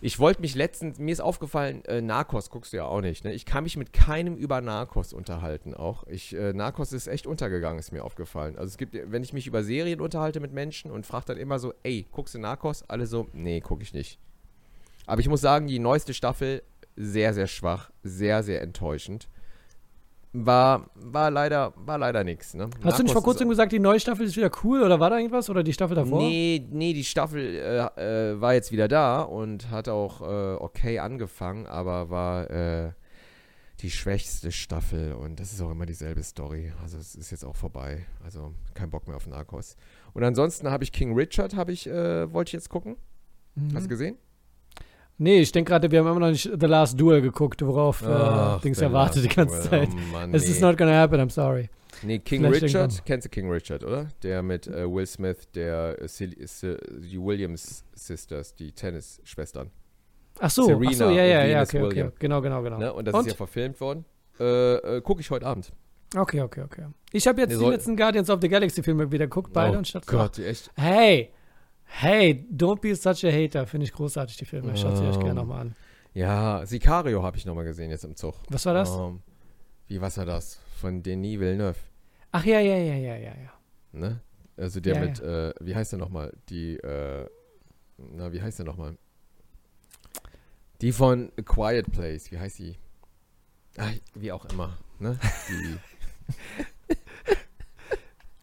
ich 0.00 0.18
wollte 0.18 0.42
mich 0.42 0.54
letztens, 0.54 0.98
mir 0.98 1.12
ist 1.12 1.20
aufgefallen, 1.20 1.84
äh, 1.86 2.02
Narcos 2.02 2.50
guckst 2.50 2.72
du 2.72 2.76
ja 2.76 2.84
auch 2.84 3.00
nicht, 3.00 3.24
ne? 3.24 3.32
Ich 3.32 3.46
kann 3.46 3.64
mich 3.64 3.76
mit 3.76 3.92
keinem 3.92 4.36
über 4.36 4.60
Narcos 4.60 5.12
unterhalten 5.12 5.74
auch. 5.74 6.06
Ich, 6.06 6.34
äh, 6.34 6.52
Narcos 6.52 6.92
ist 6.92 7.06
echt 7.06 7.26
untergegangen, 7.26 7.78
ist 7.78 7.92
mir 7.92 8.04
aufgefallen. 8.04 8.56
Also 8.56 8.68
es 8.68 8.76
gibt, 8.76 8.94
wenn 8.94 9.22
ich 9.22 9.32
mich 9.32 9.46
über 9.46 9.64
Serien 9.64 10.00
unterhalte 10.00 10.40
mit 10.40 10.52
Menschen 10.52 10.90
und 10.90 11.06
frage 11.06 11.26
dann 11.26 11.38
immer 11.38 11.58
so, 11.58 11.72
ey, 11.82 12.06
guckst 12.12 12.34
du 12.34 12.38
Narcos? 12.38 12.82
Alle 12.88 13.06
so, 13.06 13.28
nee, 13.32 13.60
gucke 13.60 13.82
ich 13.82 13.94
nicht. 13.94 14.18
Aber 15.06 15.20
ich 15.20 15.28
muss 15.28 15.40
sagen, 15.40 15.66
die 15.66 15.78
neueste 15.78 16.12
Staffel 16.12 16.62
sehr, 16.96 17.32
sehr 17.32 17.46
schwach, 17.46 17.90
sehr, 18.02 18.42
sehr 18.42 18.62
enttäuschend. 18.62 19.28
War, 20.44 20.90
war 20.94 21.30
leider, 21.30 21.72
war 21.76 21.98
leider 21.98 22.22
nix. 22.22 22.52
Ne? 22.52 22.68
Hast 22.82 22.98
du 22.98 23.02
nicht 23.02 23.12
vor 23.12 23.20
Narcos 23.20 23.24
kurzem 23.24 23.48
gesagt, 23.48 23.72
die 23.72 23.78
neue 23.78 23.98
Staffel 23.98 24.26
ist 24.26 24.36
wieder 24.36 24.50
cool 24.64 24.82
oder 24.82 25.00
war 25.00 25.08
da 25.08 25.16
irgendwas? 25.16 25.48
Oder 25.48 25.62
die 25.62 25.72
Staffel 25.72 25.94
davor? 25.94 26.20
Nee, 26.20 26.66
nee, 26.70 26.92
die 26.92 27.04
Staffel 27.04 27.40
äh, 27.96 28.32
äh, 28.32 28.40
war 28.40 28.52
jetzt 28.52 28.70
wieder 28.70 28.86
da 28.86 29.22
und 29.22 29.70
hat 29.70 29.88
auch 29.88 30.20
äh, 30.20 30.54
okay 30.56 30.98
angefangen, 30.98 31.66
aber 31.66 32.10
war 32.10 32.50
äh, 32.50 32.92
die 33.80 33.90
schwächste 33.90 34.52
Staffel 34.52 35.14
und 35.14 35.40
das 35.40 35.52
ist 35.52 35.60
auch 35.60 35.70
immer 35.70 35.86
dieselbe 35.86 36.22
Story. 36.22 36.72
Also 36.82 36.98
es 36.98 37.14
ist 37.14 37.30
jetzt 37.30 37.44
auch 37.44 37.56
vorbei. 37.56 38.06
Also 38.24 38.52
kein 38.74 38.90
Bock 38.90 39.06
mehr 39.06 39.16
auf 39.16 39.26
Narcos. 39.26 39.76
Und 40.12 40.24
ansonsten 40.24 40.70
habe 40.70 40.84
ich 40.84 40.92
King 40.92 41.14
Richard, 41.14 41.54
habe 41.56 41.72
ich, 41.72 41.86
äh, 41.86 42.32
wollte 42.32 42.50
ich 42.50 42.52
jetzt 42.54 42.68
gucken. 42.68 42.96
Mhm. 43.54 43.74
Hast 43.74 43.84
du 43.84 43.88
gesehen? 43.88 44.16
Nee, 45.18 45.40
ich 45.40 45.50
denke 45.52 45.70
gerade, 45.70 45.90
wir 45.90 46.00
haben 46.00 46.08
immer 46.08 46.20
noch 46.20 46.30
nicht 46.30 46.44
The 46.44 46.66
Last 46.66 47.00
Duel 47.00 47.22
geguckt, 47.22 47.64
worauf 47.64 48.02
äh, 48.02 48.06
Ach, 48.06 48.60
Dings 48.60 48.78
der 48.78 48.88
erwartet 48.88 49.24
die 49.24 49.28
ganze 49.28 49.56
Duel. 49.68 49.70
Zeit. 49.70 49.88
Oh 49.92 50.12
Mann, 50.12 50.34
Es 50.34 50.44
nee. 50.44 50.50
is 50.50 50.60
not 50.60 50.76
gonna 50.76 50.92
happen, 50.92 51.20
I'm 51.20 51.30
sorry. 51.30 51.70
Nee, 52.02 52.18
King 52.18 52.42
Vielleicht 52.42 52.64
Richard, 52.64 52.82
irgendwann. 52.90 53.04
kennst 53.06 53.24
du 53.24 53.28
King 53.30 53.50
Richard, 53.50 53.82
oder? 53.82 54.08
Der 54.22 54.42
mit 54.42 54.66
äh, 54.66 54.86
Will 54.90 55.06
Smith, 55.06 55.48
der 55.54 55.96
äh, 56.00 56.06
die 56.08 57.18
Williams 57.18 57.84
Sisters, 57.94 58.54
die 58.54 58.72
Tennisschwestern. 58.72 59.70
Ach 60.38 60.50
so, 60.50 60.66
Serena 60.66 60.90
ach 60.90 60.94
so, 60.94 61.10
ja, 61.10 61.24
ja, 61.24 61.44
ja, 61.46 61.62
okay, 61.62 61.82
okay. 61.82 62.10
Genau, 62.18 62.42
genau, 62.42 62.62
genau. 62.62 62.78
Ne? 62.78 62.92
Und 62.92 63.06
das 63.06 63.14
Und? 63.14 63.20
ist 63.22 63.32
ja 63.32 63.36
verfilmt 63.36 63.80
worden. 63.80 64.04
Äh, 64.38 64.74
äh, 64.96 65.00
Gucke 65.00 65.22
ich 65.22 65.30
heute 65.30 65.46
Abend. 65.46 65.72
Okay, 66.14 66.42
okay, 66.42 66.62
okay. 66.62 66.84
Ich 67.12 67.26
habe 67.26 67.40
jetzt 67.40 67.56
Nee, 67.56 67.64
die 67.64 67.70
letzten 67.70 67.96
Guardians 67.96 68.28
of 68.30 68.40
the 68.42 68.48
Galaxy 68.48 68.82
Filme 68.82 69.10
wieder 69.10 69.26
geguckt, 69.26 69.52
beide 69.52 69.74
oh 69.74 69.78
und 69.78 69.88
statt 69.88 70.06
Gott, 70.06 70.38
echt. 70.38 70.70
Hey, 70.76 71.30
hey, 71.86 72.46
don't 72.50 72.80
be 72.80 72.94
such 72.94 73.24
a 73.24 73.30
hater. 73.30 73.66
Finde 73.66 73.84
ich 73.84 73.92
großartig, 73.92 74.36
die 74.36 74.44
Filme. 74.44 74.76
Schaut 74.76 74.96
sie 74.96 75.04
euch 75.04 75.14
Ähm, 75.16 75.20
gerne 75.20 75.34
nochmal 75.40 75.60
an. 75.62 75.76
Ja, 76.14 76.64
Sicario 76.66 77.22
habe 77.22 77.36
ich 77.36 77.46
nochmal 77.46 77.64
gesehen 77.64 77.90
jetzt 77.90 78.04
im 78.04 78.16
Zug. 78.16 78.34
Was 78.48 78.64
war 78.66 78.74
das? 78.74 78.90
Ähm, 78.96 79.20
wie, 79.88 80.00
was 80.00 80.16
war 80.18 80.24
das? 80.26 80.60
Von 80.80 81.02
Denis 81.02 81.38
Villeneuve. 81.40 81.78
Ach 82.32 82.44
ja, 82.44 82.60
ja, 82.60 82.76
ja, 82.76 82.94
ja, 82.94 83.16
ja, 83.16 83.32
ja. 83.34 83.52
Ne? 83.92 84.20
Also 84.56 84.80
der 84.80 84.94
Ja, 84.94 85.00
mit, 85.00 85.20
Äh, 85.20 85.52
wie 85.60 85.74
heißt 85.74 85.92
der 85.92 85.98
nochmal? 85.98 86.32
Die, 86.48 86.76
äh, 86.76 87.28
na, 87.98 88.32
wie 88.32 88.40
heißt 88.42 88.58
der 88.58 88.66
nochmal? 88.66 88.96
Die 90.80 90.92
von 90.92 91.30
A 91.38 91.42
Quiet 91.42 91.90
Place, 91.92 92.30
wie 92.30 92.38
heißt 92.38 92.58
die? 92.58 92.76
Ach, 93.78 93.92
wie 94.14 94.32
auch 94.32 94.44
immer, 94.46 94.76
ne? 94.98 95.18
Die, 95.48 95.76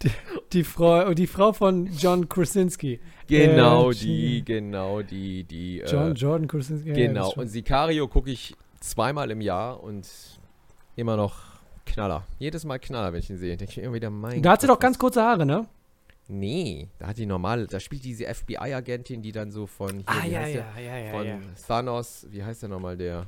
Die 0.04 0.12
Frau, 0.62 1.16
die 1.16 1.26
Frau 1.26 1.52
von 1.54 1.88
John 1.98 2.30
Krasinski. 2.30 3.00
genau 3.26 3.90
Äh, 3.90 3.96
die, 3.96 4.46
genau 4.46 5.02
die, 5.02 5.44
die. 5.46 5.82
Äh, 5.82 5.90
John, 5.90 6.14
Jordan 6.14 6.48
Krasinski. 6.48 6.90
ja, 6.90 6.96
ja, 6.96 7.08
Genau, 7.08 7.30
das 7.30 7.38
und. 7.38 7.48
Sicario 7.48 8.08
gucke 8.08 8.30
ich 8.30 8.56
zweimal 8.80 9.32
im 9.32 9.42
Jahr 9.42 9.82
und 9.82 10.08
immer 10.96 11.16
noch 11.18 11.34
Knaller. 11.88 12.28
Jedes 12.38 12.64
Mal 12.66 12.78
Knaller, 12.78 13.12
wenn 13.14 13.20
ich 13.22 13.30
ihn 13.32 13.38
sehe. 13.38 13.58
Denke 13.58 13.72
ich 13.72 13.78
immer 13.84 13.96
wieder, 13.96 14.12
mein 14.12 14.44
Da 14.44 14.52
hat 14.52 14.62
sie 14.62 14.68
doch 14.68 14.80
ganz 14.80 15.00
kurze 15.00 15.24
Haare, 15.24 15.46
ne? 15.46 15.66
Nee, 16.30 16.88
da 17.00 17.08
hat 17.08 17.18
die 17.18 17.26
normale, 17.26 17.68
da 17.68 17.80
spielt 17.82 18.06
diese 18.06 18.26
FBI-Agentin, 18.34 19.22
die 19.22 19.34
dann 19.34 19.52
so 19.52 19.68
von 19.68 19.90
hier, 19.92 20.04
Ah, 20.06 20.26
ja, 20.26 20.48
ja, 20.48 20.66
ja, 20.80 20.98
ja, 20.98 21.12
von 21.12 21.26
ja. 21.28 21.40
Thanos, 21.68 22.28
wie 22.30 22.42
heißt 22.44 22.62
der 22.62 22.70
nochmal, 22.70 22.96
der? 22.96 23.26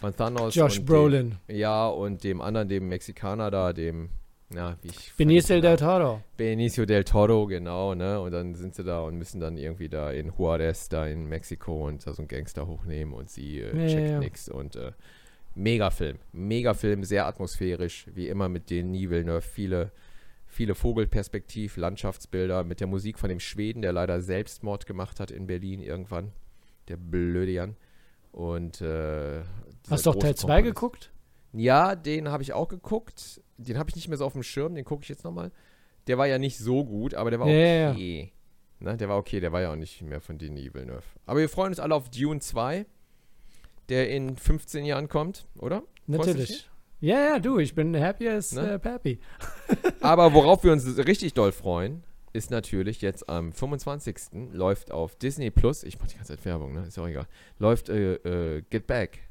Von 0.00 0.14
Thanos. 0.16 0.54
Josh 0.54 0.84
Brolin. 0.84 1.36
Dem, 1.48 1.56
ja, 1.56 1.86
und 1.86 2.24
dem 2.24 2.40
anderen, 2.40 2.68
dem 2.68 2.88
Mexikaner 2.88 3.50
da, 3.52 3.72
dem, 3.72 4.08
na, 4.50 4.76
wie 4.82 4.88
ich. 4.88 5.12
Benicio 5.16 5.60
del. 5.60 5.76
Toro. 5.76 6.22
Benicio 6.36 6.86
del 6.86 7.04
Toro, 7.04 7.46
genau, 7.46 7.94
ne? 7.94 8.20
Und 8.20 8.32
dann 8.32 8.54
sind 8.54 8.74
sie 8.74 8.84
da 8.84 9.00
und 9.00 9.16
müssen 9.16 9.40
dann 9.40 9.56
irgendwie 9.58 9.88
da 9.88 10.10
in 10.10 10.32
Juarez, 10.36 10.88
da 10.88 11.06
in 11.06 11.28
Mexiko 11.28 11.86
und 11.86 12.06
da 12.06 12.12
so 12.14 12.22
einen 12.22 12.28
Gangster 12.28 12.66
hochnehmen 12.66 13.12
und 13.14 13.28
sie 13.30 13.60
äh, 13.60 13.76
Ja, 13.76 13.86
checkt 13.88 14.10
ja. 14.10 14.18
nix. 14.18 14.48
Und 14.48 14.76
äh, 14.76 14.92
Megafilm. 15.54 16.18
Megafilm, 16.32 17.04
sehr 17.04 17.26
atmosphärisch, 17.26 18.06
wie 18.14 18.28
immer 18.28 18.48
mit 18.48 18.70
den 18.70 18.92
Villeneuve. 18.94 19.42
Viele, 19.42 19.92
viele 20.46 20.74
Vogelperspektiv, 20.74 21.76
Landschaftsbilder 21.76 22.64
mit 22.64 22.80
der 22.80 22.86
Musik 22.86 23.18
von 23.18 23.28
dem 23.28 23.40
Schweden, 23.40 23.82
der 23.82 23.92
leider 23.92 24.20
Selbstmord 24.20 24.86
gemacht 24.86 25.20
hat 25.20 25.30
in 25.30 25.46
Berlin 25.46 25.82
irgendwann. 25.82 26.32
Der 26.88 26.96
blöde 26.96 27.50
Jan. 27.52 27.76
Und 28.32 28.80
äh, 28.80 29.40
Hast 29.90 30.06
du 30.06 30.10
auch 30.10 30.14
Teil 30.16 30.30
große 30.32 30.46
2 30.46 30.46
Komponist. 30.46 30.74
geguckt? 30.74 31.10
Ja, 31.52 31.96
den 31.96 32.28
habe 32.28 32.42
ich 32.42 32.52
auch 32.52 32.68
geguckt. 32.68 33.40
Den 33.58 33.78
habe 33.78 33.90
ich 33.90 33.96
nicht 33.96 34.08
mehr 34.08 34.16
so 34.18 34.24
auf 34.24 34.32
dem 34.32 34.42
Schirm, 34.42 34.74
den 34.74 34.84
gucke 34.84 35.02
ich 35.02 35.08
jetzt 35.08 35.24
nochmal. 35.24 35.52
Der 36.06 36.16
war 36.16 36.26
ja 36.26 36.38
nicht 36.38 36.58
so 36.58 36.84
gut, 36.84 37.14
aber 37.14 37.30
der 37.30 37.40
war 37.40 37.48
Ja, 37.48 37.54
ja, 37.54 37.74
ja. 37.74 37.90
okay. 37.92 38.32
Ne, 38.80 38.96
der 38.96 39.08
war 39.08 39.16
okay, 39.18 39.40
der 39.40 39.50
war 39.52 39.60
ja 39.60 39.72
auch 39.72 39.76
nicht 39.76 40.00
mehr 40.02 40.20
von 40.20 40.38
Denis 40.38 40.72
Villeneuve. 40.72 41.02
Aber 41.26 41.40
wir 41.40 41.48
freuen 41.48 41.70
uns 41.70 41.80
alle 41.80 41.94
auf 41.94 42.08
Dune 42.10 42.40
2, 42.40 42.86
der 43.88 44.08
in 44.10 44.36
15 44.36 44.84
Jahren 44.84 45.08
kommt, 45.08 45.46
oder? 45.58 45.82
Natürlich. 46.06 46.68
Ja, 47.00 47.18
ja, 47.20 47.38
du, 47.38 47.58
ich 47.58 47.74
bin 47.74 47.94
happy 47.94 48.28
as 48.28 48.52
Ne? 48.52 48.72
äh, 48.72 48.78
Pappy. 48.78 49.18
Aber 50.00 50.32
worauf 50.32 50.64
wir 50.64 50.72
uns 50.72 50.96
richtig 50.98 51.34
doll 51.34 51.52
freuen, 51.52 52.02
ist 52.32 52.50
natürlich 52.50 53.02
jetzt 53.02 53.28
am 53.28 53.52
25. 53.52 54.52
läuft 54.52 54.90
auf 54.92 55.16
Disney 55.16 55.50
Plus, 55.50 55.82
ich 55.82 55.98
mache 55.98 56.08
die 56.08 56.16
ganze 56.16 56.36
Zeit 56.36 56.44
Werbung, 56.44 56.72
ne? 56.72 56.84
Ist 56.86 56.98
auch 56.98 57.06
egal. 57.08 57.26
Läuft 57.58 57.88
äh, 57.88 58.14
äh, 58.14 58.62
Get 58.70 58.86
Back. 58.86 59.27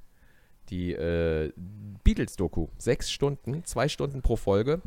Die 0.69 0.93
äh, 0.93 1.51
Beatles-Doku. 2.03 2.67
Sechs 2.77 3.12
Stunden, 3.12 3.63
zwei 3.65 3.88
Stunden 3.88 4.21
pro 4.21 4.36
Folge. 4.36 4.82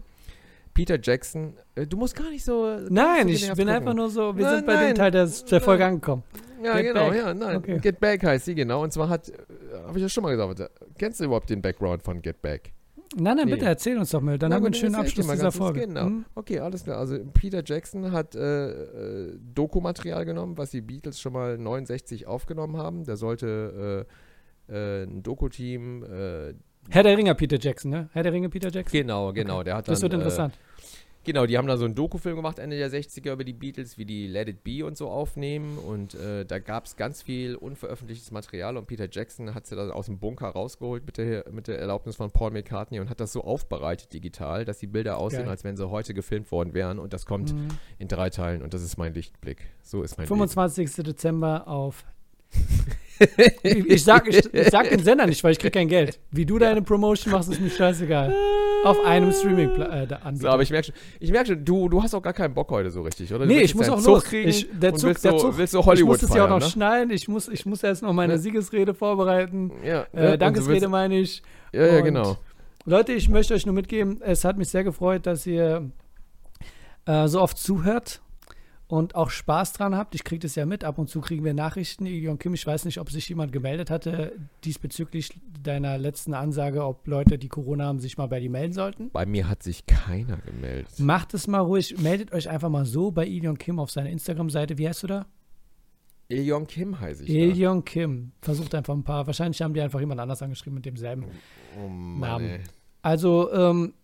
Peter 0.72 0.98
Jackson, 1.02 1.54
äh, 1.74 1.86
du 1.86 1.96
musst 1.96 2.14
gar 2.14 2.30
nicht 2.30 2.44
so. 2.44 2.62
gar 2.62 2.80
Nein, 2.90 3.26
nicht 3.26 3.44
so 3.44 3.50
ich 3.50 3.56
bin 3.56 3.66
gucken. 3.66 3.68
einfach 3.68 3.94
nur 3.94 4.08
so, 4.08 4.36
wir 4.36 4.44
Nein, 4.44 4.56
sind 4.56 4.66
bei 4.66 4.74
nein, 4.74 4.86
dem 4.88 4.94
Teil 4.96 5.10
der, 5.10 5.26
der 5.26 5.60
Folge 5.60 5.84
angekommen. 5.84 6.22
Ja, 6.62 6.76
Get 6.76 6.86
genau, 6.94 7.08
Back. 7.08 7.16
ja, 7.18 7.34
nein. 7.34 7.56
Okay. 7.56 7.78
Get 7.78 8.00
Back 8.00 8.22
heißt 8.22 8.44
sie, 8.44 8.54
genau. 8.54 8.82
Und 8.82 8.92
zwar 8.92 9.08
hat, 9.08 9.32
habe 9.86 9.98
ich 9.98 10.02
ja 10.02 10.08
schon 10.08 10.22
mal 10.22 10.36
gesagt, 10.36 10.70
kennst 10.98 11.20
du 11.20 11.24
überhaupt 11.24 11.50
den 11.50 11.60
Background 11.60 12.02
von 12.02 12.22
Get 12.22 12.40
Back? 12.40 12.72
Nein, 13.16 13.36
nein, 13.38 13.46
Nee. 13.46 13.54
bitte 13.54 13.64
erzähl 13.66 13.98
uns 13.98 14.10
doch 14.10 14.20
mal. 14.20 14.38
Dann 14.38 14.50
Na 14.50 14.56
haben 14.56 14.62
wir 14.62 14.66
einen 14.66 14.74
schönen 14.74 14.94
Abschluss 14.94 15.26
dieser 15.26 15.50
Folge. 15.50 15.80
Genau. 15.80 16.04
Hm? 16.04 16.24
Okay, 16.36 16.60
alles 16.60 16.84
klar. 16.84 16.98
Also 16.98 17.18
Peter 17.32 17.62
Jackson 17.64 18.12
hat 18.12 18.36
äh, 18.36 18.70
äh, 18.70 19.38
Dokumaterial 19.52 20.24
genommen, 20.24 20.56
was 20.56 20.70
die 20.70 20.80
Beatles 20.80 21.20
schon 21.20 21.32
mal 21.32 21.58
69 21.58 22.28
aufgenommen 22.28 22.76
haben. 22.76 23.02
Da 23.04 23.16
sollte 23.16 24.06
äh, 24.06 24.12
äh, 24.70 25.02
ein 25.04 25.22
Doku-Team. 25.22 26.04
Äh, 26.04 26.54
Herr 26.88 27.02
der 27.02 27.16
Ringe, 27.16 27.34
Peter 27.34 27.58
Jackson, 27.60 27.90
ne? 27.90 28.08
Herr 28.12 28.22
der 28.22 28.32
Ringe, 28.32 28.48
Peter 28.48 28.70
Jackson. 28.70 28.98
genau, 29.00 29.32
genau. 29.32 29.56
Okay. 29.56 29.64
Der 29.64 29.76
hat 29.76 29.88
dann, 29.88 29.92
Das 29.92 30.02
wird 30.02 30.14
interessant. 30.14 30.54
Äh, 30.54 30.82
genau, 31.24 31.46
die 31.46 31.56
haben 31.58 31.68
da 31.68 31.76
so 31.76 31.84
einen 31.84 31.94
Dokufilm 31.94 32.34
gemacht 32.36 32.58
Ende 32.58 32.78
der 32.78 32.90
60er 32.90 33.32
über 33.34 33.44
die 33.44 33.52
Beatles, 33.52 33.98
wie 33.98 34.06
die 34.06 34.26
Let 34.26 34.48
It 34.48 34.64
Be 34.64 34.84
und 34.84 34.96
so 34.96 35.08
aufnehmen. 35.08 35.78
Und 35.78 36.14
äh, 36.14 36.44
da 36.46 36.58
gab 36.58 36.86
es 36.86 36.96
ganz 36.96 37.22
viel 37.22 37.54
unveröffentlichtes 37.54 38.30
Material. 38.32 38.76
Und 38.76 38.86
Peter 38.86 39.06
Jackson 39.10 39.54
hat 39.54 39.66
sie 39.66 39.76
dann 39.76 39.90
aus 39.92 40.06
dem 40.06 40.18
Bunker 40.18 40.48
rausgeholt 40.48 41.04
mit 41.06 41.18
der, 41.18 41.44
mit 41.52 41.68
der 41.68 41.78
Erlaubnis 41.78 42.16
von 42.16 42.30
Paul 42.32 42.50
McCartney 42.50 42.98
und 42.98 43.10
hat 43.10 43.20
das 43.20 43.32
so 43.32 43.44
aufbereitet 43.44 44.12
digital, 44.12 44.64
dass 44.64 44.78
die 44.78 44.86
Bilder 44.88 45.18
aussehen, 45.18 45.42
Geil. 45.42 45.50
als 45.50 45.62
wenn 45.62 45.76
sie 45.76 45.88
heute 45.90 46.14
gefilmt 46.14 46.50
worden 46.50 46.72
wären. 46.74 46.98
Und 46.98 47.12
das 47.12 47.26
kommt 47.26 47.52
Mhm. 47.54 47.68
in 47.98 48.08
drei 48.08 48.30
Teilen 48.30 48.62
und 48.62 48.74
das 48.74 48.82
ist 48.82 48.96
mein 48.96 49.12
Lichtblick. 49.14 49.68
So 49.82 50.02
ist 50.02 50.16
mein 50.18 50.26
25. 50.26 51.04
Dezember 51.04 51.68
auf. 51.68 52.04
Ich, 53.62 53.86
ich, 53.86 54.04
sag, 54.04 54.26
ich, 54.28 54.52
ich 54.54 54.68
sag 54.70 54.88
den 54.88 55.02
Sender 55.04 55.26
nicht, 55.26 55.44
weil 55.44 55.52
ich 55.52 55.58
krieg 55.58 55.72
kein 55.74 55.88
Geld. 55.88 56.18
Wie 56.30 56.46
du 56.46 56.58
deine 56.58 56.80
Promotion 56.80 57.32
machst, 57.32 57.50
ist 57.50 57.60
mir 57.60 57.68
scheißegal. 57.68 58.34
Auf 58.84 58.98
einem 59.04 59.30
streaming 59.30 59.70
äh. 59.78 59.82
Anbieter. 59.82 60.20
So, 60.36 60.48
aber 60.48 60.62
ich 60.62 60.70
merke 60.70 60.86
schon, 60.86 60.94
ich 61.20 61.30
merk 61.30 61.46
schon 61.46 61.62
du, 61.62 61.88
du 61.90 62.02
hast 62.02 62.14
auch 62.14 62.22
gar 62.22 62.32
keinen 62.32 62.54
Bock 62.54 62.70
heute 62.70 62.90
so 62.90 63.02
richtig, 63.02 63.30
oder? 63.34 63.46
Du 63.46 63.52
nee, 63.52 63.60
ich 63.60 63.74
muss 63.74 63.90
auch 63.90 63.98
Zug 64.00 64.06
los. 64.14 64.24
Kriegen 64.24 64.48
Ich, 64.48 64.66
der 64.72 64.94
Zug, 64.94 65.10
willst 65.10 65.24
der 65.24 65.32
so, 65.32 65.38
Zug. 65.38 65.58
willst 65.58 65.72
so 65.72 65.80
ich 65.80 65.86
Hollywood 65.86 66.08
muss 66.22 66.22
es 66.22 66.34
ja 66.34 66.44
auch 66.44 66.48
noch 66.48 66.60
feiern, 66.60 66.70
schneiden. 66.70 67.10
Ich 67.10 67.28
muss, 67.28 67.48
ich 67.48 67.66
muss 67.66 67.82
erst 67.82 68.02
noch 68.02 68.14
meine 68.14 68.32
Ne? 68.34 68.38
Siegesrede 68.38 68.94
vorbereiten. 68.94 69.66
ne? 69.66 69.74
Ja, 69.86 70.06
Äh, 70.14 70.30
ja, 70.30 70.36
Dankesrede 70.38 70.76
du 70.76 70.80
willst, 70.82 70.90
meine 70.90 71.18
ich. 71.18 71.42
Ja, 71.74 71.86
ja, 71.86 71.98
und- 71.98 72.04
genau. 72.04 72.38
Leute, 72.86 73.12
ich 73.12 73.28
möchte 73.28 73.52
euch 73.52 73.66
nur 73.66 73.74
mitgeben, 73.74 74.22
es 74.22 74.44
hat 74.46 74.56
mich 74.56 74.68
sehr 74.70 74.82
gefreut, 74.82 75.26
dass 75.26 75.46
ihr 75.46 75.90
äh, 77.04 77.28
so 77.28 77.42
oft 77.42 77.58
zuhört 77.58 78.22
und 78.90 79.14
auch 79.14 79.30
Spaß 79.30 79.72
dran 79.72 79.96
habt. 79.96 80.16
Ich 80.16 80.24
kriege 80.24 80.40
das 80.40 80.56
ja 80.56 80.66
mit. 80.66 80.82
Ab 80.82 80.98
und 80.98 81.08
zu 81.08 81.20
kriegen 81.20 81.44
wir 81.44 81.54
Nachrichten. 81.54 82.06
Ilion 82.06 82.38
Kim, 82.38 82.54
ich 82.54 82.66
weiß 82.66 82.84
nicht, 82.84 82.98
ob 82.98 83.08
sich 83.10 83.28
jemand 83.28 83.52
gemeldet 83.52 83.88
hatte 83.88 84.32
diesbezüglich 84.64 85.30
deiner 85.62 85.96
letzten 85.96 86.34
Ansage, 86.34 86.84
ob 86.84 87.06
Leute, 87.06 87.38
die 87.38 87.48
Corona 87.48 87.84
haben, 87.84 88.00
sich 88.00 88.18
mal 88.18 88.26
bei 88.26 88.40
dir 88.40 88.50
melden 88.50 88.72
sollten. 88.72 89.10
Bei 89.10 89.26
mir 89.26 89.48
hat 89.48 89.62
sich 89.62 89.86
keiner 89.86 90.38
gemeldet. 90.38 90.98
Macht 90.98 91.34
es 91.34 91.46
mal 91.46 91.60
ruhig. 91.60 92.00
Meldet 92.00 92.32
euch 92.32 92.48
einfach 92.50 92.68
mal 92.68 92.84
so 92.84 93.12
bei 93.12 93.26
Ilion 93.26 93.58
Kim 93.58 93.78
auf 93.78 93.92
seiner 93.92 94.10
Instagram-Seite. 94.10 94.76
Wie 94.76 94.88
heißt 94.88 95.04
du 95.04 95.06
da? 95.06 95.26
Ilion 96.28 96.66
Kim 96.66 96.98
heiße 96.98 97.22
ich. 97.24 97.30
Ilion 97.30 97.84
Kim. 97.84 98.32
Versucht 98.42 98.74
einfach 98.74 98.94
ein 98.94 99.04
paar. 99.04 99.24
Wahrscheinlich 99.26 99.62
haben 99.62 99.74
die 99.74 99.80
einfach 99.80 100.00
jemand 100.00 100.20
anders 100.20 100.42
angeschrieben 100.42 100.74
mit 100.74 100.86
demselben. 100.86 101.26
Oh 101.78 101.88
Mann, 101.88 102.20
Namen. 102.20 102.50
ey. 102.50 102.60
Also, 103.02 103.52
ähm, 103.52 103.94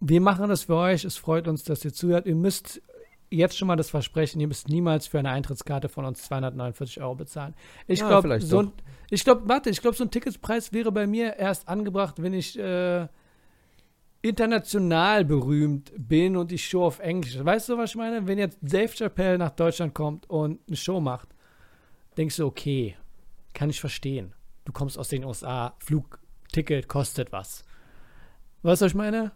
wir 0.00 0.20
machen 0.20 0.48
das 0.48 0.64
für 0.64 0.76
euch. 0.76 1.04
Es 1.04 1.16
freut 1.16 1.48
uns, 1.48 1.64
dass 1.64 1.84
ihr 1.84 1.92
zuhört. 1.92 2.26
Ihr 2.26 2.36
müsst 2.36 2.80
jetzt 3.30 3.56
schon 3.56 3.68
mal 3.68 3.76
das 3.76 3.90
versprechen, 3.90 4.40
ihr 4.40 4.48
müsst 4.48 4.68
niemals 4.68 5.06
für 5.06 5.18
eine 5.18 5.30
Eintrittskarte 5.30 5.88
von 5.88 6.04
uns 6.04 6.22
249 6.22 7.00
Euro 7.00 7.14
bezahlen. 7.14 7.54
Ich 7.86 8.00
Ja, 8.00 8.08
glaube, 8.08 8.40
so 8.40 8.62
ein, 8.62 8.72
ich 9.10 9.24
glaube, 9.24 9.48
warte, 9.48 9.70
ich 9.70 9.80
glaube, 9.80 9.96
so 9.96 10.04
ein 10.04 10.10
Ticketspreis 10.10 10.72
wäre 10.72 10.92
bei 10.92 11.06
mir 11.06 11.36
erst 11.36 11.68
angebracht, 11.68 12.22
wenn 12.22 12.32
ich 12.34 12.58
äh, 12.58 13.06
international 14.22 15.24
berühmt 15.24 15.92
bin 15.96 16.36
und 16.36 16.50
die 16.50 16.58
Show 16.58 16.84
auf 16.84 16.98
Englisch. 16.98 17.38
Weißt 17.42 17.68
du, 17.68 17.78
was 17.78 17.90
ich 17.90 17.96
meine? 17.96 18.26
Wenn 18.26 18.38
jetzt 18.38 18.58
Dave 18.60 18.92
Chappelle 18.92 19.38
nach 19.38 19.50
Deutschland 19.50 19.94
kommt 19.94 20.28
und 20.28 20.60
eine 20.66 20.76
Show 20.76 21.00
macht, 21.00 21.28
denkst 22.16 22.36
du, 22.36 22.46
okay, 22.46 22.96
kann 23.54 23.70
ich 23.70 23.80
verstehen. 23.80 24.34
Du 24.64 24.72
kommst 24.72 24.98
aus 24.98 25.08
den 25.08 25.24
USA, 25.24 25.74
Flugticket 25.78 26.88
kostet 26.88 27.32
was. 27.32 27.64
Weißt 28.62 28.82
du, 28.82 28.84
was 28.86 28.92
ich 28.92 28.96
meine? 28.96 29.32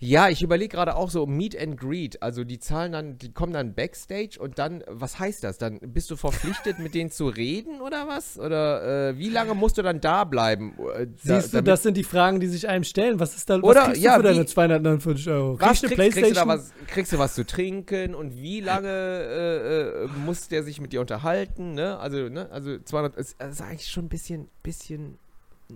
Ja, 0.00 0.28
ich 0.28 0.42
überlege 0.44 0.68
gerade 0.76 0.94
auch 0.94 1.10
so 1.10 1.26
Meet 1.26 1.60
and 1.60 1.76
Greet. 1.76 2.22
Also 2.22 2.44
die 2.44 2.60
zahlen 2.60 2.92
dann, 2.92 3.18
die 3.18 3.32
kommen 3.32 3.52
dann 3.52 3.74
Backstage 3.74 4.38
und 4.38 4.60
dann, 4.60 4.84
was 4.86 5.18
heißt 5.18 5.42
das? 5.42 5.58
Dann 5.58 5.80
bist 5.80 6.08
du 6.12 6.16
verpflichtet, 6.16 6.78
mit 6.78 6.94
denen 6.94 7.10
zu 7.10 7.26
reden 7.26 7.80
oder 7.80 8.06
was? 8.06 8.38
Oder 8.38 9.08
äh, 9.08 9.18
wie 9.18 9.28
lange 9.28 9.54
musst 9.54 9.76
du 9.76 9.82
dann 9.82 10.00
da 10.00 10.22
bleiben? 10.22 10.74
Äh, 10.96 11.08
da- 11.24 11.40
Siehst 11.40 11.52
du, 11.52 11.62
das 11.64 11.82
sind 11.82 11.96
die 11.96 12.04
Fragen, 12.04 12.38
die 12.38 12.46
sich 12.46 12.68
einem 12.68 12.84
stellen. 12.84 13.18
Was 13.18 13.34
ist 13.34 13.50
da, 13.50 13.56
Oder, 13.58 13.80
was 13.80 13.86
kriegst 13.88 14.02
ja, 14.02 14.12
du 14.14 14.22
für 14.22 14.28
deine 14.28 14.40
wie- 14.42 14.46
249 14.46 15.28
Euro? 15.30 15.56
Kriegst 15.56 15.82
kriegst, 15.82 15.96
kriegst, 16.14 16.30
du 16.30 16.34
da 16.34 16.46
was, 16.46 16.72
kriegst 16.86 17.12
du 17.12 17.18
was 17.18 17.34
zu 17.34 17.44
trinken 17.44 18.14
und 18.14 18.36
wie 18.40 18.60
lange 18.60 18.88
äh, 18.88 20.04
äh, 20.04 20.08
muss 20.24 20.46
der 20.46 20.62
sich 20.62 20.80
mit 20.80 20.92
dir 20.92 21.00
unterhalten? 21.00 21.74
Ne? 21.74 21.98
Also, 21.98 22.28
ne? 22.28 22.48
also 22.52 22.78
200, 22.78 23.16
es 23.16 23.34
es 23.38 23.50
ist 23.54 23.62
eigentlich 23.62 23.88
schon 23.88 24.04
ein 24.04 24.08
bisschen, 24.08 24.46
bisschen. 24.62 25.18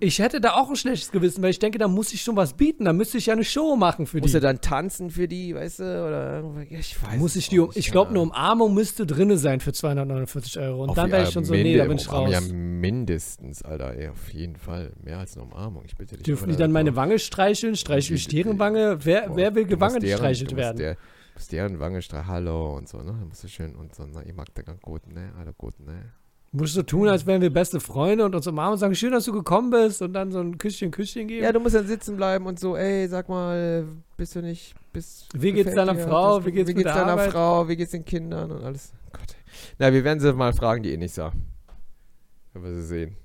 Ich 0.00 0.18
hätte 0.20 0.40
da 0.40 0.54
auch 0.54 0.70
ein 0.70 0.76
schlechtes 0.76 1.12
Gewissen, 1.12 1.42
weil 1.42 1.50
ich 1.50 1.58
denke, 1.58 1.76
da 1.78 1.86
muss 1.86 2.12
ich 2.14 2.22
schon 2.22 2.34
was 2.34 2.54
bieten. 2.54 2.86
Da 2.86 2.92
müsste 2.94 3.18
ich 3.18 3.26
ja 3.26 3.34
eine 3.34 3.44
Show 3.44 3.76
machen 3.76 4.06
für 4.06 4.18
Muss 4.20 4.30
die. 4.30 4.36
er 4.38 4.40
dann 4.40 4.60
tanzen 4.60 5.10
für 5.10 5.28
die, 5.28 5.54
weißt 5.54 5.80
du? 5.80 5.82
Oder 5.84 6.42
ich 6.70 7.02
weiß. 7.02 7.18
muss 7.18 7.36
ich 7.36 7.48
die, 7.50 7.58
um, 7.60 7.70
ich 7.74 7.90
glaube, 7.90 8.10
eine 8.10 8.20
Umarmung 8.20 8.72
müsste 8.72 9.06
drinne 9.06 9.36
sein 9.36 9.60
für 9.60 9.72
249 9.72 10.58
Euro. 10.60 10.82
Und 10.84 10.88
Auf 10.90 10.96
dann 10.96 11.10
wäre 11.12 11.24
ich 11.24 11.30
schon 11.30 11.44
so, 11.44 11.52
minde- 11.52 11.64
nee, 11.72 11.76
da 11.76 11.84
bin 11.84 11.98
ich 11.98 12.10
raus. 12.10 12.30
Ja, 12.32 12.40
mindestens, 12.40 13.62
Alter, 13.62 13.94
ey, 13.94 14.08
auf 14.08 14.32
jeden 14.32 14.56
Fall. 14.56 14.92
Mehr 15.02 15.18
als 15.18 15.36
eine 15.36 15.44
Umarmung, 15.44 15.82
ich 15.86 15.94
bitte 15.94 16.16
dich. 16.16 16.24
Dürfen 16.24 16.48
die 16.48 16.56
dann 16.56 16.72
meine 16.72 16.96
Wange 16.96 17.18
streicheln? 17.18 17.76
Streichle 17.76 18.16
ich 18.16 18.26
deren 18.28 18.58
Wange? 18.58 18.98
Wer, 19.04 19.28
Boah, 19.28 19.36
wer 19.36 19.54
will 19.54 19.66
gewangen 19.66 20.00
gestreichelt 20.00 20.56
werden? 20.56 20.78
Der, 20.78 20.96
musst 21.34 21.52
deren 21.52 21.80
Wange 21.80 22.00
streicheln, 22.02 22.28
hallo 22.28 22.76
und 22.76 22.88
so, 22.88 22.98
ne? 22.98 23.14
Da 23.18 23.24
musst 23.26 23.44
du 23.44 23.48
schön 23.48 23.74
und 23.76 23.94
so, 23.94 24.04
na, 24.12 24.22
ich 24.24 24.34
mag 24.34 24.48
da 24.54 24.62
ganz 24.62 24.80
gut, 24.80 25.06
ne? 25.12 25.32
Alle 25.38 25.52
gut, 25.52 25.78
ne? 25.80 26.12
Musst 26.54 26.76
du 26.76 26.82
tun, 26.82 27.08
als 27.08 27.24
wären 27.24 27.40
wir 27.40 27.50
beste 27.50 27.80
Freunde 27.80 28.26
und 28.26 28.34
uns 28.34 28.46
umarmen 28.46 28.74
und 28.74 28.78
sagen, 28.78 28.94
schön, 28.94 29.12
dass 29.12 29.24
du 29.24 29.32
gekommen 29.32 29.70
bist 29.70 30.02
und 30.02 30.12
dann 30.12 30.30
so 30.32 30.40
ein 30.40 30.58
Küsschen, 30.58 30.90
Küsschen 30.90 31.26
geben? 31.26 31.42
Ja, 31.42 31.50
du 31.52 31.60
musst 31.60 31.74
dann 31.74 31.86
sitzen 31.86 32.16
bleiben 32.16 32.44
und 32.44 32.60
so, 32.60 32.76
ey, 32.76 33.08
sag 33.08 33.30
mal, 33.30 33.86
bist 34.18 34.36
du 34.36 34.42
nicht, 34.42 34.74
bist, 34.92 35.28
Wie 35.34 35.52
geht's 35.52 35.74
deiner 35.74 35.94
dir 35.94 36.00
Frau? 36.06 36.36
das? 36.38 36.46
Wie 36.46 36.52
geht's 36.52 36.68
wie 36.68 36.74
geht's 36.74 36.92
deiner 36.92 37.12
Arbeit? 37.12 37.32
Frau? 37.32 37.68
Wie 37.68 37.76
geht's 37.76 37.92
den 37.92 38.04
Kindern 38.04 38.50
und 38.52 38.62
alles? 38.62 38.92
Gott. 39.12 39.34
Na, 39.78 39.90
wir 39.94 40.04
werden 40.04 40.20
sie 40.20 40.30
mal 40.34 40.52
fragen, 40.52 40.82
die 40.82 40.92
eh 40.92 40.96
nicht 40.98 41.14
sah. 41.14 41.32
Wenn 42.52 42.62
wir 42.64 42.74
sie 42.74 42.82
sehen. 42.86 43.16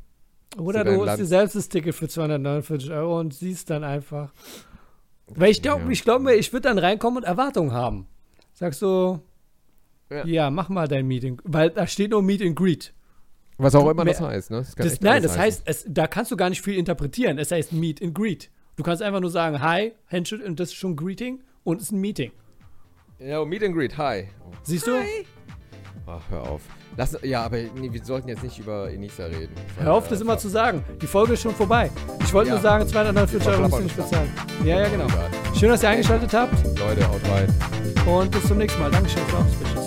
Oder 0.58 0.86
du 0.86 0.96
holst 0.96 1.20
dir 1.20 1.26
selbst 1.26 1.56
das 1.58 1.68
Ticket 1.68 1.94
für 1.96 2.08
249 2.08 2.92
Euro 2.92 3.20
und 3.20 3.34
siehst 3.34 3.70
dann 3.70 3.84
einfach. 3.84 4.32
Weil 5.28 5.52
ich 5.52 5.62
glaube, 5.62 5.84
Ja. 5.84 5.90
ich 5.90 6.04
glaube, 6.04 6.34
ich 6.34 6.54
würde 6.54 6.70
dann 6.70 6.78
reinkommen 6.78 7.18
und 7.18 7.24
Erwartungen 7.26 7.74
haben. 7.74 8.08
Sagst 8.54 8.82
du, 8.82 9.20
Ja. 10.10 10.26
ja. 10.26 10.50
mach 10.50 10.70
mal 10.70 10.88
dein 10.88 11.06
Meeting. 11.06 11.42
Weil 11.44 11.72
da 11.72 11.86
steht 11.86 12.12
nur 12.12 12.22
Meet 12.24 12.42
and 12.42 12.56
Greet. 12.56 12.94
Was 13.58 13.74
auch 13.76 13.90
immer 13.90 14.06
das 14.06 14.22
heißt, 14.22 14.52
ne? 14.52 14.58
Das, 14.78 14.92
echt 14.94 15.02
nein, 15.04 15.24
das 15.24 15.32
heißen. 15.38 15.64
heißt, 15.66 15.86
es, 15.86 15.86
da 15.88 16.06
kannst 16.08 16.32
du 16.32 16.38
gar 16.38 16.50
nicht 16.50 16.62
viel 16.62 16.78
interpretieren. 16.78 17.40
Es 17.40 17.52
heißt 17.52 17.74
Meet 17.74 18.02
and 18.04 18.14
Greet. 18.14 18.52
Du 18.76 18.84
kannst 18.84 19.02
einfach 19.02 19.20
nur 19.20 19.32
sagen, 19.32 19.62
hi, 19.62 19.94
Handshake, 20.12 20.44
und 20.46 20.60
das 20.60 20.70
ist 20.70 20.76
schon 20.76 20.96
Greeting 20.96 21.42
und 21.64 21.78
es 21.78 21.84
ist 21.88 21.92
ein 21.92 22.00
Meeting. 22.00 22.32
Ja, 23.20 23.44
Meet 23.44 23.64
and 23.64 23.76
Greet, 23.76 23.98
hi. 23.98 24.26
Siehst 24.62 24.86
du? 24.86 24.92
Ach, 26.06 26.22
hör 26.30 26.44
auf. 26.44 26.62
Lass, 26.96 27.18
ja, 27.24 27.44
aber 27.44 27.58
nee, 27.58 27.92
wir 27.92 28.04
sollten 28.06 28.30
jetzt 28.30 28.44
nicht 28.44 28.58
über 28.60 28.90
Enisa 28.92 29.26
reden. 29.26 29.54
Hör 29.80 29.94
auf, 29.94 30.08
das 30.08 30.22
immer 30.22 30.38
zu 30.38 30.48
sagen. 30.50 30.84
Die 31.02 31.08
Folge 31.08 31.34
ist 31.34 31.42
schon 31.42 31.54
vorbei. 31.56 31.90
Ich 32.22 32.34
wollte 32.34 32.50
Ja. 32.50 32.56
nur 32.56 32.62
sagen, 32.62 32.88
249 32.88 33.48
Euro 33.50 33.62
müsst 33.64 33.74
ihr 33.78 33.84
nicht 33.84 33.96
bezahlen. 33.98 34.32
Ja, 34.64 34.80
ja, 34.82 34.88
genau. 34.90 35.08
Schön, 35.56 35.70
dass 35.70 35.84
ihr 35.84 35.90
eingeschaltet 35.90 36.32
habt 36.34 36.54
Leute, 36.80 37.08
haut 37.08 37.22
rein. 37.30 37.54
und 38.08 38.32
bis 38.32 38.48
zum 38.48 38.58
nächsten 38.60 38.80
Mal. 38.80 38.92
Dankeschön. 38.92 39.22
Bitte. 39.26 39.87